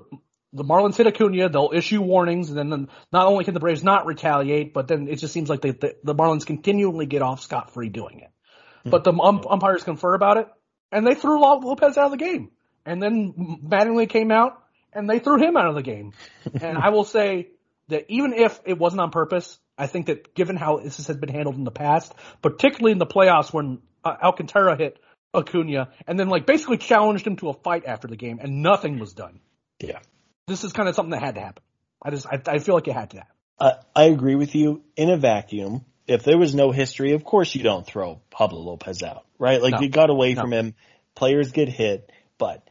the 0.54 0.64
Marlins 0.64 0.96
hit 0.96 1.06
Acuna, 1.06 1.48
they'll 1.48 1.72
issue 1.74 2.00
warnings, 2.00 2.50
and 2.50 2.72
then, 2.72 2.88
not 3.12 3.26
only 3.26 3.44
can 3.44 3.54
the 3.54 3.60
Braves 3.60 3.82
not 3.82 4.06
retaliate, 4.06 4.72
but 4.72 4.88
then 4.88 5.08
it 5.08 5.16
just 5.16 5.32
seems 5.32 5.48
like 5.48 5.60
they, 5.60 5.72
the, 5.72 5.96
the 6.04 6.14
Marlins 6.14 6.46
continually 6.46 7.06
get 7.06 7.22
off 7.22 7.42
scot 7.42 7.72
free 7.72 7.88
doing 7.88 8.20
it. 8.20 8.30
But 8.84 9.02
the 9.02 9.12
ump, 9.12 9.50
umpires 9.50 9.82
confer 9.82 10.14
about 10.14 10.36
it, 10.36 10.48
and 10.92 11.06
they 11.06 11.14
threw 11.14 11.40
Lopez 11.40 11.96
out 11.96 12.06
of 12.06 12.10
the 12.10 12.18
game. 12.18 12.50
And 12.86 13.02
then 13.02 13.60
Mattingly 13.66 14.08
came 14.08 14.30
out, 14.30 14.62
and 14.92 15.08
they 15.08 15.18
threw 15.18 15.38
him 15.38 15.56
out 15.56 15.66
of 15.66 15.74
the 15.74 15.82
game. 15.82 16.12
and 16.60 16.78
I 16.78 16.90
will 16.90 17.04
say 17.04 17.48
that 17.88 18.04
even 18.08 18.32
if 18.32 18.60
it 18.64 18.78
wasn't 18.78 19.00
on 19.00 19.10
purpose, 19.10 19.58
I 19.76 19.86
think 19.86 20.06
that 20.06 20.34
given 20.34 20.56
how 20.56 20.78
this 20.78 21.04
has 21.06 21.16
been 21.16 21.30
handled 21.30 21.56
in 21.56 21.64
the 21.64 21.70
past, 21.70 22.14
particularly 22.42 22.92
in 22.92 22.98
the 22.98 23.06
playoffs 23.06 23.52
when 23.52 23.80
uh, 24.04 24.14
Alcantara 24.22 24.76
hit 24.76 24.98
Acuna, 25.34 25.88
and 26.06 26.18
then 26.18 26.28
like 26.28 26.46
basically 26.46 26.76
challenged 26.76 27.26
him 27.26 27.36
to 27.36 27.48
a 27.48 27.54
fight 27.54 27.84
after 27.86 28.06
the 28.06 28.16
game, 28.16 28.38
and 28.40 28.62
nothing 28.62 28.98
was 28.98 29.14
done 29.14 29.40
Yeah. 29.80 29.98
This 30.46 30.64
is 30.64 30.72
kind 30.72 30.88
of 30.88 30.94
something 30.94 31.12
that 31.12 31.22
had 31.22 31.34
to 31.36 31.40
happen. 31.40 31.62
I 32.02 32.10
just, 32.10 32.26
I, 32.26 32.40
I 32.46 32.58
feel 32.58 32.74
like 32.74 32.86
it 32.88 32.94
had 32.94 33.10
to 33.10 33.18
happen. 33.18 33.32
Uh, 33.58 33.72
I 33.94 34.04
agree 34.04 34.34
with 34.34 34.54
you. 34.54 34.82
In 34.96 35.10
a 35.10 35.16
vacuum, 35.16 35.84
if 36.06 36.24
there 36.24 36.36
was 36.36 36.54
no 36.54 36.70
history, 36.70 37.12
of 37.12 37.24
course 37.24 37.54
you 37.54 37.62
don't 37.62 37.86
throw 37.86 38.20
Pablo 38.30 38.60
Lopez 38.60 39.02
out, 39.02 39.24
right? 39.38 39.62
Like 39.62 39.74
No. 39.74 39.80
you 39.80 39.88
got 39.88 40.10
away 40.10 40.34
No. 40.34 40.42
from 40.42 40.52
him. 40.52 40.74
Players 41.14 41.52
get 41.52 41.68
hit, 41.68 42.10
but 42.36 42.66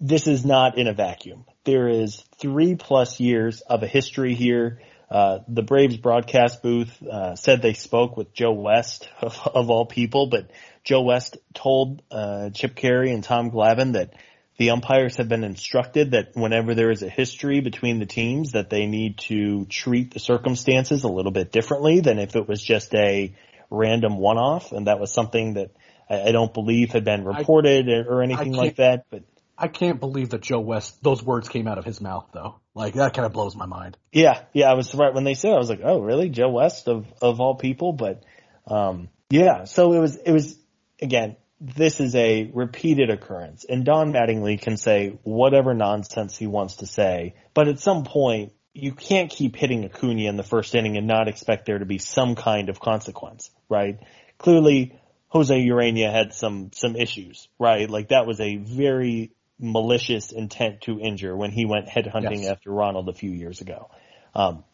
this 0.00 0.26
is 0.26 0.44
not 0.44 0.78
in 0.78 0.86
a 0.86 0.94
vacuum. 0.94 1.44
There 1.64 1.88
is 1.88 2.24
three 2.38 2.76
plus 2.76 3.20
years 3.20 3.60
of 3.60 3.82
a 3.82 3.86
history 3.86 4.34
here. 4.34 4.80
Uh, 5.10 5.40
the 5.48 5.62
Braves 5.62 5.96
broadcast 5.96 6.62
booth 6.62 7.02
uh, 7.02 7.34
said 7.34 7.60
they 7.60 7.72
spoke 7.74 8.16
with 8.16 8.32
Joe 8.32 8.52
West 8.52 9.08
of, 9.20 9.38
of 9.54 9.70
all 9.70 9.86
people, 9.86 10.28
but 10.28 10.50
Joe 10.84 11.02
West 11.02 11.36
told 11.54 12.02
uh, 12.10 12.50
Chip 12.50 12.74
Caray 12.76 13.10
and 13.12 13.24
Tom 13.24 13.50
Glavine 13.50 13.94
that 13.94 14.14
the 14.58 14.70
umpires 14.70 15.16
have 15.16 15.28
been 15.28 15.44
instructed 15.44 16.10
that 16.10 16.30
whenever 16.34 16.74
there 16.74 16.90
is 16.90 17.02
a 17.02 17.08
history 17.08 17.60
between 17.60 18.00
the 18.00 18.06
teams 18.06 18.52
that 18.52 18.68
they 18.68 18.86
need 18.86 19.18
to 19.18 19.64
treat 19.66 20.12
the 20.12 20.20
circumstances 20.20 21.04
a 21.04 21.08
little 21.08 21.30
bit 21.30 21.52
differently 21.52 22.00
than 22.00 22.18
if 22.18 22.36
it 22.36 22.46
was 22.46 22.62
just 22.62 22.94
a 22.94 23.34
random 23.70 24.18
one-off 24.18 24.72
and 24.72 24.86
that 24.86 24.98
was 24.98 25.12
something 25.12 25.54
that 25.54 25.70
I, 26.10 26.28
I 26.28 26.32
don't 26.32 26.52
believe 26.52 26.92
had 26.92 27.04
been 27.04 27.24
reported 27.24 27.88
or, 27.88 28.16
or 28.18 28.22
anything 28.22 28.52
like 28.52 28.76
that 28.76 29.06
but 29.10 29.22
I 29.60 29.66
can't 29.66 29.98
believe 29.98 30.30
that 30.30 30.42
Joe 30.42 30.60
West, 30.60 31.02
those 31.02 31.20
words 31.20 31.48
came 31.48 31.66
out 31.66 31.78
of 31.78 31.84
his 31.84 32.00
mouth 32.00 32.28
though. 32.32 32.60
Like 32.74 32.94
that 32.94 33.12
kind 33.14 33.26
of 33.26 33.32
blows 33.32 33.56
my 33.56 33.66
mind. 33.66 33.96
yeah 34.12 34.42
yeah 34.52 34.70
I 34.70 34.74
was 34.74 34.88
surprised 34.88 35.14
when 35.14 35.24
they 35.24 35.34
said 35.34 35.52
it, 35.52 35.54
I 35.54 35.58
was 35.58 35.68
like 35.68 35.80
oh 35.84 36.00
really 36.00 36.30
Joe 36.30 36.50
West 36.50 36.88
of 36.88 37.06
of 37.22 37.40
all 37.40 37.54
people 37.56 37.92
but 37.92 38.24
um 38.66 39.08
yeah 39.30 39.64
so 39.64 39.92
it 39.92 40.00
was 40.00 40.16
it 40.16 40.32
was 40.32 40.56
again, 41.00 41.36
this 41.60 42.00
is 42.00 42.14
a 42.14 42.50
repeated 42.54 43.10
occurrence, 43.10 43.64
and 43.68 43.84
Don 43.84 44.12
Mattingly 44.12 44.60
can 44.60 44.76
say 44.76 45.18
whatever 45.22 45.74
nonsense 45.74 46.36
he 46.36 46.46
wants 46.46 46.76
to 46.76 46.86
say, 46.86 47.34
but 47.54 47.68
at 47.68 47.80
some 47.80 48.04
point, 48.04 48.52
you 48.74 48.92
can't 48.92 49.30
keep 49.30 49.56
hitting 49.56 49.84
Acuna 49.84 50.28
in 50.28 50.36
the 50.36 50.44
first 50.44 50.74
inning 50.74 50.96
and 50.96 51.06
not 51.06 51.26
expect 51.26 51.66
there 51.66 51.78
to 51.78 51.84
be 51.84 51.98
some 51.98 52.36
kind 52.36 52.68
of 52.68 52.78
consequence, 52.78 53.50
right? 53.68 53.98
Clearly, 54.38 54.98
Jose 55.28 55.54
Urena 55.54 56.12
had 56.12 56.32
some 56.32 56.70
some 56.72 56.94
issues, 56.94 57.48
right? 57.58 57.90
Like 57.90 58.08
that 58.08 58.26
was 58.26 58.40
a 58.40 58.56
very 58.56 59.32
malicious 59.58 60.30
intent 60.30 60.82
to 60.82 61.00
injure 61.00 61.36
when 61.36 61.50
he 61.50 61.66
went 61.66 61.88
headhunting 61.88 62.42
yes. 62.42 62.50
after 62.50 62.70
Ronald 62.70 63.08
a 63.08 63.12
few 63.12 63.30
years 63.30 63.60
ago. 63.60 63.90
Um, 64.34 64.64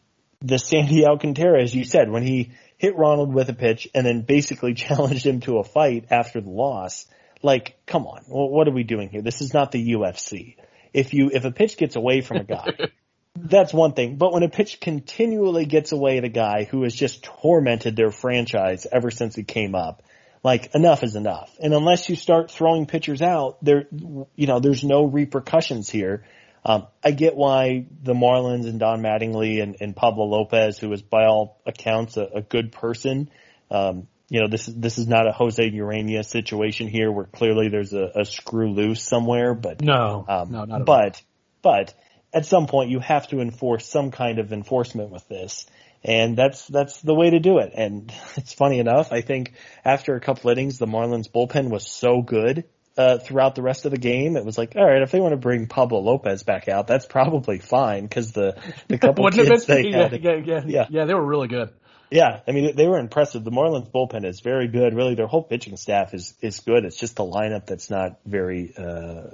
the 0.45 0.59
Sandy 0.59 1.05
Alcantara, 1.05 1.61
as 1.61 1.73
you 1.73 1.83
said, 1.83 2.09
when 2.09 2.23
he 2.23 2.51
hit 2.77 2.95
Ronald 2.95 3.33
with 3.33 3.49
a 3.49 3.53
pitch 3.53 3.87
and 3.93 4.05
then 4.05 4.21
basically 4.21 4.73
challenged 4.75 5.25
him 5.25 5.39
to 5.41 5.57
a 5.57 5.63
fight 5.63 6.05
after 6.11 6.39
the 6.41 6.49
loss, 6.49 7.05
like, 7.41 7.77
come 7.85 8.05
on, 8.05 8.23
what 8.27 8.67
are 8.67 8.73
we 8.73 8.83
doing 8.83 9.09
here? 9.09 9.21
This 9.21 9.41
is 9.41 9.53
not 9.53 9.71
the 9.71 9.93
UFC. 9.93 10.55
If 10.93 11.13
you, 11.13 11.29
if 11.33 11.45
a 11.45 11.51
pitch 11.51 11.77
gets 11.77 11.95
away 11.95 12.21
from 12.21 12.37
a 12.37 12.43
guy, 12.43 12.67
that's 13.35 13.73
one 13.73 13.93
thing. 13.93 14.17
But 14.17 14.33
when 14.33 14.43
a 14.43 14.49
pitch 14.49 14.79
continually 14.79 15.65
gets 15.65 15.91
away 15.91 16.17
at 16.17 16.23
a 16.23 16.29
guy 16.29 16.63
who 16.63 16.83
has 16.83 16.95
just 16.95 17.23
tormented 17.23 17.95
their 17.95 18.11
franchise 18.11 18.87
ever 18.91 19.11
since 19.11 19.37
it 19.37 19.47
came 19.47 19.75
up, 19.75 20.03
like 20.43 20.73
enough 20.75 21.03
is 21.03 21.15
enough. 21.15 21.51
And 21.59 21.73
unless 21.73 22.07
you 22.07 22.15
start 22.15 22.51
throwing 22.51 22.85
pitchers 22.85 23.21
out, 23.21 23.57
there, 23.63 23.87
you 23.91 24.47
know, 24.47 24.59
there's 24.59 24.83
no 24.83 25.03
repercussions 25.03 25.89
here. 25.89 26.23
Um, 26.65 26.87
I 27.03 27.11
get 27.11 27.35
why 27.35 27.85
the 28.01 28.13
Marlins 28.13 28.67
and 28.67 28.79
Don 28.79 29.01
Mattingly 29.01 29.61
and, 29.61 29.77
and 29.79 29.95
Pablo 29.95 30.25
Lopez, 30.25 30.79
who 30.79 30.91
is 30.93 31.03
by 31.03 31.25
all 31.25 31.61
accounts 31.65 32.17
a, 32.17 32.27
a 32.35 32.41
good 32.41 32.71
person, 32.71 33.29
um, 33.69 34.07
you 34.29 34.41
know, 34.41 34.47
this 34.47 34.67
is 34.67 34.75
this 34.75 34.97
is 34.97 35.07
not 35.07 35.27
a 35.27 35.31
Jose 35.31 35.69
Urena 35.69 36.25
situation 36.25 36.87
here 36.87 37.11
where 37.11 37.25
clearly 37.25 37.69
there's 37.69 37.93
a, 37.93 38.11
a 38.15 38.25
screw 38.25 38.73
loose 38.73 39.03
somewhere, 39.03 39.53
but 39.53 39.81
no, 39.81 40.25
um, 40.27 40.51
no, 40.51 40.65
not 40.65 40.85
but 40.85 41.21
but 41.61 41.93
at 42.35 42.45
some 42.45 42.67
point 42.67 42.89
you 42.89 42.99
have 42.99 43.27
to 43.29 43.39
enforce 43.39 43.87
some 43.87 44.11
kind 44.11 44.39
of 44.39 44.51
enforcement 44.51 45.09
with 45.09 45.27
this. 45.27 45.65
And 46.03 46.37
that's, 46.37 46.67
that's 46.67 47.01
the 47.01 47.15
way 47.15 47.31
to 47.31 47.39
do 47.39 47.57
it. 47.57 47.71
And 47.73 48.13
it's 48.35 48.53
funny 48.53 48.77
enough, 48.79 49.11
I 49.11 49.21
think 49.21 49.53
after 49.83 50.15
a 50.15 50.19
couple 50.19 50.51
innings, 50.51 50.77
the 50.77 50.85
Marlins 50.85 51.31
bullpen 51.31 51.69
was 51.69 51.89
so 51.89 52.21
good 52.21 52.65
uh, 52.97 53.17
throughout 53.17 53.55
the 53.55 53.61
rest 53.61 53.85
of 53.85 53.91
the 53.91 53.97
game. 53.97 54.37
It 54.37 54.45
was 54.45 54.57
like, 54.57 54.75
all 54.75 54.85
right, 54.85 55.01
if 55.01 55.11
they 55.11 55.19
want 55.19 55.33
to 55.33 55.37
bring 55.37 55.67
Pablo 55.67 55.99
Lopez 55.99 56.43
back 56.43 56.67
out, 56.67 56.87
that's 56.87 57.05
probably 57.05 57.59
fine 57.59 58.03
because 58.03 58.31
the 58.31 58.57
the 58.87 58.97
couple 58.99 59.29
kids 59.29 59.65
they 59.65 59.87
yeah, 59.89 60.09
had, 60.09 60.23
yeah, 60.23 60.35
yeah, 60.43 60.61
yeah, 60.65 60.85
yeah, 60.89 61.05
they 61.05 61.13
were 61.13 61.25
really 61.25 61.47
good. 61.47 61.71
Yeah, 62.11 62.41
I 62.47 62.51
mean 62.51 62.75
they 62.75 62.87
were 62.87 62.99
impressive. 62.99 63.43
The 63.43 63.51
Marlins 63.51 63.91
bullpen 63.91 64.25
is 64.25 64.39
very 64.39 64.67
good. 64.67 64.93
Really, 64.93 65.15
their 65.15 65.27
whole 65.27 65.43
pitching 65.43 65.75
staff 65.75 66.13
is 66.13 66.33
is 66.41 66.59
good. 66.59 66.85
It's 66.85 66.97
just 66.97 67.15
the 67.15 67.23
lineup 67.23 67.65
that's 67.65 67.89
not 67.89 68.19
very 68.25 68.73
uh, 68.77 69.31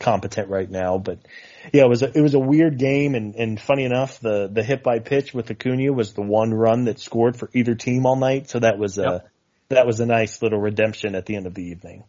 competent 0.00 0.48
right 0.48 0.68
now. 0.68 0.98
But 0.98 1.18
yeah, 1.72 1.84
it 1.84 1.88
was 1.88 2.02
a, 2.02 2.16
it 2.16 2.22
was 2.22 2.34
a 2.34 2.38
weird 2.38 2.78
game, 2.78 3.14
and 3.14 3.34
and 3.36 3.60
funny 3.60 3.84
enough, 3.84 4.18
the 4.20 4.48
the 4.50 4.62
hit 4.62 4.82
by 4.82 4.98
pitch 4.98 5.34
with 5.34 5.50
Acuna 5.50 5.92
was 5.92 6.14
the 6.14 6.22
one 6.22 6.52
run 6.52 6.84
that 6.84 6.98
scored 6.98 7.36
for 7.36 7.50
either 7.54 7.74
team 7.74 8.06
all 8.06 8.16
night. 8.16 8.48
So 8.48 8.60
that 8.60 8.78
was 8.78 8.98
a 8.98 9.02
yep. 9.02 9.28
that 9.68 9.86
was 9.86 10.00
a 10.00 10.06
nice 10.06 10.42
little 10.42 10.58
redemption 10.58 11.14
at 11.14 11.26
the 11.26 11.36
end 11.36 11.46
of 11.46 11.54
the 11.54 11.64
evening. 11.64 12.04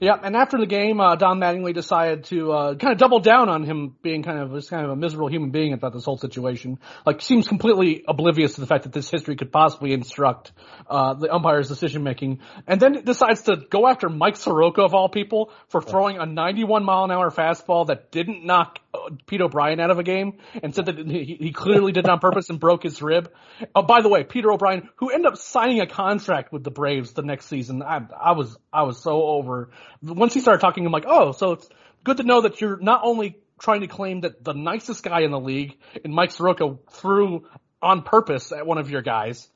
Yeah, 0.00 0.16
and 0.22 0.36
after 0.36 0.58
the 0.58 0.66
game, 0.66 1.00
uh, 1.00 1.16
Don 1.16 1.40
Mattingly 1.40 1.74
decided 1.74 2.24
to 2.24 2.52
uh, 2.52 2.74
kind 2.76 2.92
of 2.92 2.98
double 2.98 3.20
down 3.20 3.48
on 3.48 3.64
him 3.64 3.96
being 4.02 4.22
kind 4.22 4.38
of 4.38 4.68
kind 4.68 4.84
of 4.84 4.90
a 4.90 4.96
miserable 4.96 5.28
human 5.28 5.50
being 5.50 5.72
about 5.72 5.92
this 5.92 6.04
whole 6.04 6.18
situation. 6.18 6.78
Like, 7.04 7.20
seems 7.22 7.48
completely 7.48 8.04
oblivious 8.06 8.54
to 8.54 8.60
the 8.60 8.66
fact 8.66 8.84
that 8.84 8.92
this 8.92 9.10
history 9.10 9.36
could 9.36 9.50
possibly 9.50 9.92
instruct 9.92 10.52
uh, 10.88 11.14
the 11.14 11.32
umpire's 11.34 11.68
decision 11.68 12.04
making, 12.04 12.40
and 12.66 12.80
then 12.80 13.04
decides 13.04 13.42
to 13.42 13.56
go 13.56 13.88
after 13.88 14.08
Mike 14.08 14.36
Soroka 14.36 14.82
of 14.82 14.94
all 14.94 15.08
people 15.08 15.50
for 15.68 15.80
throwing 15.80 16.18
a 16.18 16.26
91 16.26 16.84
mile 16.84 17.04
an 17.04 17.10
hour 17.10 17.30
fastball 17.30 17.88
that 17.88 18.10
didn't 18.10 18.44
knock 18.44 18.78
Pete 19.26 19.40
O'Brien 19.40 19.80
out 19.80 19.90
of 19.90 19.98
a 19.98 20.02
game, 20.02 20.38
and 20.62 20.74
said 20.74 20.86
that 20.86 20.98
he, 20.98 21.36
he 21.40 21.52
clearly 21.52 21.92
did 21.92 22.04
it 22.04 22.10
on 22.10 22.18
purpose 22.18 22.50
and 22.50 22.58
broke 22.58 22.82
his 22.82 23.00
rib. 23.00 23.32
Oh, 23.74 23.82
by 23.82 24.00
the 24.02 24.08
way, 24.08 24.24
Peter 24.24 24.50
O'Brien, 24.50 24.88
who 24.96 25.10
ended 25.10 25.26
up 25.26 25.38
signing 25.38 25.80
a 25.80 25.86
contract 25.86 26.52
with 26.52 26.64
the 26.64 26.70
Braves 26.70 27.12
the 27.12 27.22
next 27.22 27.46
season, 27.46 27.82
I, 27.82 28.02
I 28.20 28.32
was 28.32 28.56
I 28.72 28.82
was 28.82 29.02
so 29.02 29.22
over 29.22 29.70
once 30.02 30.34
he 30.34 30.40
started 30.40 30.60
talking, 30.60 30.86
I'm 30.86 30.92
like, 30.92 31.06
oh, 31.06 31.32
so 31.32 31.52
it's 31.52 31.68
good 32.04 32.18
to 32.18 32.22
know 32.22 32.42
that 32.42 32.60
you're 32.60 32.78
not 32.78 33.02
only 33.04 33.38
trying 33.60 33.80
to 33.82 33.86
claim 33.86 34.22
that 34.22 34.42
the 34.42 34.54
nicest 34.54 35.02
guy 35.02 35.20
in 35.20 35.30
the 35.30 35.40
league 35.40 35.76
in 36.04 36.12
Mike 36.12 36.30
Soroka 36.30 36.76
threw 36.90 37.46
on 37.82 38.02
purpose 38.02 38.52
at 38.52 38.66
one 38.66 38.78
of 38.78 38.90
your 38.90 39.02
guys, 39.02 39.48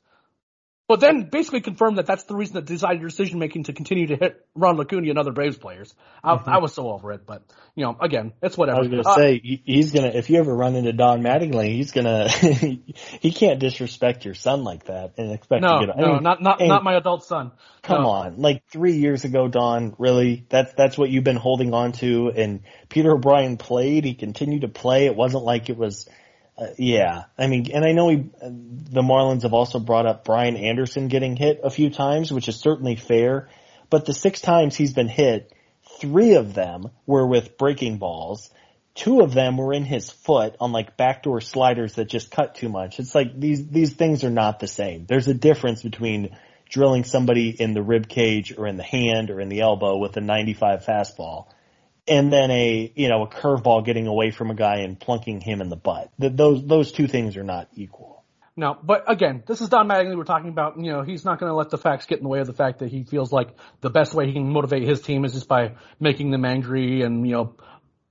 but 0.87 0.99
then 0.99 1.29
basically 1.31 1.61
confirmed 1.61 1.97
that 1.97 2.05
that's 2.05 2.23
the 2.25 2.35
reason 2.35 2.55
that 2.55 2.65
decided 2.65 3.01
your 3.01 3.09
decision 3.09 3.39
making 3.39 3.63
to 3.63 3.73
continue 3.73 4.07
to 4.07 4.15
hit 4.15 4.45
Ron 4.53 4.79
Acuna 4.79 5.09
and 5.09 5.17
other 5.17 5.31
Braves 5.31 5.57
players. 5.57 5.93
I, 6.23 6.35
mm-hmm. 6.35 6.49
I, 6.49 6.57
was 6.59 6.73
so 6.73 6.91
over 6.91 7.11
it, 7.11 7.25
but 7.25 7.43
you 7.75 7.83
know, 7.83 7.97
again, 7.99 8.33
it's 8.43 8.55
whatever. 8.55 8.77
I 8.77 8.81
was 8.81 8.89
going 8.89 9.03
to 9.03 9.09
uh, 9.09 9.15
say 9.15 9.61
he's 9.65 9.91
gonna 9.91 10.09
if 10.09 10.29
you 10.29 10.39
ever 10.39 10.55
run 10.55 10.75
into 10.75 10.93
Don 10.93 11.21
Mattingly, 11.21 11.69
he's 11.69 11.91
gonna 11.91 12.29
he 12.29 13.31
can't 13.31 13.59
disrespect 13.59 14.25
your 14.25 14.35
son 14.35 14.63
like 14.63 14.85
that 14.85 15.13
and 15.17 15.31
expect 15.31 15.63
no, 15.63 15.79
to 15.79 15.85
get. 15.87 15.97
No, 15.97 16.05
I 16.05 16.13
mean, 16.13 16.23
not 16.23 16.41
not 16.41 16.61
not 16.61 16.83
my 16.83 16.95
adult 16.95 17.25
son. 17.25 17.51
Come 17.81 18.03
no. 18.03 18.09
on, 18.09 18.37
like 18.37 18.63
three 18.71 18.97
years 18.97 19.25
ago, 19.25 19.47
Don. 19.47 19.95
Really, 19.97 20.45
that's 20.49 20.73
that's 20.73 20.97
what 20.97 21.09
you've 21.09 21.23
been 21.23 21.35
holding 21.35 21.73
on 21.73 21.93
to. 21.93 22.31
And 22.35 22.61
Peter 22.89 23.11
O'Brien 23.11 23.57
played. 23.57 24.05
He 24.05 24.13
continued 24.13 24.61
to 24.61 24.67
play. 24.67 25.07
It 25.07 25.15
wasn't 25.15 25.43
like 25.43 25.69
it 25.69 25.77
was 25.77 26.07
uh, 26.57 26.67
yeah, 26.77 27.25
I 27.37 27.47
mean, 27.47 27.69
and 27.73 27.83
I 27.83 27.91
know 27.91 28.05
we, 28.05 28.15
the 28.15 29.01
Marlins 29.01 29.43
have 29.43 29.53
also 29.53 29.79
brought 29.79 30.05
up 30.05 30.23
Brian 30.23 30.55
Anderson 30.55 31.09
getting 31.09 31.35
hit 31.35 31.59
a 31.63 31.69
few 31.69 31.89
times, 31.89 32.31
which 32.31 32.47
is 32.47 32.55
certainly 32.55 32.95
fair. 32.95 33.49
But 33.89 34.05
the 34.05 34.13
six 34.13 34.39
times 34.39 34.75
he's 34.75 34.93
been 34.93 35.09
hit, 35.09 35.51
three 35.99 36.35
of 36.35 36.53
them 36.53 36.91
were 37.05 37.27
with 37.27 37.57
breaking 37.57 37.97
balls. 37.97 38.49
Two 38.93 39.19
of 39.19 39.33
them 39.33 39.57
were 39.57 39.73
in 39.73 39.83
his 39.83 40.09
foot 40.09 40.55
on 40.61 40.71
like 40.71 40.95
backdoor 40.95 41.41
sliders 41.41 41.95
that 41.95 42.05
just 42.05 42.31
cut 42.31 42.55
too 42.55 42.69
much. 42.69 42.99
It's 42.99 43.13
like 43.13 43.37
these 43.37 43.67
these 43.67 43.93
things 43.93 44.23
are 44.23 44.29
not 44.29 44.59
the 44.59 44.67
same. 44.67 45.05
There's 45.05 45.27
a 45.27 45.33
difference 45.33 45.83
between 45.83 46.37
drilling 46.69 47.03
somebody 47.03 47.49
in 47.49 47.73
the 47.73 47.83
rib 47.83 48.07
cage 48.07 48.57
or 48.57 48.65
in 48.65 48.77
the 48.77 48.83
hand 48.83 49.29
or 49.29 49.41
in 49.41 49.49
the 49.49 49.59
elbow 49.59 49.97
with 49.97 50.15
a 50.15 50.21
95 50.21 50.85
fastball 50.85 51.47
and 52.07 52.31
then 52.31 52.51
a 52.51 52.91
you 52.95 53.09
know 53.09 53.23
a 53.23 53.27
curveball 53.27 53.85
getting 53.85 54.07
away 54.07 54.31
from 54.31 54.51
a 54.51 54.55
guy 54.55 54.77
and 54.77 54.99
plunking 54.99 55.41
him 55.41 55.61
in 55.61 55.69
the 55.69 55.75
butt. 55.75 56.11
Those 56.19 56.65
those 56.65 56.91
two 56.91 57.07
things 57.07 57.37
are 57.37 57.43
not 57.43 57.69
equal. 57.75 58.23
No, 58.57 58.77
but 58.81 59.03
again, 59.11 59.43
this 59.45 59.59
is 59.59 59.67
Don 59.67 59.87
Mattingly 59.87 60.15
we're 60.15 60.23
talking 60.23 60.49
about. 60.49 60.77
You 60.77 60.91
know, 60.91 61.01
he's 61.01 61.25
not 61.25 61.39
going 61.39 61.49
to 61.49 61.55
let 61.55 61.71
the 61.71 61.77
facts 61.77 62.05
get 62.05 62.19
in 62.19 62.23
the 62.23 62.29
way 62.29 62.39
of 62.39 62.47
the 62.47 62.53
fact 62.53 62.79
that 62.79 62.89
he 62.89 63.03
feels 63.03 63.31
like 63.31 63.49
the 63.81 63.89
best 63.89 64.13
way 64.13 64.27
he 64.27 64.33
can 64.33 64.49
motivate 64.49 64.83
his 64.83 65.01
team 65.01 65.25
is 65.25 65.33
just 65.33 65.49
by 65.49 65.75
making 65.99 66.31
them 66.31 66.45
angry 66.45 67.01
and 67.01 67.27
you 67.27 67.33
know 67.33 67.55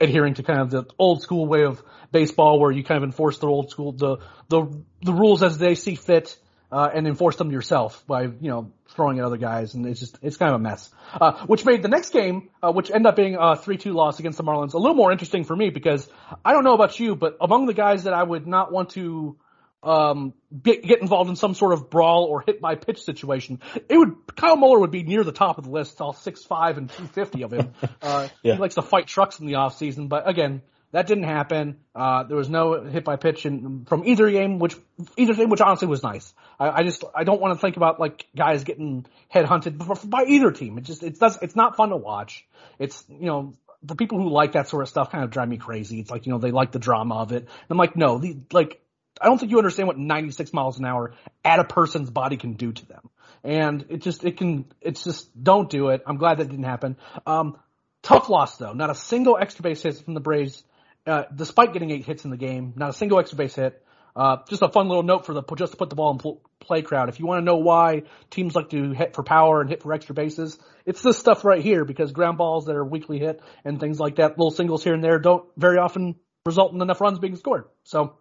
adhering 0.00 0.34
to 0.34 0.42
kind 0.42 0.60
of 0.60 0.70
the 0.70 0.84
old 0.98 1.22
school 1.22 1.46
way 1.46 1.64
of 1.64 1.82
baseball 2.12 2.60
where 2.60 2.70
you 2.70 2.84
kind 2.84 2.98
of 2.98 3.04
enforce 3.04 3.38
the 3.38 3.46
old 3.46 3.70
school 3.70 3.92
the 3.92 4.18
the 4.48 4.84
the 5.02 5.12
rules 5.12 5.42
as 5.42 5.56
they 5.56 5.74
see 5.74 5.94
fit 5.94 6.36
uh, 6.70 6.90
and 6.92 7.06
enforce 7.06 7.36
them 7.36 7.50
yourself 7.50 8.04
by 8.06 8.22
you 8.22 8.36
know 8.40 8.72
throwing 8.88 9.18
at 9.18 9.24
other 9.24 9.36
guys, 9.36 9.74
and 9.74 9.86
it's 9.86 10.00
just 10.00 10.18
it's 10.22 10.36
kind 10.36 10.50
of 10.50 10.60
a 10.60 10.62
mess. 10.62 10.90
Uh, 11.12 11.44
which 11.46 11.64
made 11.64 11.82
the 11.82 11.88
next 11.88 12.10
game, 12.10 12.50
uh, 12.62 12.72
which 12.72 12.90
ended 12.90 13.06
up 13.06 13.16
being 13.16 13.36
a 13.38 13.56
three-two 13.56 13.92
loss 13.92 14.18
against 14.18 14.38
the 14.38 14.44
Marlins, 14.44 14.74
a 14.74 14.78
little 14.78 14.96
more 14.96 15.12
interesting 15.12 15.44
for 15.44 15.54
me 15.54 15.70
because 15.70 16.08
I 16.44 16.52
don't 16.52 16.64
know 16.64 16.74
about 16.74 16.98
you, 16.98 17.16
but 17.16 17.36
among 17.40 17.66
the 17.66 17.74
guys 17.74 18.04
that 18.04 18.12
I 18.12 18.22
would 18.22 18.46
not 18.46 18.72
want 18.72 18.90
to 18.90 19.36
um, 19.84 20.32
get, 20.62 20.82
get 20.82 21.02
involved 21.02 21.30
in 21.30 21.36
some 21.36 21.54
sort 21.54 21.74
of 21.74 21.90
brawl 21.90 22.24
or 22.24 22.42
hit 22.46 22.60
by 22.60 22.74
pitch 22.74 23.02
situation, 23.02 23.60
it 23.88 23.96
would 23.96 24.14
Kyle 24.34 24.56
Muller 24.56 24.80
would 24.80 24.90
be 24.90 25.02
near 25.02 25.22
the 25.22 25.32
top 25.32 25.58
of 25.58 25.64
the 25.64 25.70
list, 25.70 26.00
all 26.00 26.12
six 26.12 26.44
five 26.44 26.78
and 26.78 26.90
two 26.90 27.06
fifty 27.06 27.42
of 27.42 27.52
him. 27.52 27.72
Uh, 28.02 28.28
yeah. 28.42 28.54
He 28.54 28.58
likes 28.60 28.74
to 28.74 28.82
fight 28.82 29.06
trucks 29.06 29.40
in 29.40 29.46
the 29.46 29.54
off 29.54 29.78
season, 29.78 30.08
but 30.08 30.28
again, 30.28 30.60
that 30.94 31.08
didn't 31.08 31.24
happen. 31.24 31.78
Uh, 31.92 32.22
there 32.22 32.36
was 32.36 32.48
no 32.48 32.80
hit 32.80 33.02
by 33.02 33.16
pitch 33.16 33.44
in, 33.46 33.84
from 33.84 34.06
either 34.06 34.30
game, 34.30 34.60
which 34.60 34.76
either 35.16 35.34
game, 35.34 35.50
which 35.50 35.60
honestly 35.60 35.88
was 35.88 36.04
nice. 36.04 36.32
I, 36.60 36.70
I 36.70 36.82
just 36.84 37.02
I 37.12 37.24
don't 37.24 37.40
want 37.40 37.52
to 37.52 37.60
think 37.60 37.76
about 37.76 37.98
like 37.98 38.26
guys 38.36 38.62
getting 38.62 39.04
headhunted 39.34 40.08
by 40.08 40.22
either 40.22 40.52
team. 40.52 40.78
It 40.78 40.84
just 40.84 41.02
it 41.02 41.18
does 41.18 41.36
it's 41.42 41.56
not 41.56 41.76
fun 41.76 41.88
to 41.88 41.96
watch. 41.96 42.46
It's 42.78 43.04
you 43.08 43.26
know 43.26 43.54
the 43.82 43.96
people 43.96 44.18
who 44.18 44.30
like 44.30 44.52
that 44.52 44.68
sort 44.68 44.84
of 44.84 44.88
stuff 44.88 45.10
kind 45.10 45.24
of 45.24 45.30
drive 45.30 45.48
me 45.48 45.56
crazy. 45.56 45.98
It's 45.98 46.12
like 46.12 46.26
you 46.26 46.32
know 46.32 46.38
they 46.38 46.52
like 46.52 46.70
the 46.70 46.78
drama 46.78 47.16
of 47.16 47.32
it. 47.32 47.42
And 47.42 47.70
I'm 47.70 47.76
like 47.76 47.96
no, 47.96 48.18
the, 48.18 48.36
like 48.52 48.80
I 49.20 49.26
don't 49.26 49.38
think 49.38 49.50
you 49.50 49.58
understand 49.58 49.88
what 49.88 49.98
96 49.98 50.52
miles 50.52 50.78
an 50.78 50.84
hour 50.84 51.14
at 51.44 51.58
a 51.58 51.64
person's 51.64 52.10
body 52.10 52.36
can 52.36 52.52
do 52.52 52.70
to 52.70 52.86
them. 52.86 53.10
And 53.42 53.84
it 53.88 54.00
just 54.00 54.24
it 54.24 54.36
can 54.36 54.66
it's 54.80 55.02
just 55.02 55.42
don't 55.42 55.68
do 55.68 55.88
it. 55.88 56.04
I'm 56.06 56.18
glad 56.18 56.38
that 56.38 56.48
didn't 56.48 56.66
happen. 56.66 56.98
Um, 57.26 57.58
tough 58.02 58.28
loss 58.28 58.58
though. 58.58 58.74
Not 58.74 58.90
a 58.90 58.94
single 58.94 59.36
extra 59.36 59.64
base 59.64 59.82
hit 59.82 59.96
from 59.96 60.14
the 60.14 60.20
Braves 60.20 60.62
uh, 61.06 61.24
despite 61.34 61.72
getting 61.72 61.90
eight 61.90 62.04
hits 62.04 62.24
in 62.24 62.30
the 62.30 62.36
game, 62.36 62.72
not 62.76 62.90
a 62.90 62.92
single 62.92 63.18
extra 63.18 63.36
base 63.36 63.54
hit. 63.54 63.80
Uh, 64.16 64.36
just 64.48 64.62
a 64.62 64.68
fun 64.68 64.86
little 64.88 65.02
note 65.02 65.26
for 65.26 65.34
the 65.34 65.42
just 65.56 65.72
to 65.72 65.76
put 65.76 65.90
the 65.90 65.96
ball 65.96 66.12
in 66.12 66.18
pl- 66.18 66.40
play 66.60 66.82
crowd. 66.82 67.08
If 67.08 67.18
you 67.18 67.26
want 67.26 67.40
to 67.40 67.44
know 67.44 67.56
why 67.56 68.04
teams 68.30 68.54
like 68.54 68.70
to 68.70 68.92
hit 68.92 69.14
for 69.14 69.24
power 69.24 69.60
and 69.60 69.68
hit 69.68 69.82
for 69.82 69.92
extra 69.92 70.14
bases, 70.14 70.56
it's 70.86 71.02
this 71.02 71.18
stuff 71.18 71.44
right 71.44 71.60
here 71.60 71.84
because 71.84 72.12
ground 72.12 72.38
balls 72.38 72.66
that 72.66 72.76
are 72.76 72.84
weakly 72.84 73.18
hit 73.18 73.42
and 73.64 73.80
things 73.80 73.98
like 73.98 74.16
that, 74.16 74.38
little 74.38 74.52
singles 74.52 74.84
here 74.84 74.94
and 74.94 75.02
there, 75.02 75.18
don't 75.18 75.44
very 75.56 75.78
often 75.78 76.14
result 76.46 76.72
in 76.72 76.80
enough 76.80 77.00
runs 77.00 77.18
being 77.18 77.36
scored. 77.36 77.64
So, 77.82 78.18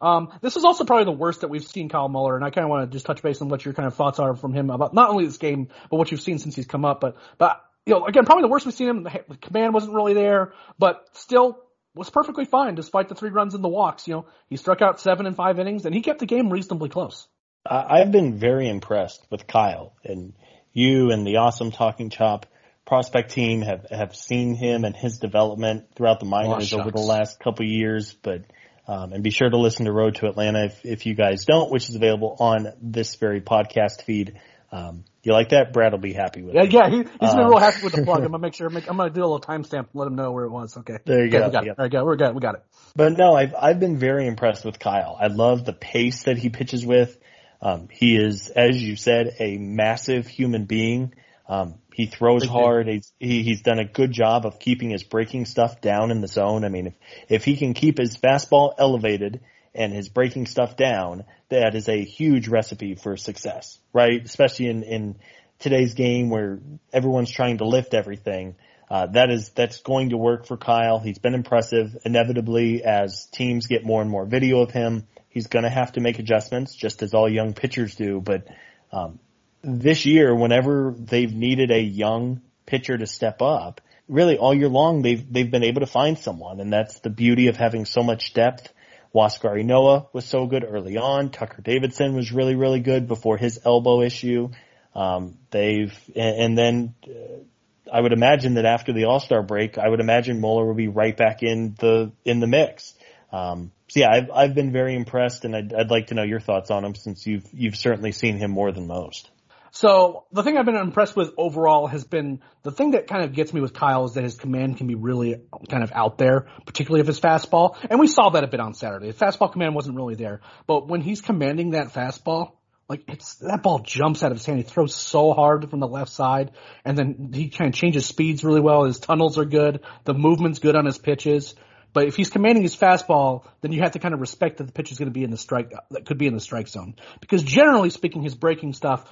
Um, 0.00 0.28
this 0.42 0.56
is 0.56 0.64
also 0.64 0.84
probably 0.84 1.06
the 1.06 1.18
worst 1.18 1.40
that 1.40 1.48
we've 1.50 1.66
seen 1.66 1.88
Kyle 1.88 2.08
Muller, 2.08 2.36
and 2.36 2.44
I 2.44 2.50
kind 2.50 2.64
of 2.64 2.70
want 2.70 2.88
to 2.88 2.94
just 2.94 3.04
touch 3.04 3.20
base 3.20 3.42
on 3.42 3.48
what 3.48 3.64
your 3.64 3.74
kind 3.74 3.86
of 3.86 3.94
thoughts 3.94 4.20
are 4.20 4.34
from 4.36 4.52
him 4.54 4.70
about 4.70 4.94
not 4.94 5.10
only 5.10 5.24
this 5.26 5.38
game, 5.38 5.68
but 5.90 5.96
what 5.96 6.10
you've 6.12 6.20
seen 6.20 6.38
since 6.38 6.54
he's 6.54 6.66
come 6.66 6.84
up. 6.84 7.00
But, 7.00 7.16
but, 7.36 7.60
you 7.84 7.94
know, 7.94 8.06
again, 8.06 8.24
probably 8.24 8.42
the 8.42 8.48
worst 8.48 8.64
we've 8.64 8.74
seen 8.74 8.88
him. 8.88 9.02
The 9.02 9.36
command 9.40 9.74
wasn't 9.74 9.94
really 9.94 10.14
there, 10.14 10.52
but 10.78 11.08
still 11.14 11.58
was 11.94 12.10
perfectly 12.10 12.44
fine 12.44 12.74
despite 12.74 13.08
the 13.08 13.14
three 13.14 13.30
runs 13.30 13.54
and 13.54 13.62
the 13.62 13.68
walks. 13.68 14.06
You 14.06 14.14
know, 14.14 14.26
he 14.48 14.56
struck 14.56 14.82
out 14.82 15.00
seven 15.00 15.26
in 15.26 15.34
five 15.34 15.58
innings 15.58 15.84
and 15.84 15.94
he 15.94 16.00
kept 16.00 16.20
the 16.20 16.26
game 16.26 16.50
reasonably 16.50 16.88
close. 16.88 17.28
I've 17.66 18.12
been 18.12 18.38
very 18.38 18.68
impressed 18.68 19.26
with 19.30 19.46
Kyle 19.46 19.94
and 20.04 20.32
you 20.72 21.10
and 21.10 21.26
the 21.26 21.36
awesome 21.36 21.70
talking 21.70 22.08
chop 22.08 22.46
prospect 22.86 23.32
team 23.32 23.60
have, 23.62 23.86
have 23.90 24.16
seen 24.16 24.54
him 24.54 24.84
and 24.84 24.96
his 24.96 25.18
development 25.18 25.86
throughout 25.94 26.20
the 26.20 26.26
minors 26.26 26.72
over 26.72 26.90
the 26.90 27.00
last 27.00 27.38
couple 27.38 27.66
years, 27.66 28.14
but 28.22 28.44
um, 28.86 29.12
and 29.12 29.22
be 29.22 29.30
sure 29.30 29.50
to 29.50 29.58
listen 29.58 29.84
to 29.84 29.92
Road 29.92 30.14
to 30.16 30.26
Atlanta 30.26 30.64
if, 30.64 30.86
if 30.86 31.04
you 31.04 31.14
guys 31.14 31.44
don't, 31.44 31.70
which 31.70 31.90
is 31.90 31.94
available 31.94 32.36
on 32.40 32.72
this 32.80 33.16
very 33.16 33.42
podcast 33.42 34.02
feed. 34.02 34.40
Um, 34.70 35.04
you 35.22 35.32
like 35.32 35.50
that? 35.50 35.72
Brad 35.72 35.92
will 35.92 35.98
be 35.98 36.12
happy 36.12 36.42
with 36.42 36.54
yeah, 36.54 36.62
it. 36.62 36.72
Yeah, 36.72 36.90
he, 36.90 36.96
has 36.98 37.34
been 37.34 37.44
um, 37.44 37.50
real 37.50 37.58
happy 37.58 37.82
with 37.82 37.94
the 37.94 38.02
plug. 38.02 38.18
I'm 38.18 38.30
gonna 38.30 38.38
make 38.38 38.54
sure. 38.54 38.68
Make, 38.68 38.88
I'm 38.88 38.96
gonna 38.96 39.10
do 39.10 39.20
a 39.20 39.28
little 39.28 39.40
timestamp, 39.40 39.88
let 39.94 40.06
him 40.06 40.14
know 40.14 40.32
where 40.32 40.44
it 40.44 40.50
was. 40.50 40.76
Okay. 40.76 40.98
There 41.04 41.24
you 41.24 41.28
okay, 41.28 41.38
go. 41.38 41.46
We 41.46 41.52
got 41.52 41.66
it. 41.66 41.76
There 41.76 41.86
you 41.86 41.90
go. 41.90 42.04
We're 42.04 42.16
good. 42.16 42.34
We 42.34 42.40
got 42.40 42.54
it. 42.56 42.64
But 42.94 43.16
no, 43.16 43.34
I've 43.34 43.54
I've 43.54 43.80
been 43.80 43.98
very 43.98 44.26
impressed 44.26 44.64
with 44.64 44.78
Kyle. 44.78 45.16
I 45.20 45.28
love 45.28 45.64
the 45.64 45.72
pace 45.72 46.24
that 46.24 46.38
he 46.38 46.50
pitches 46.50 46.84
with. 46.84 47.18
Um, 47.60 47.88
he 47.90 48.16
is, 48.16 48.50
as 48.50 48.80
you 48.82 48.96
said, 48.96 49.34
a 49.40 49.56
massive 49.56 50.26
human 50.26 50.64
being. 50.66 51.14
Um, 51.48 51.76
he 51.94 52.06
throws 52.06 52.44
hard. 52.44 52.86
He's, 52.86 53.12
he, 53.18 53.42
he's 53.42 53.62
done 53.62 53.78
a 53.78 53.84
good 53.84 54.12
job 54.12 54.46
of 54.46 54.60
keeping 54.60 54.90
his 54.90 55.02
breaking 55.02 55.46
stuff 55.46 55.80
down 55.80 56.10
in 56.10 56.20
the 56.20 56.28
zone. 56.28 56.64
I 56.64 56.68
mean, 56.68 56.88
if, 56.88 56.94
if 57.28 57.44
he 57.44 57.56
can 57.56 57.74
keep 57.74 57.98
his 57.98 58.16
fastball 58.16 58.74
elevated 58.78 59.40
and 59.78 59.92
his 59.92 60.08
breaking 60.08 60.46
stuff 60.46 60.76
down, 60.76 61.24
that 61.48 61.74
is 61.74 61.88
a 61.88 62.04
huge 62.04 62.48
recipe 62.48 62.96
for 62.96 63.16
success, 63.16 63.78
right? 63.92 64.22
Especially 64.22 64.66
in, 64.66 64.82
in 64.82 65.16
today's 65.60 65.94
game 65.94 66.28
where 66.28 66.58
everyone's 66.92 67.30
trying 67.30 67.58
to 67.58 67.64
lift 67.64 67.94
everything. 67.94 68.56
Uh, 68.90 69.06
that 69.06 69.30
is, 69.30 69.50
that's 69.50 69.80
going 69.80 70.10
to 70.10 70.16
work 70.16 70.46
for 70.46 70.56
Kyle. 70.56 70.98
He's 70.98 71.18
been 71.18 71.34
impressive. 71.34 71.96
Inevitably, 72.04 72.82
as 72.82 73.26
teams 73.26 73.66
get 73.68 73.84
more 73.84 74.02
and 74.02 74.10
more 74.10 74.26
video 74.26 74.62
of 74.62 74.72
him, 74.72 75.06
he's 75.28 75.46
going 75.46 75.62
to 75.62 75.70
have 75.70 75.92
to 75.92 76.00
make 76.00 76.18
adjustments, 76.18 76.74
just 76.74 77.02
as 77.02 77.14
all 77.14 77.28
young 77.28 77.54
pitchers 77.54 77.94
do. 77.94 78.20
But 78.20 78.48
um, 78.90 79.20
this 79.62 80.06
year, 80.06 80.34
whenever 80.34 80.94
they've 80.98 81.32
needed 81.32 81.70
a 81.70 81.80
young 81.80 82.40
pitcher 82.66 82.98
to 82.98 83.06
step 83.06 83.40
up, 83.42 83.80
really 84.08 84.38
all 84.38 84.54
year 84.54 84.68
long 84.68 85.02
they've 85.02 85.30
they've 85.32 85.50
been 85.50 85.64
able 85.64 85.80
to 85.82 85.86
find 85.86 86.18
someone, 86.18 86.60
and 86.60 86.72
that's 86.72 86.98
the 87.00 87.10
beauty 87.10 87.48
of 87.48 87.56
having 87.56 87.84
so 87.84 88.02
much 88.02 88.32
depth. 88.32 88.72
Huascar 89.14 89.62
Ynoa 89.62 90.08
was 90.12 90.24
so 90.24 90.46
good 90.46 90.64
early 90.64 90.96
on. 90.96 91.30
Tucker 91.30 91.62
Davidson 91.62 92.14
was 92.14 92.32
really 92.32 92.54
really 92.54 92.80
good 92.80 93.08
before 93.08 93.36
his 93.36 93.60
elbow 93.64 94.02
issue. 94.02 94.50
Um, 94.94 95.38
they've 95.50 95.96
and, 96.14 96.36
and 96.40 96.58
then. 96.58 96.94
Uh, 97.04 97.44
I 97.90 98.02
would 98.02 98.12
imagine 98.12 98.54
that 98.54 98.66
after 98.66 98.92
the 98.92 99.04
All 99.04 99.18
Star 99.18 99.42
break, 99.42 99.78
I 99.78 99.88
would 99.88 100.00
imagine 100.00 100.42
Muller 100.42 100.66
will 100.66 100.74
be 100.74 100.88
right 100.88 101.16
back 101.16 101.42
in 101.42 101.74
the 101.78 102.12
in 102.22 102.38
the 102.38 102.46
mix. 102.46 102.94
Um, 103.32 103.72
so 103.88 104.00
yeah, 104.00 104.10
I've 104.10 104.30
I've 104.30 104.54
been 104.54 104.72
very 104.72 104.94
impressed, 104.94 105.44
and 105.44 105.56
I'd, 105.56 105.72
I'd 105.72 105.90
like 105.90 106.08
to 106.08 106.14
know 106.14 106.22
your 106.22 106.40
thoughts 106.40 106.70
on 106.70 106.84
him 106.84 106.94
since 106.94 107.26
you've 107.26 107.46
you've 107.52 107.76
certainly 107.76 108.12
seen 108.12 108.36
him 108.36 108.50
more 108.50 108.72
than 108.72 108.86
most. 108.86 109.30
So 109.78 110.24
the 110.32 110.42
thing 110.42 110.58
I've 110.58 110.66
been 110.66 110.74
impressed 110.74 111.14
with 111.14 111.30
overall 111.38 111.86
has 111.86 112.02
been 112.02 112.40
the 112.64 112.72
thing 112.72 112.90
that 112.92 113.06
kind 113.06 113.22
of 113.22 113.32
gets 113.32 113.54
me 113.54 113.60
with 113.60 113.72
Kyle 113.72 114.06
is 114.06 114.14
that 114.14 114.24
his 114.24 114.34
command 114.34 114.76
can 114.76 114.88
be 114.88 114.96
really 114.96 115.36
kind 115.70 115.84
of 115.84 115.92
out 115.92 116.18
there, 116.18 116.48
particularly 116.66 117.00
of 117.00 117.06
his 117.06 117.20
fastball. 117.20 117.76
And 117.88 118.00
we 118.00 118.08
saw 118.08 118.30
that 118.30 118.42
a 118.42 118.48
bit 118.48 118.58
on 118.58 118.74
Saturday. 118.74 119.12
The 119.12 119.24
fastball 119.24 119.52
command 119.52 119.76
wasn't 119.76 119.94
really 119.94 120.16
there, 120.16 120.40
but 120.66 120.88
when 120.88 121.00
he's 121.00 121.20
commanding 121.20 121.70
that 121.70 121.92
fastball, 121.92 122.54
like 122.88 123.04
it's 123.06 123.36
that 123.36 123.62
ball 123.62 123.78
jumps 123.78 124.24
out 124.24 124.32
of 124.32 124.38
his 124.38 124.46
hand. 124.46 124.58
He 124.58 124.64
throws 124.64 124.96
so 124.96 125.32
hard 125.32 125.70
from 125.70 125.78
the 125.78 125.86
left 125.86 126.10
side, 126.10 126.50
and 126.84 126.98
then 126.98 127.30
he 127.32 127.48
kind 127.48 127.72
of 127.72 127.74
changes 127.76 128.04
speeds 128.04 128.42
really 128.42 128.60
well. 128.60 128.82
His 128.82 128.98
tunnels 128.98 129.38
are 129.38 129.44
good. 129.44 129.84
The 130.02 130.14
movement's 130.14 130.58
good 130.58 130.74
on 130.74 130.86
his 130.86 130.98
pitches. 130.98 131.54
But 131.92 132.06
if 132.06 132.16
he's 132.16 132.30
commanding 132.30 132.64
his 132.64 132.76
fastball, 132.76 133.44
then 133.60 133.72
you 133.72 133.80
have 133.82 133.92
to 133.92 133.98
kind 133.98 134.12
of 134.12 134.20
respect 134.20 134.58
that 134.58 134.64
the 134.64 134.72
pitch 134.72 134.90
is 134.90 134.98
going 134.98 135.08
to 135.08 135.12
be 135.12 135.24
in 135.24 135.30
the 135.30 135.38
strike, 135.38 135.72
that 135.90 136.04
could 136.04 136.18
be 136.18 136.26
in 136.26 136.34
the 136.34 136.40
strike 136.40 136.68
zone. 136.68 136.96
Because 137.20 137.42
generally 137.42 137.90
speaking, 137.90 138.22
his 138.22 138.34
breaking 138.34 138.72
stuff 138.72 139.10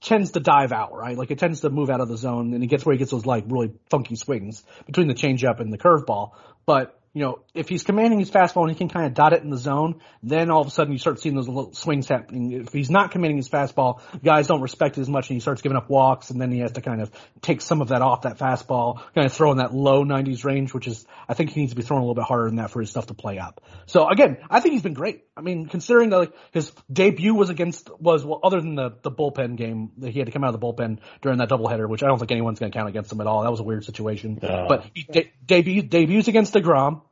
tends 0.00 0.32
to 0.32 0.40
dive 0.40 0.72
out, 0.72 0.94
right? 0.94 1.16
Like 1.16 1.30
it 1.30 1.38
tends 1.38 1.60
to 1.60 1.70
move 1.70 1.90
out 1.90 2.00
of 2.00 2.08
the 2.08 2.16
zone 2.16 2.54
and 2.54 2.62
he 2.62 2.68
gets 2.68 2.84
where 2.84 2.92
he 2.92 2.98
gets 2.98 3.10
those 3.10 3.26
like 3.26 3.44
really 3.48 3.72
funky 3.90 4.16
swings 4.16 4.62
between 4.86 5.08
the 5.08 5.14
changeup 5.14 5.60
and 5.60 5.72
the 5.72 5.78
curveball. 5.78 6.32
But 6.66 6.97
you 7.18 7.24
know, 7.24 7.40
if 7.52 7.68
he's 7.68 7.82
commanding 7.82 8.20
his 8.20 8.30
fastball 8.30 8.62
and 8.62 8.70
he 8.70 8.76
can 8.76 8.88
kind 8.88 9.04
of 9.04 9.12
dot 9.12 9.32
it 9.32 9.42
in 9.42 9.50
the 9.50 9.56
zone, 9.56 10.00
then 10.22 10.52
all 10.52 10.60
of 10.60 10.68
a 10.68 10.70
sudden 10.70 10.92
you 10.92 11.00
start 11.00 11.18
seeing 11.20 11.34
those 11.34 11.48
little 11.48 11.72
swings 11.74 12.06
happening. 12.06 12.52
If 12.52 12.72
he's 12.72 12.90
not 12.90 13.10
commanding 13.10 13.38
his 13.38 13.48
fastball, 13.48 14.00
guys 14.22 14.46
don't 14.46 14.60
respect 14.60 14.98
it 14.98 15.00
as 15.00 15.08
much 15.08 15.28
and 15.28 15.34
he 15.34 15.40
starts 15.40 15.60
giving 15.60 15.76
up 15.76 15.90
walks 15.90 16.30
and 16.30 16.40
then 16.40 16.52
he 16.52 16.60
has 16.60 16.70
to 16.72 16.80
kind 16.80 17.02
of 17.02 17.10
take 17.42 17.60
some 17.60 17.82
of 17.82 17.88
that 17.88 18.02
off 18.02 18.22
that 18.22 18.38
fastball, 18.38 19.00
kind 19.16 19.26
of 19.26 19.32
throw 19.32 19.50
in 19.50 19.58
that 19.58 19.74
low 19.74 20.04
90s 20.04 20.44
range, 20.44 20.72
which 20.72 20.86
is, 20.86 21.04
I 21.28 21.34
think 21.34 21.50
he 21.50 21.58
needs 21.58 21.72
to 21.72 21.76
be 21.76 21.82
throwing 21.82 22.04
a 22.04 22.04
little 22.04 22.14
bit 22.14 22.22
harder 22.22 22.44
than 22.44 22.58
that 22.58 22.70
for 22.70 22.78
his 22.80 22.90
stuff 22.90 23.08
to 23.08 23.14
play 23.14 23.40
up. 23.40 23.64
So 23.86 24.08
again, 24.08 24.38
I 24.48 24.60
think 24.60 24.74
he's 24.74 24.82
been 24.82 24.94
great. 24.94 25.24
I 25.36 25.40
mean, 25.40 25.66
considering 25.66 26.10
that 26.10 26.18
like, 26.18 26.32
his 26.52 26.70
debut 26.92 27.34
was 27.34 27.50
against, 27.50 27.90
was, 28.00 28.24
well, 28.24 28.38
other 28.44 28.60
than 28.60 28.76
the, 28.76 28.92
the 29.02 29.10
bullpen 29.10 29.56
game, 29.56 29.90
that 29.98 30.10
he 30.10 30.20
had 30.20 30.26
to 30.26 30.32
come 30.32 30.44
out 30.44 30.54
of 30.54 30.60
the 30.60 30.64
bullpen 30.64 31.00
during 31.20 31.38
that 31.38 31.48
doubleheader, 31.48 31.88
which 31.88 32.04
I 32.04 32.06
don't 32.06 32.20
think 32.20 32.30
anyone's 32.30 32.60
going 32.60 32.70
to 32.70 32.78
count 32.78 32.88
against 32.88 33.10
him 33.10 33.20
at 33.20 33.26
all. 33.26 33.42
That 33.42 33.50
was 33.50 33.58
a 33.58 33.64
weird 33.64 33.84
situation. 33.84 34.38
But 34.68 34.86
he 34.94 35.02
de- 35.02 35.32
debut, 35.44 35.82
debuts 35.82 36.28
against 36.28 36.54
DeGrom 36.54 37.02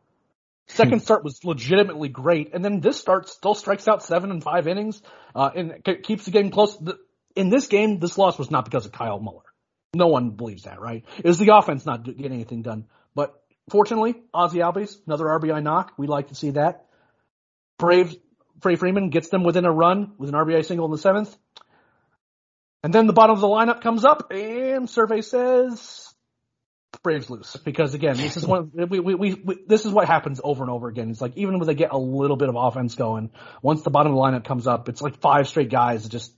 Second 0.68 1.00
start 1.00 1.22
was 1.22 1.44
legitimately 1.44 2.08
great, 2.08 2.52
and 2.52 2.64
then 2.64 2.80
this 2.80 2.98
start 2.98 3.28
still 3.28 3.54
strikes 3.54 3.86
out 3.86 4.02
seven 4.02 4.30
and 4.30 4.42
five 4.42 4.66
innings, 4.66 5.00
uh, 5.34 5.50
and 5.54 5.84
keeps 6.02 6.24
the 6.24 6.32
game 6.32 6.50
close. 6.50 6.76
In 7.36 7.50
this 7.50 7.68
game, 7.68 8.00
this 8.00 8.18
loss 8.18 8.38
was 8.38 8.50
not 8.50 8.64
because 8.64 8.84
of 8.84 8.92
Kyle 8.92 9.20
Muller. 9.20 9.44
No 9.94 10.08
one 10.08 10.30
believes 10.30 10.64
that, 10.64 10.80
right? 10.80 11.04
It 11.18 11.26
was 11.26 11.38
the 11.38 11.54
offense 11.54 11.86
not 11.86 12.04
getting 12.04 12.24
anything 12.24 12.62
done. 12.62 12.86
But 13.14 13.40
fortunately, 13.70 14.16
Ozzie 14.34 14.58
Albies, 14.58 14.96
another 15.06 15.26
RBI 15.26 15.62
knock. 15.62 15.92
We 15.96 16.08
like 16.08 16.28
to 16.28 16.34
see 16.34 16.50
that. 16.50 16.86
Braves, 17.78 18.16
Freddie 18.60 18.76
Freeman 18.76 19.10
gets 19.10 19.28
them 19.28 19.44
within 19.44 19.64
a 19.64 19.72
run 19.72 20.12
with 20.18 20.30
an 20.30 20.34
RBI 20.34 20.64
single 20.64 20.86
in 20.86 20.92
the 20.92 20.98
seventh. 20.98 21.36
And 22.82 22.92
then 22.92 23.06
the 23.06 23.12
bottom 23.12 23.34
of 23.34 23.40
the 23.40 23.46
lineup 23.46 23.82
comes 23.82 24.04
up, 24.04 24.30
and 24.32 24.88
survey 24.88 25.20
says 25.20 26.05
Braves 27.06 27.30
lose 27.30 27.56
because 27.64 27.94
again, 27.94 28.16
this 28.16 28.36
is 28.36 28.44
one 28.44 28.72
we, 28.90 28.98
we, 28.98 29.14
we, 29.14 29.34
we, 29.34 29.58
this 29.68 29.86
is 29.86 29.92
what 29.92 30.08
happens 30.08 30.40
over 30.42 30.64
and 30.64 30.72
over 30.72 30.88
again. 30.88 31.08
It's 31.08 31.20
like 31.20 31.36
even 31.36 31.60
when 31.60 31.68
they 31.68 31.76
get 31.76 31.92
a 31.92 31.98
little 31.98 32.36
bit 32.36 32.48
of 32.48 32.56
offense 32.56 32.96
going, 32.96 33.30
once 33.62 33.82
the 33.82 33.90
bottom 33.90 34.10
of 34.10 34.16
the 34.16 34.22
lineup 34.22 34.44
comes 34.44 34.66
up, 34.66 34.88
it's 34.88 35.00
like 35.00 35.20
five 35.20 35.46
straight 35.46 35.70
guys 35.70 36.02
that 36.02 36.08
just 36.08 36.32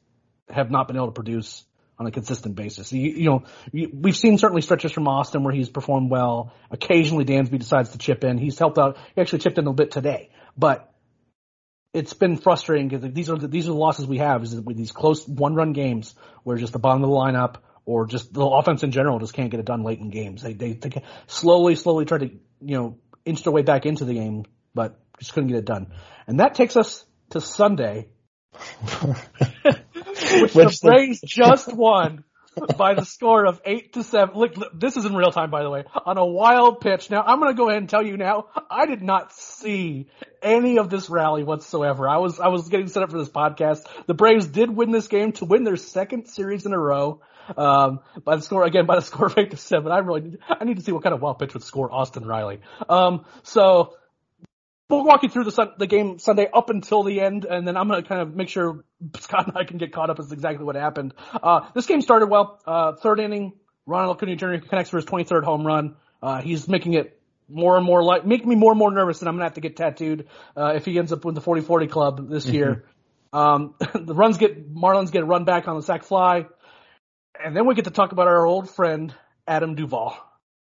have 0.51 0.71
not 0.71 0.87
been 0.87 0.97
able 0.97 1.07
to 1.07 1.13
produce 1.13 1.65
on 1.99 2.07
a 2.07 2.11
consistent 2.11 2.55
basis. 2.55 2.93
You, 2.93 3.11
you 3.11 3.25
know, 3.25 3.45
we've 3.73 4.15
seen 4.15 4.37
certainly 4.37 4.61
stretches 4.61 4.93
from 4.93 5.09
Austin 5.09 5.43
where 5.43 5.55
he's 5.55 5.71
performed 5.71 6.11
well. 6.11 6.53
Occasionally 6.71 7.25
Dansby 7.25 7.59
decides 7.59 7.93
to 7.93 7.99
chip 7.99 8.23
in. 8.23 8.37
He's 8.37 8.59
helped 8.59 8.77
out. 8.77 8.99
He 9.15 9.23
actually 9.23 9.39
chipped 9.39 9.57
in 9.57 9.67
a 9.67 9.73
bit 9.73 9.91
today, 9.91 10.29
but 10.55 10.93
it's 11.95 12.13
been 12.13 12.37
frustrating 12.37 12.89
because 12.89 13.11
these 13.15 13.31
are 13.31 13.39
the, 13.39 13.49
these 13.49 13.65
are 13.65 13.73
the 13.73 13.79
losses 13.79 14.07
we 14.07 14.19
have 14.19 14.43
is 14.43 14.55
with 14.55 14.77
these 14.77 14.93
close 14.93 15.27
one 15.27 15.55
run 15.55 15.73
games 15.73 16.15
where 16.45 16.59
just 16.59 16.75
the 16.75 16.79
bottom 16.79 17.03
of 17.03 17.09
the 17.09 17.17
lineup 17.17 17.57
or 17.89 18.07
just 18.07 18.35
the 18.35 18.45
offense 18.45 18.83
in 18.83 18.91
general 18.91 19.19
just 19.19 19.33
can't 19.33 19.51
get 19.51 19.61
it 19.61 19.65
done 19.65 19.83
late 19.83 19.99
in 19.99 20.11
games. 20.11 20.43
They, 20.43 20.53
they, 20.53 20.75
they 20.75 21.03
slowly, 21.27 21.75
slowly 21.75 22.05
try 22.05 22.19
to, 22.19 22.27
you 22.27 22.77
know, 22.77 22.99
inch 23.25 23.45
their 23.45 23.53
way 23.53 23.63
back 23.63 23.87
into 23.87 24.05
the 24.05 24.13
game, 24.13 24.45
but 24.75 25.01
just 25.19 25.33
couldn't 25.33 25.49
get 25.49 25.57
it 25.57 25.65
done. 25.65 25.95
And 26.27 26.41
that 26.41 26.55
takes 26.55 26.77
us 26.77 27.07
to 27.31 27.41
Sunday, 27.41 28.09
which, 28.53 30.55
which 30.55 30.81
the 30.81 30.83
Braves 30.83 31.21
just 31.25 31.73
won 31.73 32.25
by 32.77 32.95
the 32.95 33.05
score 33.05 33.47
of 33.47 33.61
eight 33.65 33.93
to 33.95 34.03
seven. 34.03 34.37
Look, 34.37 34.57
look, 34.57 34.79
this 34.79 34.97
is 34.97 35.05
in 35.05 35.15
real 35.15 35.31
time, 35.31 35.51
by 35.51 35.63
the 35.63 35.71
way, 35.71 35.85
on 36.07 36.19
a 36.19 36.27
wild 36.27 36.81
pitch. 36.81 37.11
Now, 37.11 37.23
I'm 37.23 37.41
going 37.41 37.53
to 37.53 37.57
go 37.57 37.69
ahead 37.69 37.83
and 37.83 37.89
tell 37.89 38.05
you 38.05 38.17
now, 38.17 38.47
I 38.71 38.87
did 38.87 39.03
not 39.03 39.33
see 39.33 40.09
any 40.43 40.79
of 40.79 40.91
this 40.91 41.11
rally 41.11 41.43
whatsoever. 41.43 42.09
I 42.09 42.19
was, 42.19 42.41
I 42.41 42.49
was 42.49 42.69
getting 42.69 42.89
set 42.89 43.03
up 43.03 43.11
for 43.11 43.19
this 43.19 43.29
podcast. 43.29 43.87
The 44.07 44.15
Braves 44.15 44.47
did 44.47 44.71
win 44.71 44.91
this 44.91 45.09
game 45.09 45.33
to 45.33 45.45
win 45.45 45.65
their 45.65 45.77
second 45.77 46.27
series 46.27 46.67
in 46.67 46.73
a 46.73 46.79
row. 46.79 47.21
Um, 47.57 48.01
by 48.25 48.37
the 48.37 48.43
score 48.43 48.65
again, 48.65 48.85
by 48.85 48.97
the 48.97 49.03
score 49.11 49.27
of 49.27 49.39
eight 49.39 49.53
to 49.53 49.57
seven. 49.57 49.91
I 49.91 49.99
really, 49.99 50.21
need, 50.21 50.39
I 50.49 50.65
need 50.65 50.77
to 50.77 50.83
see 50.83 50.93
what 50.93 51.03
kind 51.03 51.15
of 51.15 51.23
wild 51.23 51.39
pitch 51.39 51.55
would 51.55 51.63
score 51.63 51.93
Austin 51.93 52.27
Riley. 52.27 52.61
Um, 52.89 53.25
so 53.43 53.95
we'll 54.89 55.05
walk 55.05 55.23
you 55.23 55.29
through 55.29 55.45
the 55.45 55.53
sun, 55.53 55.73
the 55.79 55.87
game 55.87 56.19
Sunday 56.19 56.49
up 56.53 56.71
until 56.71 57.03
the 57.03 57.21
end, 57.21 57.45
and 57.45 57.67
then 57.67 57.77
I'm 57.77 57.89
gonna 57.89 58.03
kind 58.03 58.23
of 58.23 58.35
make 58.35 58.49
sure 58.49 58.85
Scott 59.21 59.49
and 59.49 59.57
I 59.57 59.65
can 59.65 59.79
get 59.79 59.93
caught 59.93 60.11
up 60.11 60.19
as 60.19 60.33
exactly 60.33 60.65
what 60.65 60.77
happened. 60.77 61.15
Uh, 61.43 61.69
this 61.75 61.87
game 61.87 62.01
started 62.01 62.27
well. 62.27 62.61
Uh, 62.67 62.93
third 62.93 63.21
inning, 63.21 63.53
Ronald 63.87 64.17
Acuna 64.17 64.37
Jr. 64.37 64.67
connects 64.67 64.91
for 64.91 64.97
his 64.97 65.07
23rd 65.07 65.45
home 65.45 65.67
run. 65.67 65.97
Uh, 66.23 66.41
he's 66.41 66.69
making 66.69 66.95
it 66.95 67.21
more 67.49 67.77
and 67.77 67.87
more 67.87 68.03
like, 68.03 68.27
make 68.27 68.45
me 68.45 68.55
more 68.55 68.73
and 68.73 68.79
more 68.79 68.91
nervous 68.91 69.21
that 69.21 69.29
I'm 69.29 69.35
gonna 69.35 69.45
have 69.45 69.55
to 69.55 69.61
get 69.61 69.77
tattooed, 69.77 70.27
uh, 70.57 70.73
if 70.77 70.85
he 70.85 70.99
ends 70.99 71.13
up 71.13 71.25
with 71.25 71.35
the 71.35 71.41
40-40 71.41 71.91
club 71.91 72.29
this 72.29 72.47
year. 72.47 72.85
Um, 73.33 73.75
the 73.95 74.15
runs 74.15 74.39
get, 74.39 74.75
Marlins 74.75 75.13
get 75.13 75.23
a 75.23 75.27
run 75.27 75.45
back 75.45 75.69
on 75.69 75.77
the 75.77 75.83
sac 75.83 76.05
fly. 76.05 76.47
And 77.43 77.57
then 77.57 77.67
we 77.67 77.75
get 77.75 77.85
to 77.85 77.91
talk 77.91 78.13
about 78.13 78.27
our 78.27 78.45
old 78.45 78.69
friend, 78.69 79.15
Adam 79.47 79.75
Duvall, 79.77 80.17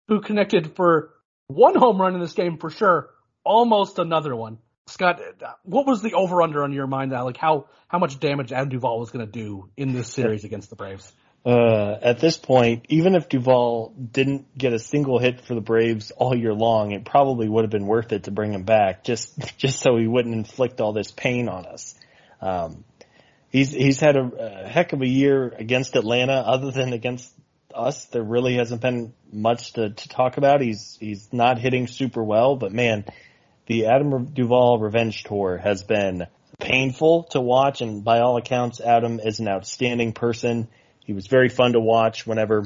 who 0.07 0.21
connected 0.21 0.75
for 0.75 1.13
one 1.47 1.75
home 1.75 1.99
run 1.99 2.13
in 2.13 2.21
this 2.21 2.33
game 2.33 2.57
for 2.57 2.69
sure, 2.69 3.09
almost 3.47 3.99
another 3.99 4.35
one. 4.35 4.59
Scott, 4.87 5.21
what 5.63 5.85
was 5.85 6.01
the 6.01 6.13
over 6.13 6.41
under 6.41 6.63
on 6.63 6.71
your 6.71 6.87
mind? 6.87 7.11
That 7.11 7.25
like 7.25 7.37
how 7.37 7.67
how 7.87 7.99
much 7.99 8.19
damage 8.19 8.51
Adam 8.51 8.69
Duvall 8.69 8.99
was 8.99 9.11
going 9.11 9.25
to 9.25 9.31
do 9.31 9.69
in 9.75 9.93
this 9.93 10.11
series 10.11 10.43
against 10.45 10.69
the 10.69 10.75
Braves? 10.75 11.11
Uh, 11.45 11.97
at 12.01 12.19
this 12.19 12.35
point, 12.35 12.85
even 12.89 13.15
if 13.15 13.29
Duvall 13.29 13.93
didn't 14.11 14.57
get 14.57 14.73
a 14.73 14.79
single 14.79 15.19
hit 15.19 15.41
for 15.41 15.55
the 15.55 15.61
Braves 15.61 16.11
all 16.11 16.35
year 16.35 16.53
long, 16.53 16.91
it 16.91 17.05
probably 17.05 17.47
would 17.47 17.63
have 17.63 17.71
been 17.71 17.85
worth 17.85 18.11
it 18.11 18.23
to 18.23 18.31
bring 18.31 18.53
him 18.53 18.63
back 18.63 19.03
just 19.03 19.37
just 19.57 19.79
so 19.79 19.97
he 19.97 20.07
wouldn't 20.07 20.35
inflict 20.35 20.81
all 20.81 20.93
this 20.93 21.11
pain 21.11 21.49
on 21.49 21.65
us. 21.65 21.95
Um, 22.41 22.85
he's 23.49 23.71
he's 23.71 23.99
had 23.99 24.15
a, 24.15 24.63
a 24.65 24.67
heck 24.67 24.93
of 24.93 25.01
a 25.01 25.07
year 25.07 25.47
against 25.49 25.95
Atlanta. 25.95 26.33
Other 26.33 26.71
than 26.71 26.93
against 26.93 27.33
us, 27.73 28.05
there 28.05 28.23
really 28.23 28.55
hasn't 28.55 28.81
been 28.81 29.13
much 29.31 29.73
to, 29.73 29.89
to 29.89 30.09
talk 30.09 30.37
about. 30.37 30.61
He's 30.61 30.97
he's 30.99 31.31
not 31.31 31.59
hitting 31.59 31.87
super 31.87 32.23
well, 32.23 32.55
but 32.55 32.71
man, 32.71 33.05
the 33.67 33.85
Adam 33.85 34.25
Duvall 34.33 34.79
Revenge 34.79 35.23
Tour 35.23 35.57
has 35.57 35.83
been 35.83 36.27
painful 36.59 37.23
to 37.31 37.41
watch, 37.41 37.81
and 37.81 38.03
by 38.03 38.19
all 38.19 38.37
accounts, 38.37 38.81
Adam 38.81 39.19
is 39.23 39.39
an 39.39 39.47
outstanding 39.47 40.13
person. 40.13 40.67
He 41.05 41.13
was 41.13 41.27
very 41.27 41.49
fun 41.49 41.73
to 41.73 41.79
watch 41.79 42.25
whenever 42.25 42.65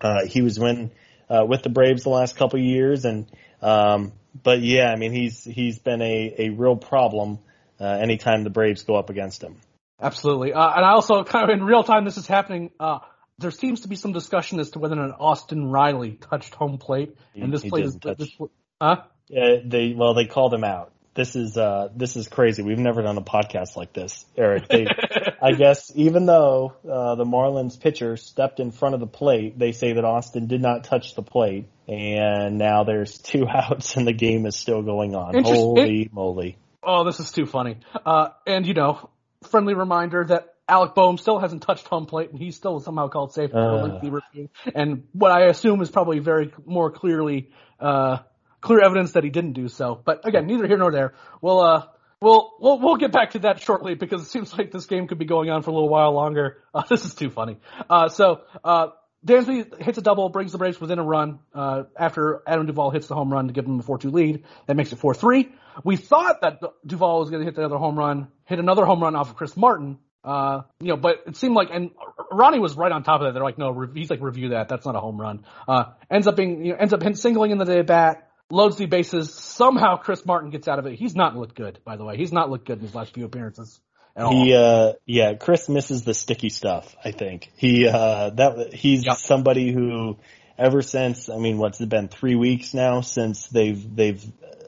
uh, 0.00 0.26
he 0.26 0.42
was 0.42 0.58
when 0.58 0.92
uh, 1.28 1.44
with 1.46 1.62
the 1.62 1.70
Braves 1.70 2.04
the 2.04 2.10
last 2.10 2.36
couple 2.36 2.60
years, 2.60 3.04
and 3.04 3.26
um, 3.62 4.12
but 4.42 4.60
yeah, 4.60 4.92
I 4.92 4.96
mean 4.96 5.12
he's 5.12 5.42
he's 5.42 5.78
been 5.78 6.02
a 6.02 6.34
a 6.38 6.48
real 6.50 6.76
problem 6.76 7.38
uh, 7.80 7.84
anytime 7.84 8.44
the 8.44 8.50
Braves 8.50 8.84
go 8.84 8.94
up 8.94 9.10
against 9.10 9.42
him. 9.42 9.56
Absolutely, 10.00 10.52
uh, 10.52 10.72
and 10.76 10.84
I 10.84 10.90
also 10.90 11.24
kind 11.24 11.50
of 11.50 11.58
in 11.58 11.64
real 11.64 11.82
time 11.82 12.04
this 12.04 12.18
is 12.18 12.26
happening. 12.26 12.70
Uh, 12.78 12.98
there 13.38 13.50
seems 13.50 13.80
to 13.82 13.88
be 13.88 13.96
some 13.96 14.12
discussion 14.12 14.60
as 14.60 14.70
to 14.70 14.78
whether 14.78 14.94
or 14.94 15.08
not 15.08 15.16
Austin 15.18 15.70
Riley 15.70 16.12
touched 16.12 16.54
home 16.54 16.78
plate, 16.78 17.16
and 17.34 17.52
this 17.52 17.64
plate 17.64 17.84
is 17.84 17.96
doesn't 17.96 18.18
this, 18.18 18.48
huh? 18.80 19.02
Yeah, 19.28 19.56
they 19.64 19.92
well 19.96 20.14
they 20.14 20.26
called 20.26 20.54
him 20.54 20.64
out. 20.64 20.92
This 21.14 21.34
is 21.34 21.56
uh 21.56 21.88
this 21.96 22.16
is 22.16 22.28
crazy. 22.28 22.62
We've 22.62 22.78
never 22.78 23.02
done 23.02 23.16
a 23.16 23.22
podcast 23.22 23.74
like 23.76 23.92
this, 23.92 24.24
Eric. 24.36 24.68
They, 24.68 24.86
I 25.42 25.52
guess 25.52 25.90
even 25.94 26.26
though 26.26 26.74
uh, 26.88 27.14
the 27.14 27.24
Marlins 27.24 27.80
pitcher 27.80 28.16
stepped 28.16 28.60
in 28.60 28.70
front 28.70 28.94
of 28.94 29.00
the 29.00 29.06
plate, 29.06 29.58
they 29.58 29.72
say 29.72 29.94
that 29.94 30.04
Austin 30.04 30.46
did 30.46 30.60
not 30.60 30.84
touch 30.84 31.14
the 31.14 31.22
plate, 31.22 31.68
and 31.88 32.58
now 32.58 32.84
there's 32.84 33.18
two 33.32 33.46
outs 33.48 33.96
and 33.96 34.06
the 34.06 34.12
game 34.12 34.46
is 34.46 34.56
still 34.56 34.82
going 34.82 35.14
on. 35.14 35.34
Interest- 35.36 35.56
Holy 35.56 36.10
moly! 36.12 36.58
Oh, 36.82 37.04
this 37.04 37.18
is 37.18 37.30
too 37.32 37.46
funny. 37.46 37.78
Uh, 38.04 38.28
and 38.46 38.66
you 38.66 38.74
know, 38.74 39.10
friendly 39.50 39.74
reminder 39.74 40.24
that 40.26 40.54
Alec 40.68 40.94
Bohm 40.94 41.16
still 41.16 41.38
hasn't 41.38 41.62
touched 41.62 41.86
home 41.88 42.06
plate, 42.06 42.30
and 42.30 42.38
he's 42.38 42.56
still 42.56 42.78
somehow 42.80 43.08
called 43.08 43.32
safe 43.32 43.50
for 43.52 43.58
Uh. 43.58 43.74
a 43.74 43.86
lengthy 43.86 44.10
review. 44.10 44.50
And 44.74 45.04
what 45.12 45.32
I 45.32 45.46
assume 45.46 45.80
is 45.80 45.90
probably 45.90 46.18
very 46.18 46.52
more 46.66 46.90
clearly, 46.90 47.50
uh, 47.80 48.18
clear 48.60 48.80
evidence 48.80 49.12
that 49.12 49.24
he 49.24 49.30
didn't 49.30 49.52
do 49.52 49.68
so. 49.68 50.00
But 50.04 50.26
again, 50.26 50.46
neither 50.46 50.66
here 50.66 50.78
nor 50.78 50.92
there. 50.92 51.14
We'll, 51.40 51.60
uh, 51.60 51.86
we'll, 52.20 52.54
we'll, 52.60 52.78
we'll 52.80 52.96
get 52.96 53.12
back 53.12 53.32
to 53.32 53.40
that 53.40 53.60
shortly 53.62 53.94
because 53.94 54.22
it 54.22 54.28
seems 54.28 54.56
like 54.56 54.70
this 54.70 54.86
game 54.86 55.08
could 55.08 55.18
be 55.18 55.24
going 55.24 55.50
on 55.50 55.62
for 55.62 55.70
a 55.70 55.74
little 55.74 55.88
while 55.88 56.12
longer. 56.12 56.58
Uh, 56.74 56.82
this 56.88 57.04
is 57.04 57.14
too 57.14 57.30
funny. 57.30 57.58
Uh, 57.88 58.08
so, 58.08 58.42
uh, 58.64 58.88
Dansby 59.24 59.82
hits 59.82 59.98
a 59.98 60.02
double, 60.02 60.28
brings 60.28 60.52
the 60.52 60.58
Braves 60.58 60.80
within 60.80 61.00
a 61.00 61.02
run, 61.02 61.40
uh, 61.52 61.84
after 61.98 62.42
Adam 62.46 62.66
Duvall 62.66 62.90
hits 62.90 63.08
the 63.08 63.14
home 63.16 63.32
run 63.32 63.48
to 63.48 63.52
give 63.52 63.64
them 63.64 63.80
a 63.80 63.82
4-2 63.82 64.12
lead. 64.12 64.44
That 64.66 64.76
makes 64.76 64.92
it 64.92 65.00
4-3. 65.00 65.50
We 65.82 65.96
thought 65.96 66.42
that 66.42 66.60
Duvall 66.86 67.20
was 67.20 67.30
going 67.30 67.40
to 67.40 67.44
hit 67.44 67.56
the 67.56 67.64
other 67.64 67.76
home 67.76 67.98
run, 67.98 68.28
hit 68.44 68.60
another 68.60 68.84
home 68.84 69.02
run 69.02 69.16
off 69.16 69.30
of 69.30 69.36
Chris 69.36 69.56
Martin, 69.56 69.98
uh, 70.26 70.62
you 70.80 70.88
know, 70.88 70.96
but 70.96 71.22
it 71.28 71.36
seemed 71.36 71.54
like, 71.54 71.68
and 71.72 71.92
Ronnie 72.32 72.58
was 72.58 72.76
right 72.76 72.90
on 72.90 73.04
top 73.04 73.20
of 73.20 73.26
that. 73.26 73.34
They're 73.34 73.44
like, 73.44 73.58
no, 73.58 73.86
he's 73.94 74.10
like, 74.10 74.20
review 74.20 74.50
that. 74.50 74.68
That's 74.68 74.84
not 74.84 74.96
a 74.96 75.00
home 75.00 75.20
run. 75.20 75.44
Uh, 75.68 75.84
ends 76.10 76.26
up 76.26 76.34
being, 76.34 76.64
you 76.64 76.72
know, 76.72 76.78
ends 76.78 76.92
up 76.92 77.00
singling 77.14 77.52
in 77.52 77.58
the 77.58 77.64
day 77.64 77.82
bat, 77.82 78.25
loads 78.50 78.76
the 78.76 78.86
bases. 78.86 79.32
Somehow 79.34 79.96
Chris 79.96 80.24
Martin 80.24 80.50
gets 80.50 80.68
out 80.68 80.78
of 80.78 80.86
it. 80.86 80.94
He's 80.94 81.14
not 81.14 81.36
looked 81.36 81.54
good, 81.54 81.78
by 81.84 81.96
the 81.96 82.04
way. 82.04 82.16
He's 82.16 82.32
not 82.32 82.50
looked 82.50 82.66
good 82.66 82.78
in 82.78 82.84
his 82.84 82.94
last 82.94 83.14
few 83.14 83.24
appearances. 83.24 83.80
At 84.16 84.24
all. 84.24 84.32
He 84.32 84.54
uh 84.54 84.92
yeah, 85.04 85.34
Chris 85.34 85.68
misses 85.68 86.04
the 86.04 86.14
sticky 86.14 86.48
stuff, 86.48 86.94
I 87.04 87.10
think. 87.10 87.50
He 87.56 87.86
uh 87.86 88.30
that 88.30 88.72
he's 88.72 89.04
Yep. 89.04 89.16
somebody 89.18 89.72
who 89.72 90.16
ever 90.56 90.80
since 90.80 91.28
I 91.28 91.36
mean 91.36 91.58
what's 91.58 91.80
it 91.82 91.88
been 91.90 92.08
3 92.08 92.34
weeks 92.34 92.72
now 92.72 93.02
since 93.02 93.46
they've 93.48 93.94
they've 93.94 94.24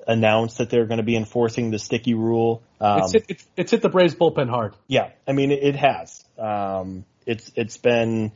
announced 0.07 0.59
that 0.59 0.68
they're 0.70 0.87
going 0.87 0.99
to 0.99 1.05
be 1.05 1.16
enforcing 1.16 1.70
the 1.70 1.79
sticky 1.79 2.12
rule. 2.14 2.62
Um 2.79 2.99
it's, 3.05 3.12
hit, 3.12 3.24
it's, 3.29 3.47
it's 3.57 3.70
hit 3.70 3.81
the 3.83 3.89
Braves 3.89 4.14
bullpen 4.14 4.51
hard. 4.51 4.74
yeah, 4.87 5.12
I 5.26 5.33
mean 5.33 5.51
it, 5.51 5.62
it 5.62 5.76
has. 5.76 6.22
Um 6.39 7.07
it's 7.24 7.51
it's 7.57 7.79
been 7.79 8.33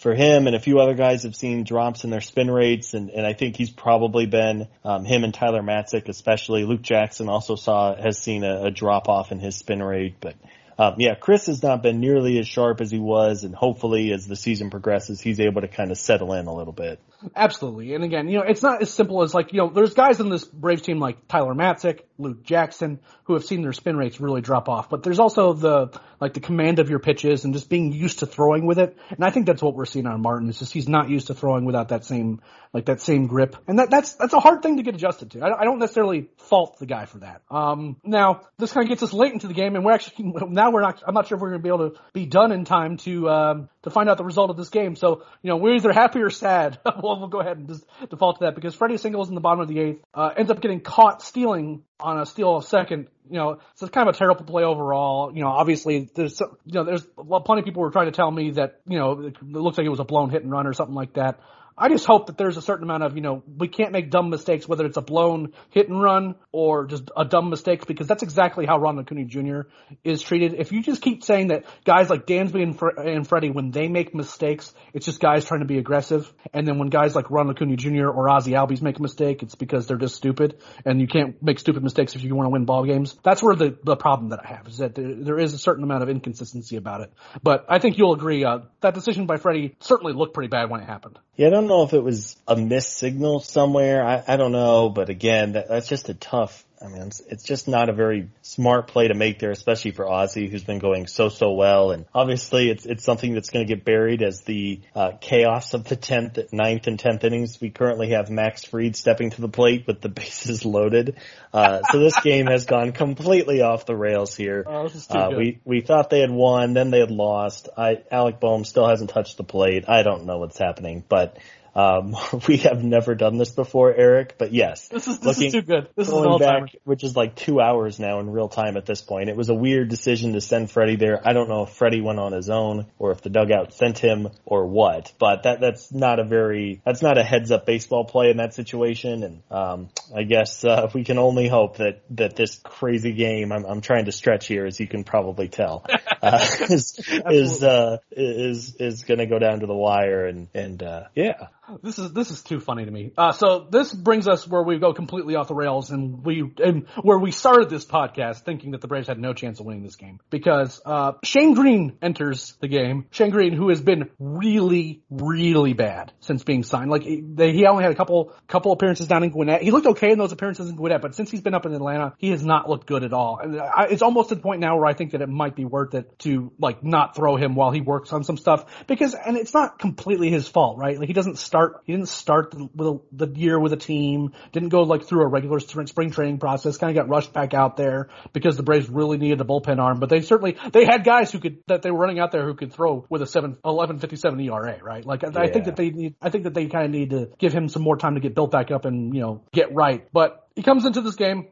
for 0.00 0.14
him 0.14 0.46
and 0.46 0.56
a 0.56 0.60
few 0.60 0.80
other 0.80 0.94
guys 0.94 1.24
have 1.24 1.36
seen 1.36 1.62
drops 1.62 2.04
in 2.04 2.10
their 2.10 2.22
spin 2.22 2.50
rates 2.50 2.94
and, 2.94 3.10
and 3.10 3.26
I 3.26 3.34
think 3.34 3.56
he's 3.56 3.70
probably 3.70 4.24
been 4.24 4.66
um, 4.82 5.04
him 5.04 5.24
and 5.24 5.32
Tyler 5.32 5.62
Matzek 5.62 6.08
especially 6.08 6.64
Luke 6.64 6.80
Jackson 6.80 7.28
also 7.28 7.54
saw 7.54 7.94
has 7.94 8.18
seen 8.18 8.42
a, 8.42 8.64
a 8.64 8.70
drop 8.70 9.08
off 9.08 9.30
in 9.30 9.38
his 9.38 9.56
spin 9.56 9.82
rate 9.82 10.16
but 10.18 10.36
um, 10.78 10.94
yeah 10.96 11.14
Chris 11.14 11.46
has 11.46 11.62
not 11.62 11.82
been 11.82 12.00
nearly 12.00 12.38
as 12.38 12.48
sharp 12.48 12.80
as 12.80 12.90
he 12.90 12.98
was 12.98 13.44
and 13.44 13.54
hopefully 13.54 14.10
as 14.12 14.26
the 14.26 14.36
season 14.36 14.70
progresses 14.70 15.20
he's 15.20 15.38
able 15.38 15.60
to 15.60 15.68
kind 15.68 15.90
of 15.90 15.98
settle 15.98 16.32
in 16.32 16.46
a 16.46 16.54
little 16.54 16.72
bit. 16.72 16.98
Absolutely. 17.36 17.94
And 17.94 18.04
again, 18.04 18.28
you 18.28 18.38
know, 18.38 18.44
it's 18.44 18.62
not 18.62 18.82
as 18.82 18.90
simple 18.90 19.22
as 19.22 19.34
like, 19.34 19.52
you 19.52 19.58
know, 19.58 19.68
there's 19.68 19.94
guys 19.94 20.20
in 20.20 20.30
this 20.30 20.44
Braves 20.44 20.82
team 20.82 20.98
like 20.98 21.28
Tyler 21.28 21.54
Matzek, 21.54 22.00
Luke 22.18 22.42
Jackson, 22.42 23.00
who 23.24 23.34
have 23.34 23.44
seen 23.44 23.62
their 23.62 23.72
spin 23.72 23.96
rates 23.96 24.20
really 24.20 24.40
drop 24.40 24.68
off. 24.68 24.88
But 24.88 25.02
there's 25.02 25.18
also 25.18 25.52
the, 25.52 25.98
like 26.20 26.34
the 26.34 26.40
command 26.40 26.78
of 26.78 26.90
your 26.90 26.98
pitches 26.98 27.44
and 27.44 27.54
just 27.54 27.68
being 27.68 27.92
used 27.92 28.20
to 28.20 28.26
throwing 28.26 28.66
with 28.66 28.78
it. 28.78 28.96
And 29.10 29.24
I 29.24 29.30
think 29.30 29.46
that's 29.46 29.62
what 29.62 29.74
we're 29.74 29.86
seeing 29.86 30.06
on 30.06 30.20
Martin. 30.22 30.48
It's 30.48 30.58
just 30.58 30.72
he's 30.72 30.88
not 30.88 31.08
used 31.08 31.28
to 31.28 31.34
throwing 31.34 31.64
without 31.64 31.88
that 31.88 32.04
same, 32.04 32.40
like 32.72 32.86
that 32.86 33.00
same 33.00 33.26
grip. 33.26 33.56
And 33.68 33.78
that, 33.78 33.90
that's, 33.90 34.14
that's 34.14 34.32
a 34.32 34.40
hard 34.40 34.62
thing 34.62 34.78
to 34.78 34.82
get 34.82 34.94
adjusted 34.94 35.30
to. 35.32 35.42
I, 35.42 35.60
I 35.60 35.64
don't 35.64 35.78
necessarily 35.78 36.30
fault 36.38 36.78
the 36.78 36.86
guy 36.86 37.04
for 37.04 37.18
that. 37.18 37.42
Um, 37.50 37.96
now, 38.02 38.42
this 38.58 38.72
kind 38.72 38.84
of 38.84 38.88
gets 38.88 39.02
us 39.02 39.12
late 39.12 39.32
into 39.32 39.46
the 39.46 39.54
game 39.54 39.76
and 39.76 39.84
we're 39.84 39.92
actually, 39.92 40.32
now 40.48 40.70
we're 40.70 40.82
not, 40.82 41.02
I'm 41.06 41.14
not 41.14 41.28
sure 41.28 41.36
if 41.36 41.42
we're 41.42 41.50
going 41.50 41.60
to 41.60 41.62
be 41.62 41.68
able 41.68 41.90
to 41.90 42.00
be 42.12 42.26
done 42.26 42.52
in 42.52 42.64
time 42.64 42.96
to, 42.98 43.28
um, 43.28 43.68
to 43.82 43.90
find 43.90 44.08
out 44.08 44.18
the 44.18 44.24
result 44.24 44.50
of 44.50 44.56
this 44.56 44.68
game. 44.68 44.96
So, 44.96 45.22
you 45.42 45.50
know, 45.50 45.56
we're 45.56 45.74
either 45.74 45.92
happy 45.92 46.20
or 46.20 46.30
sad. 46.30 46.78
well, 47.18 47.28
go 47.28 47.40
ahead 47.40 47.58
and 47.58 47.68
just 47.68 47.84
default 48.08 48.38
to 48.38 48.44
that 48.44 48.54
because 48.54 48.74
Freddie 48.74 48.96
Singles 48.96 49.28
in 49.28 49.34
the 49.34 49.40
bottom 49.40 49.60
of 49.60 49.68
the 49.68 49.78
eighth, 49.78 50.04
uh, 50.14 50.30
ends 50.36 50.50
up 50.50 50.60
getting 50.60 50.80
caught 50.80 51.22
stealing 51.22 51.82
on 51.98 52.20
a 52.20 52.26
steal 52.26 52.56
of 52.56 52.64
second. 52.64 53.08
You 53.28 53.36
know, 53.36 53.60
so 53.76 53.86
it's 53.86 53.94
kind 53.94 54.08
of 54.08 54.14
a 54.14 54.18
terrible 54.18 54.44
play 54.44 54.64
overall. 54.64 55.32
You 55.32 55.42
know, 55.42 55.48
obviously 55.48 56.10
there's, 56.14 56.40
you 56.40 56.72
know, 56.72 56.84
there's 56.84 57.04
plenty 57.04 57.60
of 57.60 57.64
people 57.64 57.82
were 57.82 57.90
trying 57.90 58.06
to 58.06 58.12
tell 58.12 58.30
me 58.30 58.52
that, 58.52 58.80
you 58.88 58.98
know, 58.98 59.26
it 59.26 59.40
looks 59.42 59.78
like 59.78 59.86
it 59.86 59.90
was 59.90 60.00
a 60.00 60.04
blown 60.04 60.30
hit 60.30 60.42
and 60.42 60.50
run 60.50 60.66
or 60.66 60.72
something 60.72 60.96
like 60.96 61.14
that. 61.14 61.38
I 61.80 61.88
just 61.88 62.04
hope 62.04 62.26
that 62.26 62.36
there's 62.36 62.58
a 62.58 62.62
certain 62.62 62.84
amount 62.84 63.04
of, 63.04 63.16
you 63.16 63.22
know, 63.22 63.42
we 63.56 63.66
can't 63.66 63.90
make 63.90 64.10
dumb 64.10 64.28
mistakes, 64.28 64.68
whether 64.68 64.84
it's 64.84 64.98
a 64.98 65.00
blown 65.00 65.54
hit 65.70 65.88
and 65.88 66.00
run 66.00 66.34
or 66.52 66.84
just 66.84 67.10
a 67.16 67.24
dumb 67.24 67.48
mistake, 67.48 67.86
because 67.86 68.06
that's 68.06 68.22
exactly 68.22 68.66
how 68.66 68.78
Ron 68.78 68.98
Acuna 68.98 69.24
Jr. 69.24 69.62
is 70.04 70.20
treated. 70.20 70.52
If 70.52 70.72
you 70.72 70.82
just 70.82 71.00
keep 71.00 71.24
saying 71.24 71.48
that 71.48 71.64
guys 71.84 72.10
like 72.10 72.26
Dansby 72.26 72.62
and, 72.62 72.78
Fre- 72.78 73.00
and 73.00 73.26
Freddie, 73.26 73.48
when 73.48 73.70
they 73.70 73.88
make 73.88 74.14
mistakes, 74.14 74.74
it's 74.92 75.06
just 75.06 75.20
guys 75.20 75.46
trying 75.46 75.60
to 75.60 75.66
be 75.66 75.78
aggressive. 75.78 76.30
And 76.52 76.68
then 76.68 76.78
when 76.78 76.90
guys 76.90 77.14
like 77.14 77.30
Ron 77.30 77.48
Acuna 77.48 77.76
Jr. 77.76 78.08
or 78.08 78.28
Ozzie 78.28 78.52
Albies 78.52 78.82
make 78.82 78.98
a 78.98 79.02
mistake, 79.02 79.42
it's 79.42 79.54
because 79.54 79.86
they're 79.86 79.96
just 79.96 80.16
stupid. 80.16 80.60
And 80.84 81.00
you 81.00 81.06
can't 81.06 81.42
make 81.42 81.58
stupid 81.58 81.82
mistakes 81.82 82.14
if 82.14 82.22
you 82.22 82.34
want 82.34 82.44
to 82.44 82.50
win 82.50 82.66
ball 82.66 82.84
games. 82.84 83.16
That's 83.22 83.42
where 83.42 83.56
the, 83.56 83.78
the 83.84 83.96
problem 83.96 84.28
that 84.30 84.40
I 84.44 84.48
have 84.48 84.68
is 84.68 84.78
that 84.78 84.94
there, 84.94 85.14
there 85.14 85.38
is 85.38 85.54
a 85.54 85.58
certain 85.58 85.82
amount 85.82 86.02
of 86.02 86.10
inconsistency 86.10 86.76
about 86.76 87.00
it. 87.00 87.12
But 87.42 87.64
I 87.70 87.78
think 87.78 87.96
you'll 87.96 88.12
agree, 88.12 88.44
uh, 88.44 88.58
that 88.82 88.92
decision 88.92 89.24
by 89.24 89.38
Freddie 89.38 89.76
certainly 89.80 90.12
looked 90.12 90.34
pretty 90.34 90.48
bad 90.48 90.68
when 90.68 90.82
it 90.82 90.86
happened. 90.86 91.18
Yeah, 91.36 91.46
I 91.46 91.50
don't 91.50 91.69
know 91.70 91.82
if 91.84 91.94
it 91.94 92.02
was 92.02 92.36
a 92.46 92.56
missed 92.56 92.98
signal 92.98 93.40
somewhere. 93.40 94.04
I, 94.04 94.22
I 94.26 94.36
don't 94.36 94.52
know, 94.52 94.90
but 94.90 95.08
again, 95.08 95.52
that, 95.52 95.68
that's 95.68 95.88
just 95.88 96.08
a 96.08 96.14
tough. 96.14 96.64
I 96.82 96.88
mean, 96.88 97.02
it's, 97.02 97.20
it's 97.20 97.42
just 97.44 97.68
not 97.68 97.90
a 97.90 97.92
very 97.92 98.30
smart 98.40 98.88
play 98.88 99.08
to 99.08 99.14
make 99.14 99.38
there, 99.38 99.50
especially 99.50 99.90
for 99.90 100.08
Ozzie, 100.08 100.48
who's 100.48 100.64
been 100.64 100.78
going 100.78 101.06
so 101.08 101.28
so 101.28 101.52
well. 101.52 101.90
And 101.90 102.06
obviously, 102.14 102.70
it's 102.70 102.86
it's 102.86 103.04
something 103.04 103.34
that's 103.34 103.50
going 103.50 103.66
to 103.66 103.74
get 103.74 103.84
buried 103.84 104.22
as 104.22 104.40
the 104.42 104.80
uh, 104.94 105.12
chaos 105.20 105.74
of 105.74 105.84
the 105.84 105.96
tenth, 105.96 106.38
ninth, 106.52 106.86
and 106.86 106.98
tenth 106.98 107.22
innings. 107.22 107.60
We 107.60 107.68
currently 107.68 108.10
have 108.10 108.30
Max 108.30 108.64
Fried 108.64 108.96
stepping 108.96 109.28
to 109.30 109.42
the 109.42 109.48
plate 109.48 109.86
with 109.86 110.00
the 110.00 110.08
bases 110.20 110.64
loaded. 110.64 111.16
Uh, 111.52 111.82
so 111.90 111.98
this 111.98 112.18
game 112.20 112.46
has 112.46 112.64
gone 112.64 112.92
completely 112.92 113.60
off 113.60 113.84
the 113.84 113.96
rails 113.96 114.34
here. 114.34 114.64
Oh, 114.66 114.84
this 114.84 114.94
is 114.94 115.06
too 115.06 115.18
Uh, 115.18 115.30
we 115.36 115.60
we 115.66 115.82
thought 115.82 116.08
they 116.08 116.20
had 116.20 116.30
won, 116.30 116.72
then 116.72 116.90
they 116.90 117.00
had 117.00 117.10
lost. 117.10 117.68
I 117.76 117.98
Alec 118.10 118.40
Bohm 118.40 118.64
still 118.64 118.88
hasn't 118.88 119.10
touched 119.10 119.36
the 119.36 119.44
plate. 119.44 119.84
I 119.86 120.02
don't 120.02 120.24
know 120.24 120.38
what's 120.38 120.58
happening, 120.58 121.04
but 121.06 121.36
um, 121.74 122.16
we 122.48 122.58
have 122.58 122.82
never 122.82 123.14
done 123.14 123.38
this 123.38 123.50
before, 123.50 123.92
Eric. 123.94 124.36
But 124.38 124.52
yes, 124.52 124.88
This 124.88 125.06
is 125.08 125.18
this 125.18 125.26
looking- 125.26 125.46
is 125.48 125.52
too 125.52 125.62
good. 125.62 125.88
This 125.96 126.08
is 126.08 126.14
all 126.14 126.38
back, 126.38 126.74
which 126.84 127.04
is 127.04 127.16
like 127.16 127.34
two 127.36 127.60
hours 127.60 127.98
now 127.98 128.20
in 128.20 128.30
real 128.30 128.48
time 128.48 128.76
at 128.76 128.86
this 128.86 129.00
point. 129.02 129.28
It 129.28 129.36
was 129.36 129.48
a 129.48 129.54
weird 129.54 129.88
decision 129.88 130.32
to 130.34 130.40
send 130.40 130.70
Freddie 130.70 130.96
there. 130.96 131.20
I 131.26 131.32
don't 131.32 131.48
know 131.48 131.64
if 131.64 131.70
Freddie 131.70 132.00
went 132.00 132.18
on 132.18 132.32
his 132.32 132.50
own 132.50 132.86
or 132.98 133.12
if 133.12 133.20
the 133.22 133.30
dugout 133.30 133.72
sent 133.74 133.98
him 133.98 134.28
or 134.44 134.66
what, 134.66 135.12
but 135.18 135.44
that 135.44 135.60
that's 135.60 135.92
not 135.92 136.18
a 136.18 136.24
very 136.24 136.80
that's 136.84 137.02
not 137.02 137.18
a 137.18 137.22
heads 137.22 137.50
up 137.50 137.66
baseball 137.66 138.04
play 138.04 138.30
in 138.30 138.38
that 138.38 138.54
situation. 138.54 139.22
And 139.22 139.42
um, 139.50 139.88
I 140.14 140.22
guess 140.24 140.64
uh, 140.64 140.90
we 140.94 141.04
can 141.04 141.18
only 141.18 141.48
hope 141.48 141.76
that 141.78 142.02
that 142.10 142.36
this 142.36 142.60
crazy 142.62 143.12
game. 143.12 143.52
I'm, 143.52 143.64
I'm 143.64 143.80
trying 143.80 144.06
to 144.06 144.12
stretch 144.12 144.46
here, 144.46 144.66
as 144.66 144.80
you 144.80 144.86
can 144.86 145.04
probably 145.04 145.48
tell. 145.48 145.84
uh, 146.22 146.38
is 146.70 146.98
is 147.30 147.62
uh, 147.62 147.98
is 148.10 148.76
is 148.76 149.04
going 149.04 149.18
to 149.18 149.26
go 149.26 149.38
down 149.38 149.60
to 149.60 149.66
the 149.66 149.74
wire, 149.74 150.26
and 150.26 150.48
and 150.54 150.82
uh, 150.82 151.04
yeah, 151.14 151.48
this 151.82 151.98
is 151.98 152.12
this 152.12 152.30
is 152.30 152.42
too 152.42 152.60
funny 152.60 152.84
to 152.84 152.90
me. 152.90 153.12
Uh, 153.16 153.32
so 153.32 153.66
this 153.70 153.92
brings 153.92 154.28
us 154.28 154.46
where 154.46 154.62
we 154.62 154.78
go 154.78 154.92
completely 154.92 155.36
off 155.36 155.48
the 155.48 155.54
rails, 155.54 155.90
and 155.90 156.24
we 156.24 156.50
and 156.62 156.86
where 157.02 157.18
we 157.18 157.30
started 157.30 157.70
this 157.70 157.84
podcast 157.84 158.40
thinking 158.40 158.72
that 158.72 158.80
the 158.80 158.88
Braves 158.88 159.08
had 159.08 159.18
no 159.18 159.32
chance 159.32 159.60
of 159.60 159.66
winning 159.66 159.82
this 159.82 159.96
game 159.96 160.20
because 160.30 160.80
uh, 160.84 161.12
Shane 161.24 161.54
Greene 161.54 161.96
enters 162.02 162.54
the 162.60 162.68
game. 162.68 163.06
Shane 163.10 163.30
Greene, 163.30 163.52
who 163.52 163.68
has 163.68 163.80
been 163.80 164.10
really 164.18 165.02
really 165.10 165.72
bad 165.72 166.12
since 166.20 166.44
being 166.44 166.62
signed, 166.62 166.90
like 166.90 167.02
he, 167.02 167.20
they, 167.20 167.52
he 167.52 167.66
only 167.66 167.84
had 167.84 167.92
a 167.92 167.96
couple 167.96 168.34
couple 168.48 168.72
appearances 168.72 169.08
down 169.08 169.22
in 169.22 169.30
Gwinnett. 169.30 169.62
He 169.62 169.70
looked 169.70 169.86
okay 169.86 170.10
in 170.10 170.18
those 170.18 170.32
appearances 170.32 170.68
in 170.68 170.76
Gwinnett, 170.76 171.02
but 171.02 171.14
since 171.14 171.30
he's 171.30 171.40
been 171.40 171.54
up 171.54 171.66
in 171.66 171.74
Atlanta, 171.74 172.14
he 172.18 172.30
has 172.30 172.44
not 172.44 172.68
looked 172.68 172.86
good 172.86 173.04
at 173.04 173.12
all. 173.12 173.38
And 173.42 173.60
I, 173.60 173.86
it's 173.90 174.02
almost 174.02 174.30
to 174.30 174.34
the 174.34 174.40
point 174.40 174.60
now 174.60 174.76
where 174.76 174.86
I 174.86 174.94
think 174.94 175.12
that 175.12 175.22
it 175.22 175.28
might 175.28 175.54
be 175.54 175.64
worth 175.64 175.94
it 175.94 176.09
to 176.18 176.52
like 176.58 176.82
not 176.84 177.16
throw 177.16 177.36
him 177.36 177.54
while 177.54 177.70
he 177.70 177.80
works 177.80 178.12
on 178.12 178.24
some 178.24 178.36
stuff 178.36 178.64
because 178.86 179.14
and 179.14 179.36
it's 179.36 179.54
not 179.54 179.78
completely 179.78 180.30
his 180.30 180.48
fault, 180.48 180.78
right? 180.78 180.98
Like 180.98 181.08
he 181.08 181.14
doesn't 181.14 181.38
start 181.38 181.82
he 181.84 181.92
didn't 181.92 182.08
start 182.08 182.50
the, 182.52 182.68
with 182.74 182.88
a, 182.88 183.00
the 183.26 183.38
year 183.38 183.58
with 183.58 183.72
a 183.72 183.76
team, 183.76 184.32
didn't 184.52 184.70
go 184.70 184.82
like 184.82 185.04
through 185.04 185.22
a 185.22 185.28
regular 185.28 185.60
spring 185.60 186.10
training 186.10 186.38
process, 186.38 186.76
kind 186.76 186.96
of 186.96 187.02
got 187.02 187.10
rushed 187.10 187.32
back 187.32 187.54
out 187.54 187.76
there 187.76 188.08
because 188.32 188.56
the 188.56 188.62
Braves 188.62 188.88
really 188.88 189.18
needed 189.18 189.40
a 189.40 189.44
bullpen 189.44 189.78
arm, 189.78 190.00
but 190.00 190.08
they 190.08 190.20
certainly 190.20 190.56
they 190.72 190.84
had 190.84 191.04
guys 191.04 191.32
who 191.32 191.38
could 191.38 191.62
that 191.66 191.82
they 191.82 191.90
were 191.90 191.98
running 191.98 192.18
out 192.18 192.32
there 192.32 192.44
who 192.44 192.54
could 192.54 192.72
throw 192.72 193.04
with 193.08 193.22
a 193.22 193.26
7 193.26 193.58
1157 193.62 194.40
ERA, 194.40 194.78
right? 194.82 195.04
Like 195.04 195.24
I, 195.24 195.44
I 195.44 195.50
think 195.50 195.66
that 195.66 195.76
they 195.76 195.90
need 195.90 196.14
I 196.20 196.30
think 196.30 196.44
that 196.44 196.54
they 196.54 196.66
kind 196.66 196.84
of 196.84 196.90
need 196.90 197.10
to 197.10 197.30
give 197.38 197.52
him 197.52 197.68
some 197.68 197.82
more 197.82 197.96
time 197.96 198.14
to 198.14 198.20
get 198.20 198.34
built 198.34 198.50
back 198.50 198.70
up 198.70 198.84
and, 198.84 199.14
you 199.14 199.20
know, 199.20 199.42
get 199.52 199.74
right. 199.74 200.06
But 200.12 200.46
he 200.54 200.62
comes 200.62 200.84
into 200.84 201.00
this 201.00 201.14
game 201.14 201.48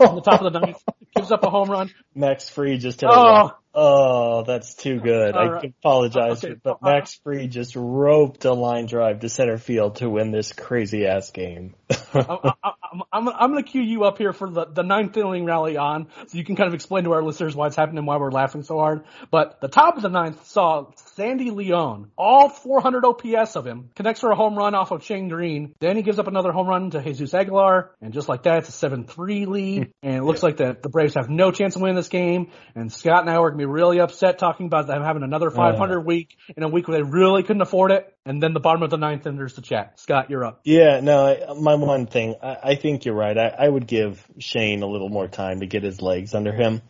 on 0.00 0.14
the 0.14 0.20
top 0.20 0.42
of 0.42 0.52
the 0.52 0.60
ninth, 0.60 0.82
gives 1.14 1.30
up 1.30 1.42
a 1.44 1.50
home 1.50 1.70
run. 1.70 1.90
Max 2.14 2.48
Fried 2.48 2.80
just 2.80 3.00
hit 3.00 3.08
a 3.08 3.12
oh. 3.12 3.50
Oh, 3.80 4.42
that's 4.44 4.74
too 4.74 4.98
good. 4.98 5.36
Right. 5.36 5.64
I 5.64 5.66
apologize, 5.66 6.42
okay. 6.42 6.56
but 6.60 6.82
Max 6.82 7.14
Fried 7.22 7.52
just 7.52 7.76
roped 7.76 8.44
a 8.44 8.52
line 8.52 8.86
drive 8.86 9.20
to 9.20 9.28
center 9.28 9.56
field 9.56 9.96
to 9.96 10.10
win 10.10 10.32
this 10.32 10.52
crazy 10.52 11.06
ass 11.06 11.30
game. 11.30 11.76
I'm, 12.14 12.38
I'm, 12.42 13.02
I'm, 13.12 13.28
I'm 13.28 13.52
going 13.52 13.62
to 13.62 13.70
cue 13.70 13.82
you 13.82 14.02
up 14.02 14.18
here 14.18 14.32
for 14.32 14.50
the, 14.50 14.64
the 14.64 14.82
ninth 14.82 15.16
inning 15.16 15.44
rally 15.44 15.76
on, 15.76 16.08
so 16.26 16.38
you 16.38 16.44
can 16.44 16.56
kind 16.56 16.66
of 16.66 16.74
explain 16.74 17.04
to 17.04 17.12
our 17.12 17.22
listeners 17.22 17.54
why 17.54 17.68
it's 17.68 17.76
happening 17.76 17.98
and 17.98 18.06
why 18.08 18.16
we're 18.16 18.32
laughing 18.32 18.64
so 18.64 18.78
hard. 18.78 19.04
But 19.30 19.60
the 19.60 19.68
top 19.68 19.96
of 19.96 20.02
the 20.02 20.08
ninth 20.08 20.44
saw 20.48 20.86
Sandy 21.18 21.50
Leon, 21.50 22.12
all 22.16 22.48
400 22.48 23.04
OPS 23.04 23.56
of 23.56 23.66
him, 23.66 23.90
connects 23.96 24.20
for 24.20 24.30
a 24.30 24.36
home 24.36 24.56
run 24.56 24.76
off 24.76 24.92
of 24.92 25.02
Shane 25.02 25.28
Greene. 25.28 25.74
Then 25.80 25.96
he 25.96 26.02
gives 26.02 26.20
up 26.20 26.28
another 26.28 26.52
home 26.52 26.68
run 26.68 26.90
to 26.92 27.02
Jesus 27.02 27.34
Aguilar, 27.34 27.90
and 28.00 28.12
just 28.14 28.28
like 28.28 28.44
that, 28.44 28.58
it's 28.58 28.68
a 28.68 28.88
7-3 28.88 29.48
lead. 29.48 29.92
and 30.04 30.14
it 30.14 30.22
looks 30.22 30.44
like 30.44 30.58
the, 30.58 30.76
the 30.80 30.88
Braves 30.88 31.14
have 31.14 31.28
no 31.28 31.50
chance 31.50 31.74
of 31.74 31.82
winning 31.82 31.96
this 31.96 32.08
game. 32.08 32.52
And 32.76 32.92
Scott 32.92 33.22
and 33.22 33.30
I 33.30 33.40
were 33.40 33.50
going 33.50 33.58
to 33.58 33.66
be 33.66 33.72
really 33.72 33.98
upset 33.98 34.38
talking 34.38 34.66
about 34.66 34.86
them 34.86 35.02
having 35.02 35.24
another 35.24 35.50
500 35.50 35.98
uh, 35.98 36.00
week 36.02 36.36
in 36.56 36.62
a 36.62 36.68
week 36.68 36.86
where 36.86 36.98
they 36.98 37.02
really 37.02 37.42
couldn't 37.42 37.62
afford 37.62 37.90
it. 37.90 38.14
And 38.24 38.40
then 38.40 38.52
the 38.52 38.60
bottom 38.60 38.84
of 38.84 38.90
the 38.90 38.96
ninth, 38.96 39.26
and 39.26 39.36
there's 39.36 39.54
the 39.54 39.62
chat. 39.62 39.98
Scott, 39.98 40.30
you're 40.30 40.44
up. 40.44 40.60
Yeah, 40.62 41.00
no, 41.00 41.56
my 41.60 41.74
one 41.74 42.06
thing, 42.06 42.36
I, 42.40 42.58
I 42.62 42.74
think 42.76 43.06
you're 43.06 43.16
right. 43.16 43.36
I, 43.36 43.48
I 43.58 43.68
would 43.68 43.88
give 43.88 44.24
Shane 44.38 44.84
a 44.84 44.86
little 44.86 45.08
more 45.08 45.26
time 45.26 45.60
to 45.60 45.66
get 45.66 45.82
his 45.82 46.00
legs 46.00 46.32
under 46.32 46.52
him. 46.52 46.80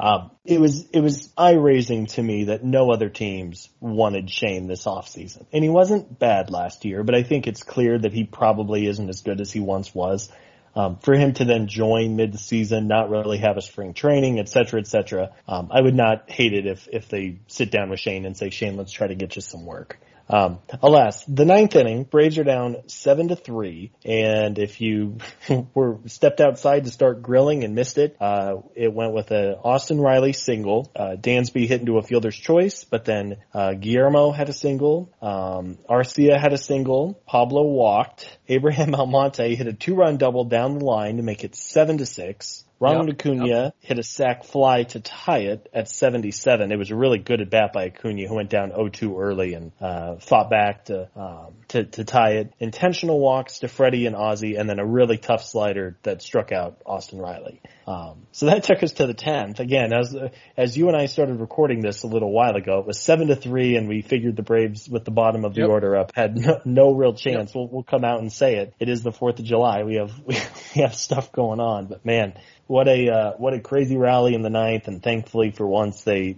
Um, 0.00 0.30
it 0.44 0.60
was 0.60 0.88
it 0.90 1.00
was 1.00 1.32
eye 1.36 1.54
raising 1.54 2.06
to 2.06 2.22
me 2.22 2.44
that 2.44 2.64
no 2.64 2.92
other 2.92 3.08
teams 3.08 3.68
wanted 3.80 4.30
Shane 4.30 4.68
this 4.68 4.84
offseason. 4.84 5.46
And 5.52 5.64
he 5.64 5.70
wasn't 5.70 6.18
bad 6.18 6.50
last 6.50 6.84
year, 6.84 7.02
but 7.02 7.14
I 7.14 7.24
think 7.24 7.46
it's 7.46 7.62
clear 7.62 7.98
that 7.98 8.12
he 8.12 8.24
probably 8.24 8.86
isn't 8.86 9.08
as 9.08 9.22
good 9.22 9.40
as 9.40 9.52
he 9.52 9.60
once 9.60 9.94
was. 9.94 10.30
Um, 10.76 10.98
for 10.98 11.14
him 11.14 11.32
to 11.34 11.44
then 11.44 11.66
join 11.66 12.14
mid-season, 12.14 12.86
not 12.86 13.10
really 13.10 13.38
have 13.38 13.56
a 13.56 13.62
spring 13.62 13.94
training, 13.94 14.38
et 14.38 14.48
cetera, 14.48 14.78
et 14.78 14.86
cetera, 14.86 15.30
um, 15.48 15.70
I 15.72 15.80
would 15.80 15.96
not 15.96 16.30
hate 16.30 16.52
it 16.52 16.66
if 16.66 16.86
if 16.92 17.08
they 17.08 17.40
sit 17.48 17.72
down 17.72 17.90
with 17.90 17.98
Shane 17.98 18.24
and 18.24 18.36
say, 18.36 18.50
Shane, 18.50 18.76
let's 18.76 18.92
try 18.92 19.08
to 19.08 19.16
get 19.16 19.34
you 19.34 19.42
some 19.42 19.66
work. 19.66 19.98
Um, 20.30 20.58
alas, 20.82 21.24
the 21.24 21.44
ninth 21.44 21.74
inning, 21.74 22.04
Braves 22.04 22.38
are 22.38 22.44
down 22.44 22.76
seven 22.86 23.28
to 23.28 23.36
three, 23.36 23.92
and 24.04 24.58
if 24.58 24.80
you 24.80 25.18
were 25.74 25.98
stepped 26.06 26.40
outside 26.40 26.84
to 26.84 26.90
start 26.90 27.22
grilling 27.22 27.64
and 27.64 27.74
missed 27.74 27.98
it, 27.98 28.16
uh, 28.20 28.56
it 28.74 28.92
went 28.92 29.14
with 29.14 29.30
a 29.30 29.56
Austin 29.56 30.00
Riley 30.00 30.34
single. 30.34 30.90
Uh, 30.94 31.16
Dansby 31.18 31.66
hit 31.66 31.80
into 31.80 31.98
a 31.98 32.02
fielder's 32.02 32.36
choice, 32.36 32.84
but 32.84 33.04
then 33.04 33.36
uh, 33.54 33.70
Guillorme 33.70 34.34
had 34.34 34.48
a 34.48 34.52
single, 34.52 35.10
um, 35.22 35.78
Arcia 35.88 36.38
had 36.38 36.52
a 36.52 36.58
single, 36.58 37.14
Pablo 37.26 37.62
walked, 37.62 38.38
Abraham 38.48 38.94
Almonte 38.94 39.54
hit 39.54 39.66
a 39.66 39.72
two-run 39.72 40.18
double 40.18 40.44
down 40.44 40.78
the 40.78 40.84
line 40.84 41.16
to 41.16 41.22
make 41.22 41.44
it 41.44 41.54
seven 41.54 41.98
to 41.98 42.06
six. 42.06 42.64
Ronald 42.80 43.08
yep, 43.08 43.18
Acuna 43.18 43.46
yep. 43.46 43.76
hit 43.80 43.98
a 43.98 44.02
sac 44.02 44.44
fly 44.44 44.84
to 44.84 45.00
tie 45.00 45.40
it 45.40 45.68
at 45.74 45.88
77. 45.88 46.70
It 46.70 46.76
was 46.76 46.90
a 46.90 46.96
really 46.96 47.18
good 47.18 47.40
at 47.40 47.50
bat 47.50 47.72
by 47.72 47.86
Acuna, 47.86 48.28
who 48.28 48.36
went 48.36 48.50
down 48.50 48.70
0-2 48.70 49.20
early 49.20 49.54
and 49.54 49.72
uh, 49.80 50.16
fought 50.16 50.48
back 50.48 50.84
to, 50.86 51.08
um, 51.16 51.54
to 51.68 51.84
to 51.84 52.04
tie 52.04 52.34
it. 52.34 52.52
Intentional 52.60 53.18
walks 53.18 53.60
to 53.60 53.68
Freddie 53.68 54.06
and 54.06 54.14
Ozzie, 54.14 54.56
and 54.56 54.68
then 54.68 54.78
a 54.78 54.86
really 54.86 55.18
tough 55.18 55.44
slider 55.44 55.96
that 56.04 56.22
struck 56.22 56.52
out 56.52 56.80
Austin 56.86 57.18
Riley. 57.18 57.60
Um, 57.86 58.26
so 58.32 58.46
that 58.46 58.64
took 58.64 58.82
us 58.82 58.92
to 58.92 59.06
the 59.06 59.14
10th. 59.14 59.60
Again, 59.60 59.92
as 59.92 60.14
as 60.56 60.76
you 60.76 60.88
and 60.88 60.96
I 60.96 61.06
started 61.06 61.40
recording 61.40 61.80
this 61.80 62.04
a 62.04 62.06
little 62.06 62.30
while 62.30 62.54
ago, 62.54 62.78
it 62.78 62.86
was 62.86 63.00
seven 63.00 63.28
to 63.28 63.36
three, 63.36 63.76
and 63.76 63.88
we 63.88 64.02
figured 64.02 64.36
the 64.36 64.42
Braves 64.42 64.88
with 64.88 65.04
the 65.04 65.10
bottom 65.10 65.44
of 65.44 65.54
the 65.54 65.62
yep. 65.62 65.70
order 65.70 65.96
up 65.96 66.12
had 66.14 66.36
no, 66.36 66.60
no 66.64 66.92
real 66.92 67.14
chance. 67.14 67.54
We'll 67.54 67.68
we'll 67.68 67.82
come 67.82 68.04
out 68.04 68.20
and 68.20 68.32
say 68.32 68.56
it. 68.56 68.74
It 68.78 68.88
is 68.88 69.02
the 69.02 69.12
Fourth 69.12 69.38
of 69.38 69.44
July. 69.44 69.82
We 69.82 69.96
have 69.96 70.12
we 70.26 70.36
have 70.76 70.94
stuff 70.94 71.32
going 71.32 71.60
on, 71.60 71.86
but 71.86 72.04
man 72.04 72.34
what 72.68 72.86
a 72.86 73.08
uh, 73.08 73.32
what 73.38 73.54
a 73.54 73.60
crazy 73.60 73.96
rally 73.96 74.34
in 74.34 74.42
the 74.42 74.50
ninth, 74.50 74.86
and 74.86 75.02
thankfully 75.02 75.50
for 75.50 75.66
once 75.66 76.02
they 76.02 76.36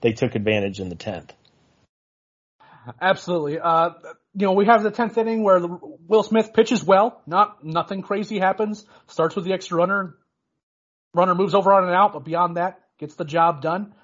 they 0.00 0.12
took 0.12 0.34
advantage 0.34 0.80
in 0.80 0.88
the 0.88 0.94
tenth. 0.94 1.32
Absolutely. 3.00 3.58
Uh, 3.58 3.90
you 4.34 4.46
know, 4.46 4.52
we 4.52 4.66
have 4.66 4.82
the 4.82 4.90
tenth 4.90 5.18
inning 5.18 5.42
where 5.42 5.60
Will 6.06 6.22
Smith 6.22 6.52
pitches 6.54 6.82
well. 6.84 7.20
Not 7.26 7.64
nothing 7.64 8.02
crazy 8.02 8.38
happens. 8.38 8.84
Starts 9.08 9.34
with 9.34 9.44
the 9.44 9.52
extra 9.52 9.76
runner. 9.76 10.16
Runner 11.12 11.34
moves 11.34 11.54
over 11.54 11.72
on 11.72 11.84
and 11.84 11.94
out, 11.94 12.12
but 12.12 12.24
beyond 12.24 12.56
that, 12.56 12.80
gets 12.98 13.14
the 13.16 13.24
job 13.24 13.60
done. 13.60 13.94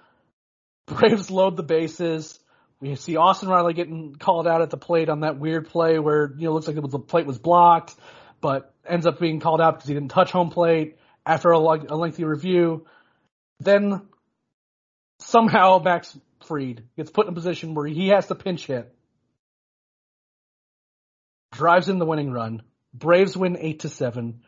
Braves 0.87 1.31
load 1.31 1.57
the 1.57 1.62
bases. 1.62 2.39
We 2.81 2.97
see 2.97 3.16
Austin 3.16 3.49
Riley 3.49 3.75
getting 3.75 4.16
called 4.16 4.49
out 4.49 4.62
at 4.62 4.71
the 4.71 4.77
plate 4.77 5.09
on 5.09 5.21
that 5.21 5.39
weird 5.39 5.68
play 5.68 5.99
where 5.99 6.33
you 6.37 6.47
know 6.47 6.55
looks 6.55 6.66
like 6.66 6.77
the 6.77 6.99
plate 6.99 7.27
was 7.27 7.39
blocked, 7.39 7.95
but 8.41 8.75
ends 8.89 9.07
up 9.07 9.21
being 9.21 9.39
called 9.39 9.61
out 9.61 9.75
because 9.75 9.87
he 9.87 9.95
didn't 9.95 10.11
touch 10.11 10.33
home 10.33 10.51
plate 10.51 10.97
after 11.31 11.53
a, 11.53 11.59
a 11.59 11.97
lengthy 11.97 12.24
review. 12.24 12.87
Then 13.61 14.03
somehow 15.20 15.78
Max 15.78 16.18
Fried 16.45 16.83
gets 16.97 17.11
put 17.11 17.26
in 17.26 17.33
a 17.33 17.35
position 17.35 17.74
where 17.74 17.87
he 17.87 18.09
has 18.09 18.26
to 18.26 18.35
pinch 18.35 18.66
hit. 18.66 18.93
Drives 21.53 21.89
in 21.89 21.99
the 21.99 22.07
winning 22.07 22.33
run. 22.33 22.62
Braves 22.93 23.37
win 23.37 23.57
eight 23.61 23.81
to 23.81 23.89
seven. 23.89 24.41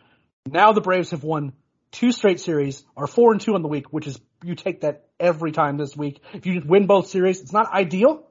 Now 0.45 0.73
the 0.73 0.81
Braves 0.81 1.13
have 1.13 1.23
won 1.23 1.53
two 1.93 2.11
straight 2.11 2.41
series, 2.41 2.83
are 2.97 3.07
four 3.07 3.31
and 3.31 3.41
two 3.41 3.55
on 3.55 3.63
the 3.63 3.69
week, 3.69 3.93
which 3.93 4.09
is 4.09 4.19
you 4.43 4.57
take 4.57 4.81
that 4.81 5.07
every 5.21 5.53
time 5.53 5.77
this 5.77 5.97
week. 5.97 6.21
If 6.33 6.47
you 6.47 6.63
win 6.67 6.87
both 6.87 7.07
series, 7.07 7.41
it's 7.41 7.53
not 7.53 7.73
ideal 7.73 8.27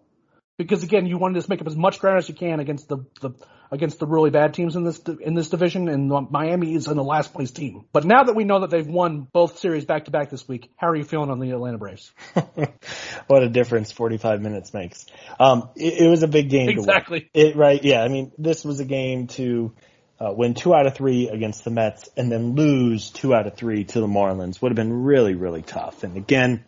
because 0.58 0.84
again, 0.84 1.06
you 1.06 1.18
want 1.18 1.36
to 1.36 1.40
just 1.40 1.48
make 1.48 1.62
up 1.62 1.68
as 1.68 1.78
much 1.78 2.00
ground 2.00 2.18
as 2.18 2.28
you 2.28 2.36
can 2.36 2.60
against 2.60 2.90
the, 2.90 3.06
the 3.22 3.32
against 3.72 4.00
the 4.00 4.06
really 4.06 4.30
bad 4.30 4.54
teams 4.54 4.76
in 4.76 4.84
this 4.84 5.00
in 5.22 5.34
this 5.34 5.50
division, 5.50 5.88
and 5.88 6.10
Miami 6.30 6.76
is 6.76 6.88
in 6.88 6.98
the 6.98 7.04
last 7.04 7.34
place 7.34 7.52
team. 7.52 7.86
But 7.94 8.04
now 8.04 8.24
that 8.24 8.36
we 8.36 8.44
know 8.44 8.60
that 8.60 8.70
they've 8.70 8.86
won 8.86 9.28
both 9.32 9.60
series 9.60 9.86
back 9.86 10.06
to 10.06 10.12
back 10.12 10.30
this 10.30 10.48
week, 10.48 10.72
how 10.76 10.90
are 10.90 10.96
you 10.96 11.06
feeling 11.06 11.30
on 11.30 11.40
the 11.40 11.52
Atlanta 11.52 11.78
Braves? 11.78 12.12
what 13.28 13.44
a 13.44 13.50
difference 13.50 13.92
45 13.92 14.42
minutes 14.42 14.74
makes. 14.74 15.06
Um, 15.40 15.70
it, 15.76 16.02
it 16.02 16.10
was 16.10 16.22
a 16.22 16.28
big 16.28 16.50
game. 16.50 16.70
Exactly. 16.70 17.30
It 17.34 17.56
right. 17.56 17.82
Yeah. 17.82 18.04
I 18.04 18.10
mean, 18.10 18.32
this 18.38 18.66
was 18.66 18.80
a 18.80 18.86
game 18.86 19.28
to. 19.28 19.74
Uh, 20.20 20.32
win 20.32 20.54
two 20.54 20.72
out 20.72 20.86
of 20.86 20.94
three 20.94 21.30
against 21.30 21.64
the 21.64 21.72
Mets 21.72 22.08
and 22.16 22.32
then 22.32 22.54
lose 22.54 23.10
two 23.10 23.34
out 23.34 23.48
of 23.48 23.56
three 23.56 23.86
to 23.86 24.00
the 24.00 24.06
Marlins 24.06 24.62
would 24.62 24.70
have 24.70 24.76
been 24.76 25.02
really, 25.02 25.34
really 25.34 25.64
tough. 25.64 26.04
And 26.04 26.16
again, 26.16 26.64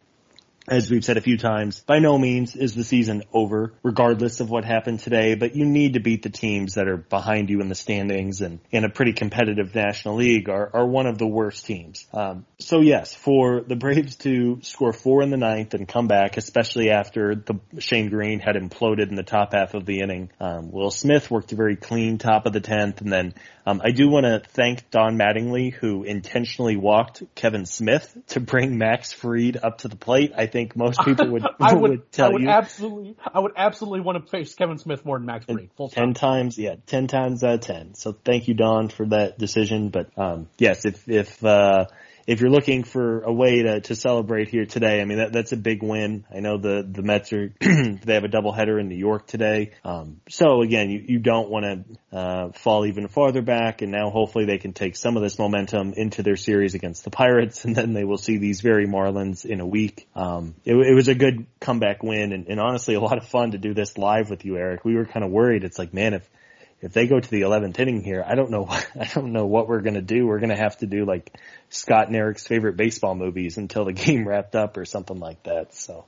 as 0.68 0.90
we've 0.90 1.04
said 1.04 1.18
a 1.18 1.22
few 1.22 1.38
times, 1.38 1.82
by 1.82 2.00
no 2.00 2.18
means 2.18 2.56
is 2.56 2.74
the 2.74 2.84
season 2.84 3.24
over, 3.34 3.74
regardless 3.84 4.40
of 4.40 4.50
what 4.50 4.64
happened 4.64 5.00
today, 5.00 5.36
but 5.36 5.56
you 5.56 5.66
need 5.66 5.94
to 5.94 6.00
beat 6.00 6.24
the 6.24 6.30
teams 6.30 6.76
that 6.76 6.88
are 6.88 6.98
behind 6.98 7.50
you 7.50 7.60
in 7.60 7.68
the 7.68 7.76
standings 7.76 8.42
and 8.42 8.60
in 8.72 8.86
a 8.86 8.90
pretty 8.90 9.14
competitive 9.14 9.76
National 9.76 10.16
League 10.16 10.50
are, 10.50 10.70
are 10.74 10.86
one 10.86 11.06
of 11.06 11.18
the 11.18 11.28
worst 11.28 11.66
teams. 11.66 12.08
Um, 12.14 12.46
so 12.60 12.80
yes, 12.80 13.14
for 13.14 13.62
the 13.62 13.76
Braves 13.76 14.16
to 14.18 14.60
score 14.62 14.94
four 14.94 15.22
in 15.22 15.32
the 15.32 15.38
ninth 15.38 15.74
and 15.74 15.88
come 15.88 16.08
back, 16.08 16.38
especially 16.38 16.90
after 16.92 17.36
the 17.36 17.60
Shane 17.80 18.10
Greene 18.10 18.40
had 18.40 18.56
imploded 18.56 19.10
in 19.10 19.16
the 19.16 19.24
top 19.24 19.54
half 19.54 19.74
of 19.74 19.86
the 19.86 20.00
inning, 20.00 20.32
um, 20.40 20.72
Will 20.72 20.92
Smith 20.92 21.30
worked 21.30 21.52
a 21.52 21.56
very 21.56 21.76
clean 21.76 22.18
top 22.18 22.46
of 22.46 22.54
the 22.54 22.62
tenth, 22.62 23.02
and 23.02 23.12
then 23.12 23.34
um, 23.66 23.82
I 23.84 23.92
do 23.92 24.10
want 24.10 24.26
to 24.26 24.42
thank 24.50 24.90
Don 24.92 25.18
Mattingly 25.18 25.74
who 25.74 26.04
intentionally 26.04 26.76
walked 26.76 27.24
Kevan 27.36 27.66
Smith 27.66 28.16
to 28.28 28.40
bring 28.40 28.78
Max 28.78 29.14
Fried 29.14 29.58
up 29.62 29.80
to 29.80 29.88
the 29.88 29.96
plate. 29.96 30.34
I 30.36 30.48
think 30.54 30.78
most 30.78 31.02
people 31.02 31.28
would 31.32 31.44
I 31.60 31.74
would, 31.74 31.90
would 31.90 32.12
tell 32.12 32.28
I 32.28 32.30
would 32.30 32.42
you. 32.44 32.50
absolutely 32.50 33.18
I 33.34 33.40
would 33.40 33.54
absolutely 33.58 34.02
want 34.02 34.24
to 34.24 34.30
face 34.32 34.54
Kevan 34.54 34.78
Smith 34.78 35.04
more 35.04 35.18
than 35.18 35.26
Max 35.26 35.46
Fried. 35.46 35.70
Full 35.76 35.90
ten 35.90 36.14
times, 36.14 36.58
yeah, 36.58 36.76
ten 36.86 37.08
times 37.08 37.44
out 37.44 37.56
of 37.56 37.62
ten. 37.62 37.96
So 37.96 38.14
thank 38.14 38.48
you, 38.48 38.54
Don, 38.54 38.88
for 38.88 39.06
that 39.08 39.38
decision. 39.38 39.90
But 39.90 40.18
um, 40.18 40.48
yes, 40.58 40.86
if 40.86 41.10
if 41.10 41.44
uh, 41.44 41.88
if 42.26 42.40
you're 42.40 42.50
looking 42.50 42.84
for 42.84 43.22
a 43.22 43.34
way 43.34 43.64
to, 43.64 43.82
to 43.82 43.96
celebrate 43.96 44.48
here 44.48 44.66
today, 44.66 45.02
I 45.02 45.06
mean, 45.06 45.18
that, 45.18 45.34
that's 45.34 45.52
a 45.52 45.58
big 45.58 45.84
win. 45.84 46.26
I 46.34 46.40
know 46.40 46.58
the, 46.58 46.88
the 46.90 47.02
Mets 47.02 47.34
are, 47.34 47.54
they 47.60 48.14
have 48.14 48.24
a 48.24 48.30
doubleheader 48.30 48.80
in 48.80 48.88
New 48.88 48.98
York 48.98 49.28
today. 49.28 49.72
Um, 49.84 50.22
so 50.30 50.62
again, 50.62 50.90
you, 50.90 51.04
you 51.06 51.20
don't 51.20 51.50
want 51.50 51.66
to, 52.12 52.18
uh, 52.18 52.52
fall 52.54 52.86
even 52.86 53.08
farther 53.08 53.42
back. 53.42 53.82
And 53.82 53.92
now 53.92 54.10
hopefully 54.10 54.46
they 54.46 54.58
can 54.58 54.74
take 54.74 54.96
some 54.96 55.18
of 55.18 55.24
this 55.24 55.38
momentum 55.38 55.94
into 55.94 56.24
their 56.24 56.38
series 56.38 56.76
against 56.76 57.04
the 57.04 57.10
Pirates 57.10 57.66
and 57.66 57.76
then 57.76 57.94
they 57.94 58.06
will 58.06 58.18
see 58.18 58.38
these 58.38 58.62
very 58.62 58.88
Marlins 58.88 59.46
in 59.46 59.60
a 59.60 59.66
week. 59.66 60.08
Um, 60.16 60.56
it, 60.64 60.76
it 60.76 60.94
was 60.94 61.10
a 61.10 61.16
good 61.16 61.46
comeback 61.60 62.04
win 62.04 62.32
and, 62.32 62.48
and 62.48 62.60
honestly 62.60 62.96
a 62.96 63.02
lot 63.02 63.18
of 63.18 63.28
fun 63.28 63.52
to 63.52 63.58
do 63.58 63.74
this 63.74 63.98
live 63.98 64.30
with 64.30 64.46
you, 64.46 64.58
Eric. 64.58 64.86
We 64.86 64.96
were 64.96 65.06
kind 65.06 65.26
of 65.26 65.32
worried. 65.32 65.64
It's 65.64 65.78
like, 65.78 65.94
man, 65.94 66.14
if, 66.14 66.30
if 66.84 66.92
they 66.92 67.08
go 67.08 67.18
to 67.18 67.30
the 67.30 67.42
11th 67.42 67.80
inning 67.80 68.04
here, 68.04 68.24
I 68.28 68.36
don't 68.36 68.52
know, 68.52 68.68
I 69.00 69.10
don't 69.14 69.32
know 69.32 69.46
what 69.46 69.70
we're 69.70 69.82
going 69.82 69.94
to 69.96 70.02
do. 70.02 70.28
We're 70.28 70.40
going 70.40 70.50
to 70.50 70.62
have 70.62 70.78
to 70.80 70.86
do 70.86 71.06
like 71.06 71.34
Scott 71.70 72.08
and 72.08 72.16
Eric's 72.16 72.46
favorite 72.46 72.76
baseball 72.76 73.16
movies 73.16 73.58
until 73.58 73.86
the 73.86 73.94
game 74.06 74.28
wrapped 74.28 74.56
up 74.56 74.76
or 74.76 74.84
something 74.84 75.18
like 75.18 75.44
that. 75.44 75.74
So 75.74 76.06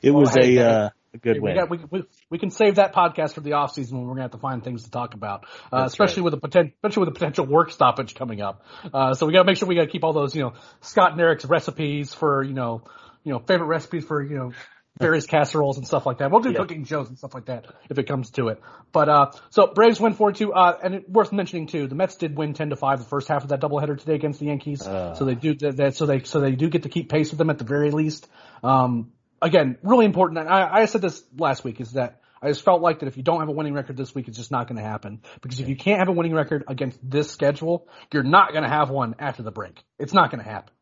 it 0.00 0.12
well, 0.12 0.20
was 0.20 0.34
hey, 0.34 0.56
a, 0.58 0.68
uh, 0.68 0.88
a 1.14 1.18
good 1.18 1.34
hey, 1.34 1.40
win. 1.40 1.52
We, 1.52 1.58
got, 1.58 1.70
we, 1.70 1.78
we, 1.90 2.06
we, 2.30 2.38
can 2.38 2.50
save 2.50 2.76
that 2.76 2.94
podcast 2.94 3.32
for 3.32 3.40
the 3.40 3.54
off 3.54 3.74
season 3.74 3.98
when 3.98 4.06
we're 4.06 4.14
going 4.14 4.18
to 4.18 4.22
have 4.22 4.30
to 4.32 4.38
find 4.38 4.62
things 4.62 4.84
to 4.84 4.90
talk 4.90 5.14
about, 5.14 5.46
uh, 5.72 5.82
especially 5.84 6.20
right. 6.20 6.24
with 6.26 6.34
the 6.34 6.40
potential, 6.40 6.72
especially 6.76 7.00
with 7.00 7.08
the 7.08 7.18
potential 7.18 7.46
work 7.46 7.72
stoppage 7.72 8.14
coming 8.14 8.40
up. 8.40 8.64
Uh, 8.92 9.14
so 9.14 9.26
we 9.26 9.32
got 9.32 9.40
to 9.40 9.46
make 9.46 9.56
sure 9.56 9.66
we 9.66 9.74
got 9.74 9.82
to 9.82 9.90
keep 9.90 10.04
all 10.04 10.12
those, 10.12 10.36
you 10.36 10.42
know, 10.42 10.52
Scott 10.80 11.10
and 11.10 11.20
Eric's 11.20 11.44
recipes 11.44 12.14
for, 12.14 12.44
you 12.44 12.54
know, 12.54 12.84
you 13.24 13.32
know, 13.32 13.40
favorite 13.40 13.66
recipes 13.66 14.04
for, 14.04 14.22
you 14.22 14.36
know, 14.36 14.52
various 14.98 15.26
casseroles 15.26 15.76
and 15.76 15.86
stuff 15.86 16.06
like 16.06 16.18
that. 16.18 16.30
We'll 16.30 16.40
do 16.40 16.50
yeah. 16.50 16.58
cooking 16.58 16.84
shows 16.84 17.08
and 17.08 17.18
stuff 17.18 17.34
like 17.34 17.46
that 17.46 17.66
if 17.90 17.98
it 17.98 18.04
comes 18.04 18.30
to 18.32 18.48
it. 18.48 18.60
But 18.92 19.08
uh, 19.08 19.30
so 19.50 19.66
Braves 19.66 20.00
win 20.00 20.14
four 20.14 20.32
two. 20.32 20.52
Uh, 20.52 20.78
and 20.82 20.94
it, 20.94 21.10
worth 21.10 21.32
mentioning 21.32 21.66
too, 21.66 21.88
the 21.88 21.94
Mets 21.94 22.16
did 22.16 22.36
win 22.36 22.54
ten 22.54 22.70
to 22.70 22.76
five 22.76 23.00
the 23.00 23.04
first 23.04 23.28
half 23.28 23.42
of 23.42 23.48
that 23.48 23.60
doubleheader 23.60 23.98
today 23.98 24.14
against 24.14 24.40
the 24.40 24.46
Yankees. 24.46 24.86
Uh. 24.86 25.14
So 25.14 25.24
they 25.24 25.34
do 25.34 25.54
that. 25.54 25.96
So 25.96 26.06
they 26.06 26.22
so 26.22 26.40
they 26.40 26.52
do 26.52 26.68
get 26.68 26.84
to 26.84 26.88
keep 26.88 27.08
pace 27.08 27.30
with 27.30 27.38
them 27.38 27.50
at 27.50 27.58
the 27.58 27.64
very 27.64 27.90
least. 27.90 28.28
Um, 28.62 29.12
again, 29.42 29.78
really 29.82 30.06
important. 30.06 30.38
And 30.38 30.48
I, 30.48 30.82
I 30.82 30.84
said 30.86 31.02
this 31.02 31.22
last 31.36 31.64
week 31.64 31.80
is 31.80 31.92
that. 31.92 32.20
I 32.42 32.48
just 32.48 32.62
felt 32.62 32.82
like 32.82 32.98
that 32.98 33.06
if 33.06 33.16
you 33.16 33.22
don't 33.22 33.40
have 33.40 33.48
a 33.48 33.52
winning 33.52 33.72
record 33.72 33.96
this 33.96 34.14
week, 34.14 34.28
it's 34.28 34.36
just 34.36 34.50
not 34.50 34.68
going 34.68 34.76
to 34.76 34.86
happen. 34.86 35.22
Because 35.40 35.60
if 35.60 35.68
you 35.70 35.76
can't 35.76 36.00
have 36.00 36.08
a 36.08 36.12
winning 36.12 36.34
record 36.34 36.64
against 36.68 36.98
this 37.02 37.30
schedule, 37.30 37.88
you're 38.12 38.22
not 38.22 38.50
going 38.50 38.64
to 38.64 38.68
have 38.68 38.90
one 38.90 39.14
after 39.18 39.42
the 39.42 39.50
break. 39.50 39.82
It's 39.98 40.12
not 40.12 40.30
going 40.30 40.44
to 40.44 40.50
happen. 40.50 40.74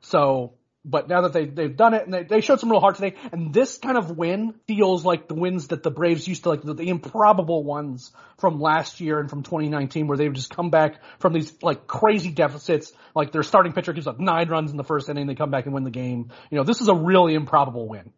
So 0.00 0.54
but 0.84 1.08
now 1.08 1.22
that 1.22 1.32
they 1.32 1.44
they've 1.44 1.76
done 1.76 1.94
it 1.94 2.04
and 2.04 2.14
they, 2.14 2.22
they 2.22 2.40
showed 2.40 2.60
some 2.60 2.70
real 2.70 2.80
heart 2.80 2.96
today, 2.96 3.16
and 3.32 3.52
this 3.52 3.78
kind 3.78 3.98
of 3.98 4.16
win 4.16 4.54
feels 4.66 5.04
like 5.04 5.28
the 5.28 5.34
wins 5.34 5.68
that 5.68 5.82
the 5.82 5.90
Braves 5.90 6.26
used 6.26 6.44
to 6.44 6.48
like 6.50 6.62
the, 6.62 6.74
the 6.74 6.88
improbable 6.88 7.62
ones 7.62 8.12
from 8.38 8.60
last 8.60 9.00
year 9.00 9.20
and 9.20 9.28
from 9.28 9.42
2019, 9.42 10.06
where 10.06 10.16
they 10.16 10.26
would 10.28 10.36
just 10.36 10.54
come 10.54 10.70
back 10.70 11.00
from 11.18 11.32
these 11.32 11.52
like 11.62 11.86
crazy 11.86 12.30
deficits, 12.30 12.92
like 13.14 13.32
their 13.32 13.42
starting 13.42 13.72
pitcher 13.72 13.92
gives 13.92 14.06
up 14.06 14.18
nine 14.18 14.48
runs 14.48 14.70
in 14.70 14.76
the 14.76 14.84
first 14.84 15.08
inning, 15.08 15.26
they 15.26 15.34
come 15.34 15.50
back 15.50 15.66
and 15.66 15.74
win 15.74 15.84
the 15.84 15.90
game. 15.90 16.30
You 16.50 16.58
know, 16.58 16.64
this 16.64 16.80
is 16.80 16.88
a 16.88 16.94
really 16.94 17.34
improbable 17.34 17.88
win, 17.88 18.12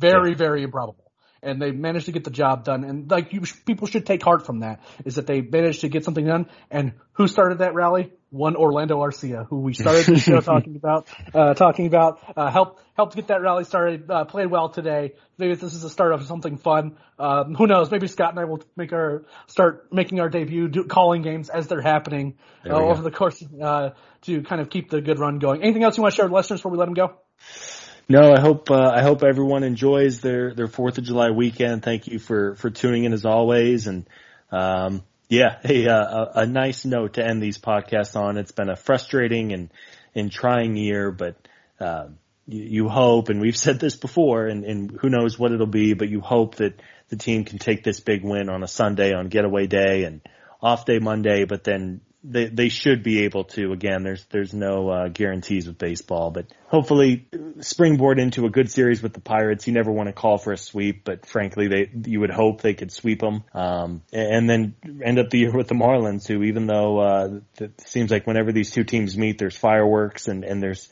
very 0.00 0.30
yeah. 0.30 0.36
very 0.36 0.62
improbable 0.62 1.07
and 1.42 1.60
they 1.60 1.70
managed 1.70 2.06
to 2.06 2.12
get 2.12 2.24
the 2.24 2.30
job 2.30 2.64
done. 2.64 2.84
And 2.84 3.10
like 3.10 3.32
you, 3.32 3.42
people 3.66 3.86
should 3.86 4.06
take 4.06 4.22
heart 4.22 4.46
from 4.46 4.60
that 4.60 4.80
is 5.04 5.16
that 5.16 5.26
they 5.26 5.40
managed 5.40 5.82
to 5.82 5.88
get 5.88 6.04
something 6.04 6.24
done. 6.24 6.46
And 6.70 6.92
who 7.12 7.28
started 7.28 7.58
that 7.58 7.74
rally? 7.74 8.12
One 8.30 8.56
Orlando 8.56 8.98
Arcia, 8.98 9.46
who 9.46 9.60
we 9.60 9.72
started 9.72 10.04
the 10.04 10.18
show 10.18 10.40
talking 10.42 10.76
about, 10.76 11.08
uh, 11.32 11.54
talking 11.54 11.86
about, 11.86 12.20
uh, 12.36 12.50
helped, 12.50 12.82
helped 12.94 13.16
get 13.16 13.28
that 13.28 13.40
rally 13.40 13.64
started, 13.64 14.10
uh, 14.10 14.24
played 14.24 14.50
well 14.50 14.68
today. 14.68 15.14
Maybe 15.38 15.54
this 15.54 15.74
is 15.74 15.80
the 15.80 15.88
start 15.88 16.12
of 16.12 16.26
something 16.26 16.58
fun. 16.58 16.98
Um, 17.18 17.54
who 17.54 17.66
knows? 17.66 17.90
Maybe 17.90 18.06
Scott 18.06 18.30
and 18.30 18.38
I 18.38 18.44
will 18.44 18.62
make 18.76 18.92
our, 18.92 19.24
start 19.46 19.88
making 19.92 20.20
our 20.20 20.28
debut, 20.28 20.68
do, 20.68 20.84
calling 20.84 21.22
games 21.22 21.48
as 21.48 21.68
they're 21.68 21.80
happening, 21.80 22.36
uh, 22.68 22.74
over 22.74 23.00
the 23.00 23.10
course, 23.10 23.42
uh, 23.62 23.90
to 24.22 24.42
kind 24.42 24.60
of 24.60 24.68
keep 24.68 24.90
the 24.90 25.00
good 25.00 25.18
run 25.18 25.38
going. 25.38 25.62
Anything 25.62 25.84
else 25.84 25.96
you 25.96 26.02
want 26.02 26.12
to 26.12 26.16
share 26.16 26.26
with 26.26 26.34
listeners 26.34 26.60
before 26.60 26.72
we 26.72 26.78
let 26.78 26.84
them 26.84 26.94
go? 26.94 27.14
No, 28.10 28.32
I 28.32 28.40
hope 28.40 28.70
uh, 28.70 28.90
I 28.94 29.02
hope 29.02 29.22
everyone 29.22 29.64
enjoys 29.64 30.20
their 30.20 30.54
their 30.54 30.66
Fourth 30.66 30.96
of 30.96 31.04
July 31.04 31.30
weekend. 31.30 31.82
Thank 31.82 32.06
you 32.06 32.18
for 32.18 32.54
for 32.54 32.70
tuning 32.70 33.04
in 33.04 33.12
as 33.12 33.26
always, 33.26 33.86
and 33.86 34.08
um, 34.50 35.02
yeah, 35.28 35.58
a, 35.64 35.86
a, 35.86 36.30
a 36.36 36.46
nice 36.46 36.86
note 36.86 37.14
to 37.14 37.26
end 37.26 37.42
these 37.42 37.58
podcasts 37.58 38.16
on. 38.16 38.38
It's 38.38 38.52
been 38.52 38.70
a 38.70 38.76
frustrating 38.76 39.52
and 39.52 39.70
and 40.14 40.32
trying 40.32 40.74
year, 40.76 41.10
but 41.10 41.36
uh, 41.80 42.06
you, 42.46 42.62
you 42.62 42.88
hope, 42.88 43.28
and 43.28 43.42
we've 43.42 43.56
said 43.66 43.78
this 43.78 43.96
before, 43.96 44.46
and, 44.46 44.64
and 44.64 44.90
who 44.90 45.10
knows 45.10 45.38
what 45.38 45.52
it'll 45.52 45.66
be, 45.66 45.92
but 45.92 46.08
you 46.08 46.22
hope 46.22 46.54
that 46.56 46.80
the 47.10 47.16
team 47.16 47.44
can 47.44 47.58
take 47.58 47.84
this 47.84 48.00
big 48.00 48.24
win 48.24 48.48
on 48.48 48.62
a 48.62 48.68
Sunday 48.68 49.12
on 49.12 49.28
getaway 49.28 49.66
day 49.66 50.04
and 50.04 50.22
off 50.62 50.86
day 50.86 50.98
Monday, 50.98 51.44
but 51.44 51.62
then 51.62 52.00
they 52.24 52.46
they 52.46 52.68
should 52.68 53.02
be 53.02 53.24
able 53.24 53.44
to. 53.44 53.72
Again, 53.72 54.02
there's 54.02 54.24
there's 54.26 54.52
no 54.52 54.88
uh, 54.88 55.08
guarantees 55.08 55.66
with 55.66 55.78
baseball, 55.78 56.30
but 56.30 56.46
hopefully 56.66 57.28
springboard 57.60 58.18
into 58.18 58.44
a 58.46 58.50
good 58.50 58.70
series 58.70 59.02
with 59.02 59.12
the 59.12 59.20
Pirates. 59.20 59.66
You 59.66 59.72
never 59.72 59.92
want 59.92 60.08
to 60.08 60.12
call 60.12 60.38
for 60.38 60.52
a 60.52 60.56
sweep, 60.56 61.04
but 61.04 61.26
frankly, 61.26 61.68
they 61.68 61.90
you 62.10 62.20
would 62.20 62.30
hope 62.30 62.60
they 62.60 62.74
could 62.74 62.90
sweep 62.90 63.20
them, 63.20 63.44
um, 63.54 64.02
and 64.12 64.50
then 64.50 64.74
end 65.04 65.18
up 65.18 65.30
the 65.30 65.38
year 65.38 65.52
with 65.56 65.68
the 65.68 65.74
Marlins, 65.74 66.26
who 66.26 66.42
even 66.42 66.66
though 66.66 66.98
uh, 66.98 67.40
it 67.60 67.80
seems 67.82 68.10
like 68.10 68.26
whenever 68.26 68.52
these 68.52 68.70
two 68.72 68.84
teams 68.84 69.16
meet, 69.16 69.38
there's 69.38 69.56
fireworks 69.56 70.26
and 70.26 70.44
and 70.44 70.62
there's 70.62 70.88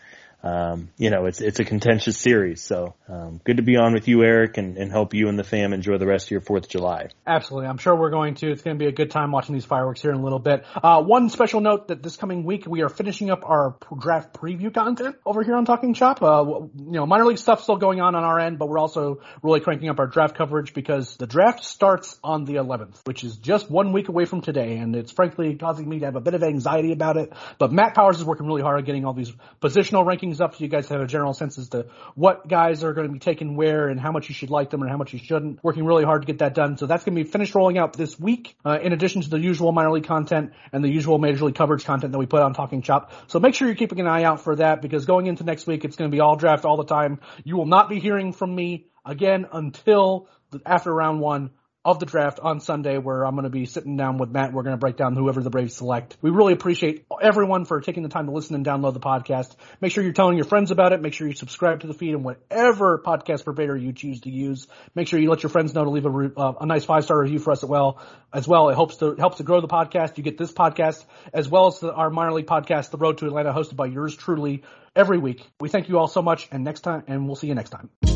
um, 0.46 0.90
you 0.96 1.10
know, 1.10 1.26
it's 1.26 1.40
it's 1.40 1.58
a 1.58 1.64
contentious 1.64 2.16
series. 2.16 2.62
So 2.62 2.94
um, 3.08 3.40
good 3.42 3.56
to 3.56 3.64
be 3.64 3.76
on 3.76 3.94
with 3.94 4.06
you, 4.06 4.22
Eric, 4.22 4.58
and, 4.58 4.78
and 4.78 4.92
hope 4.92 5.12
you 5.12 5.28
and 5.28 5.36
the 5.36 5.44
fam 5.44 5.72
enjoy 5.72 5.98
the 5.98 6.06
rest 6.06 6.26
of 6.26 6.30
your 6.30 6.40
Fourth 6.40 6.64
of 6.64 6.70
July. 6.70 7.08
Absolutely, 7.26 7.68
I'm 7.68 7.78
sure 7.78 7.96
we're 7.96 8.10
going 8.10 8.36
to. 8.36 8.52
It's 8.52 8.62
going 8.62 8.78
to 8.78 8.78
be 8.78 8.86
a 8.86 8.92
good 8.92 9.10
time 9.10 9.32
watching 9.32 9.54
these 9.54 9.64
fireworks 9.64 10.02
here 10.02 10.12
in 10.12 10.18
a 10.18 10.22
little 10.22 10.38
bit. 10.38 10.64
Uh, 10.80 11.02
one 11.02 11.30
special 11.30 11.60
note 11.60 11.88
that 11.88 12.00
this 12.00 12.16
coming 12.16 12.44
week 12.44 12.64
we 12.66 12.82
are 12.82 12.88
finishing 12.88 13.30
up 13.30 13.44
our 13.44 13.76
draft 13.98 14.34
preview 14.34 14.72
content 14.72 15.16
over 15.26 15.42
here 15.42 15.56
on 15.56 15.64
Talking 15.64 15.94
Chop. 15.94 16.22
Uh, 16.22 16.44
you 16.46 16.70
know, 16.92 17.06
minor 17.06 17.26
league 17.26 17.38
stuff 17.38 17.62
still 17.62 17.76
going 17.76 18.00
on 18.00 18.14
on 18.14 18.22
our 18.22 18.38
end, 18.38 18.58
but 18.58 18.68
we're 18.68 18.78
also 18.78 19.22
really 19.42 19.60
cranking 19.60 19.88
up 19.88 19.98
our 19.98 20.06
draft 20.06 20.36
coverage 20.36 20.74
because 20.74 21.16
the 21.16 21.26
draft 21.26 21.64
starts 21.64 22.20
on 22.22 22.44
the 22.44 22.54
11th, 22.54 23.00
which 23.04 23.24
is 23.24 23.36
just 23.36 23.68
one 23.68 23.92
week 23.92 24.08
away 24.08 24.26
from 24.26 24.42
today, 24.42 24.76
and 24.76 24.94
it's 24.94 25.10
frankly 25.10 25.56
causing 25.56 25.88
me 25.88 25.98
to 26.00 26.04
have 26.04 26.16
a 26.16 26.20
bit 26.20 26.34
of 26.34 26.44
anxiety 26.44 26.92
about 26.92 27.16
it. 27.16 27.32
But 27.58 27.72
Matt 27.72 27.94
Powers 27.94 28.18
is 28.18 28.24
working 28.24 28.46
really 28.46 28.62
hard 28.62 28.76
on 28.76 28.84
getting 28.84 29.04
all 29.04 29.12
these 29.12 29.32
positional 29.60 30.04
rankings 30.06 30.35
up 30.40 30.54
so 30.54 30.64
you 30.64 30.68
guys 30.68 30.88
have 30.88 31.00
a 31.00 31.06
general 31.06 31.34
sense 31.34 31.58
as 31.58 31.68
to 31.70 31.86
what 32.14 32.48
guys 32.48 32.84
are 32.84 32.92
going 32.92 33.06
to 33.06 33.12
be 33.12 33.18
taken 33.18 33.56
where 33.56 33.88
and 33.88 34.00
how 34.00 34.12
much 34.12 34.28
you 34.28 34.34
should 34.34 34.50
like 34.50 34.70
them 34.70 34.82
and 34.82 34.90
how 34.90 34.96
much 34.96 35.12
you 35.12 35.18
shouldn't. 35.18 35.62
Working 35.62 35.84
really 35.84 36.04
hard 36.04 36.22
to 36.22 36.26
get 36.26 36.38
that 36.38 36.54
done. 36.54 36.76
So 36.76 36.86
that's 36.86 37.04
going 37.04 37.16
to 37.16 37.24
be 37.24 37.28
finished 37.28 37.54
rolling 37.54 37.78
out 37.78 37.92
this 37.92 38.18
week, 38.18 38.56
uh, 38.64 38.78
in 38.82 38.92
addition 38.92 39.22
to 39.22 39.30
the 39.30 39.38
usual 39.38 39.72
minor 39.72 39.90
league 39.90 40.06
content 40.06 40.52
and 40.72 40.84
the 40.84 40.88
usual 40.88 41.18
major 41.18 41.44
league 41.44 41.54
coverage 41.54 41.84
content 41.84 42.12
that 42.12 42.18
we 42.18 42.26
put 42.26 42.42
on 42.42 42.54
Talking 42.54 42.82
Chop. 42.82 43.12
So 43.28 43.38
make 43.38 43.54
sure 43.54 43.66
you're 43.68 43.76
keeping 43.76 44.00
an 44.00 44.06
eye 44.06 44.24
out 44.24 44.40
for 44.40 44.56
that 44.56 44.82
because 44.82 45.06
going 45.06 45.26
into 45.26 45.44
next 45.44 45.66
week, 45.66 45.84
it's 45.84 45.96
going 45.96 46.10
to 46.10 46.14
be 46.14 46.20
all 46.20 46.36
draft 46.36 46.64
all 46.64 46.76
the 46.76 46.84
time. 46.84 47.20
You 47.44 47.56
will 47.56 47.66
not 47.66 47.88
be 47.88 48.00
hearing 48.00 48.32
from 48.32 48.54
me 48.54 48.86
again 49.04 49.46
until 49.52 50.28
after 50.64 50.92
round 50.92 51.20
one 51.20 51.50
of 51.86 52.00
the 52.00 52.06
draft 52.06 52.40
on 52.40 52.58
Sunday 52.58 52.98
where 52.98 53.24
I'm 53.24 53.36
going 53.36 53.44
to 53.44 53.48
be 53.48 53.64
sitting 53.64 53.96
down 53.96 54.18
with 54.18 54.28
Matt. 54.28 54.52
We're 54.52 54.64
going 54.64 54.74
to 54.74 54.78
break 54.78 54.96
down 54.96 55.14
whoever 55.14 55.40
the 55.40 55.50
Braves 55.50 55.76
select. 55.76 56.16
We 56.20 56.30
really 56.30 56.52
appreciate 56.52 57.06
everyone 57.22 57.64
for 57.64 57.80
taking 57.80 58.02
the 58.02 58.08
time 58.08 58.26
to 58.26 58.32
listen 58.32 58.56
and 58.56 58.66
download 58.66 58.92
the 58.92 59.00
podcast. 59.00 59.54
Make 59.80 59.92
sure 59.92 60.02
you're 60.02 60.12
telling 60.12 60.36
your 60.36 60.46
friends 60.46 60.72
about 60.72 60.92
it. 60.92 61.00
Make 61.00 61.14
sure 61.14 61.28
you 61.28 61.34
subscribe 61.34 61.80
to 61.80 61.86
the 61.86 61.94
feed 61.94 62.14
and 62.14 62.24
whatever 62.24 62.98
podcast 62.98 63.44
provider 63.44 63.76
you 63.76 63.92
choose 63.92 64.22
to 64.22 64.30
use. 64.30 64.66
Make 64.96 65.06
sure 65.06 65.20
you 65.20 65.30
let 65.30 65.44
your 65.44 65.50
friends 65.50 65.74
know 65.74 65.84
to 65.84 65.90
leave 65.90 66.06
a, 66.06 66.32
uh, 66.36 66.54
a 66.60 66.66
nice 66.66 66.84
five 66.84 67.04
star 67.04 67.20
review 67.20 67.38
for 67.38 67.52
us 67.52 67.62
as 67.62 67.68
well. 67.68 68.02
As 68.32 68.48
well, 68.48 68.68
it 68.68 68.74
helps 68.74 68.96
to 68.96 69.14
helps 69.14 69.36
to 69.36 69.44
grow 69.44 69.60
the 69.60 69.68
podcast. 69.68 70.18
You 70.18 70.24
get 70.24 70.38
this 70.38 70.52
podcast 70.52 71.04
as 71.32 71.48
well 71.48 71.68
as 71.68 71.78
the, 71.78 71.92
our 71.92 72.10
minor 72.10 72.32
league 72.32 72.46
podcast, 72.46 72.90
The 72.90 72.98
Road 72.98 73.18
to 73.18 73.26
Atlanta, 73.26 73.52
hosted 73.52 73.76
by 73.76 73.86
yours 73.86 74.16
truly 74.16 74.64
every 74.96 75.18
week. 75.18 75.48
We 75.60 75.68
thank 75.68 75.88
you 75.88 75.98
all 75.98 76.08
so 76.08 76.20
much, 76.20 76.48
and 76.50 76.64
next 76.64 76.80
time, 76.80 77.04
and 77.06 77.26
we'll 77.26 77.36
see 77.36 77.46
you 77.46 77.54
next 77.54 77.70
time. 77.70 78.15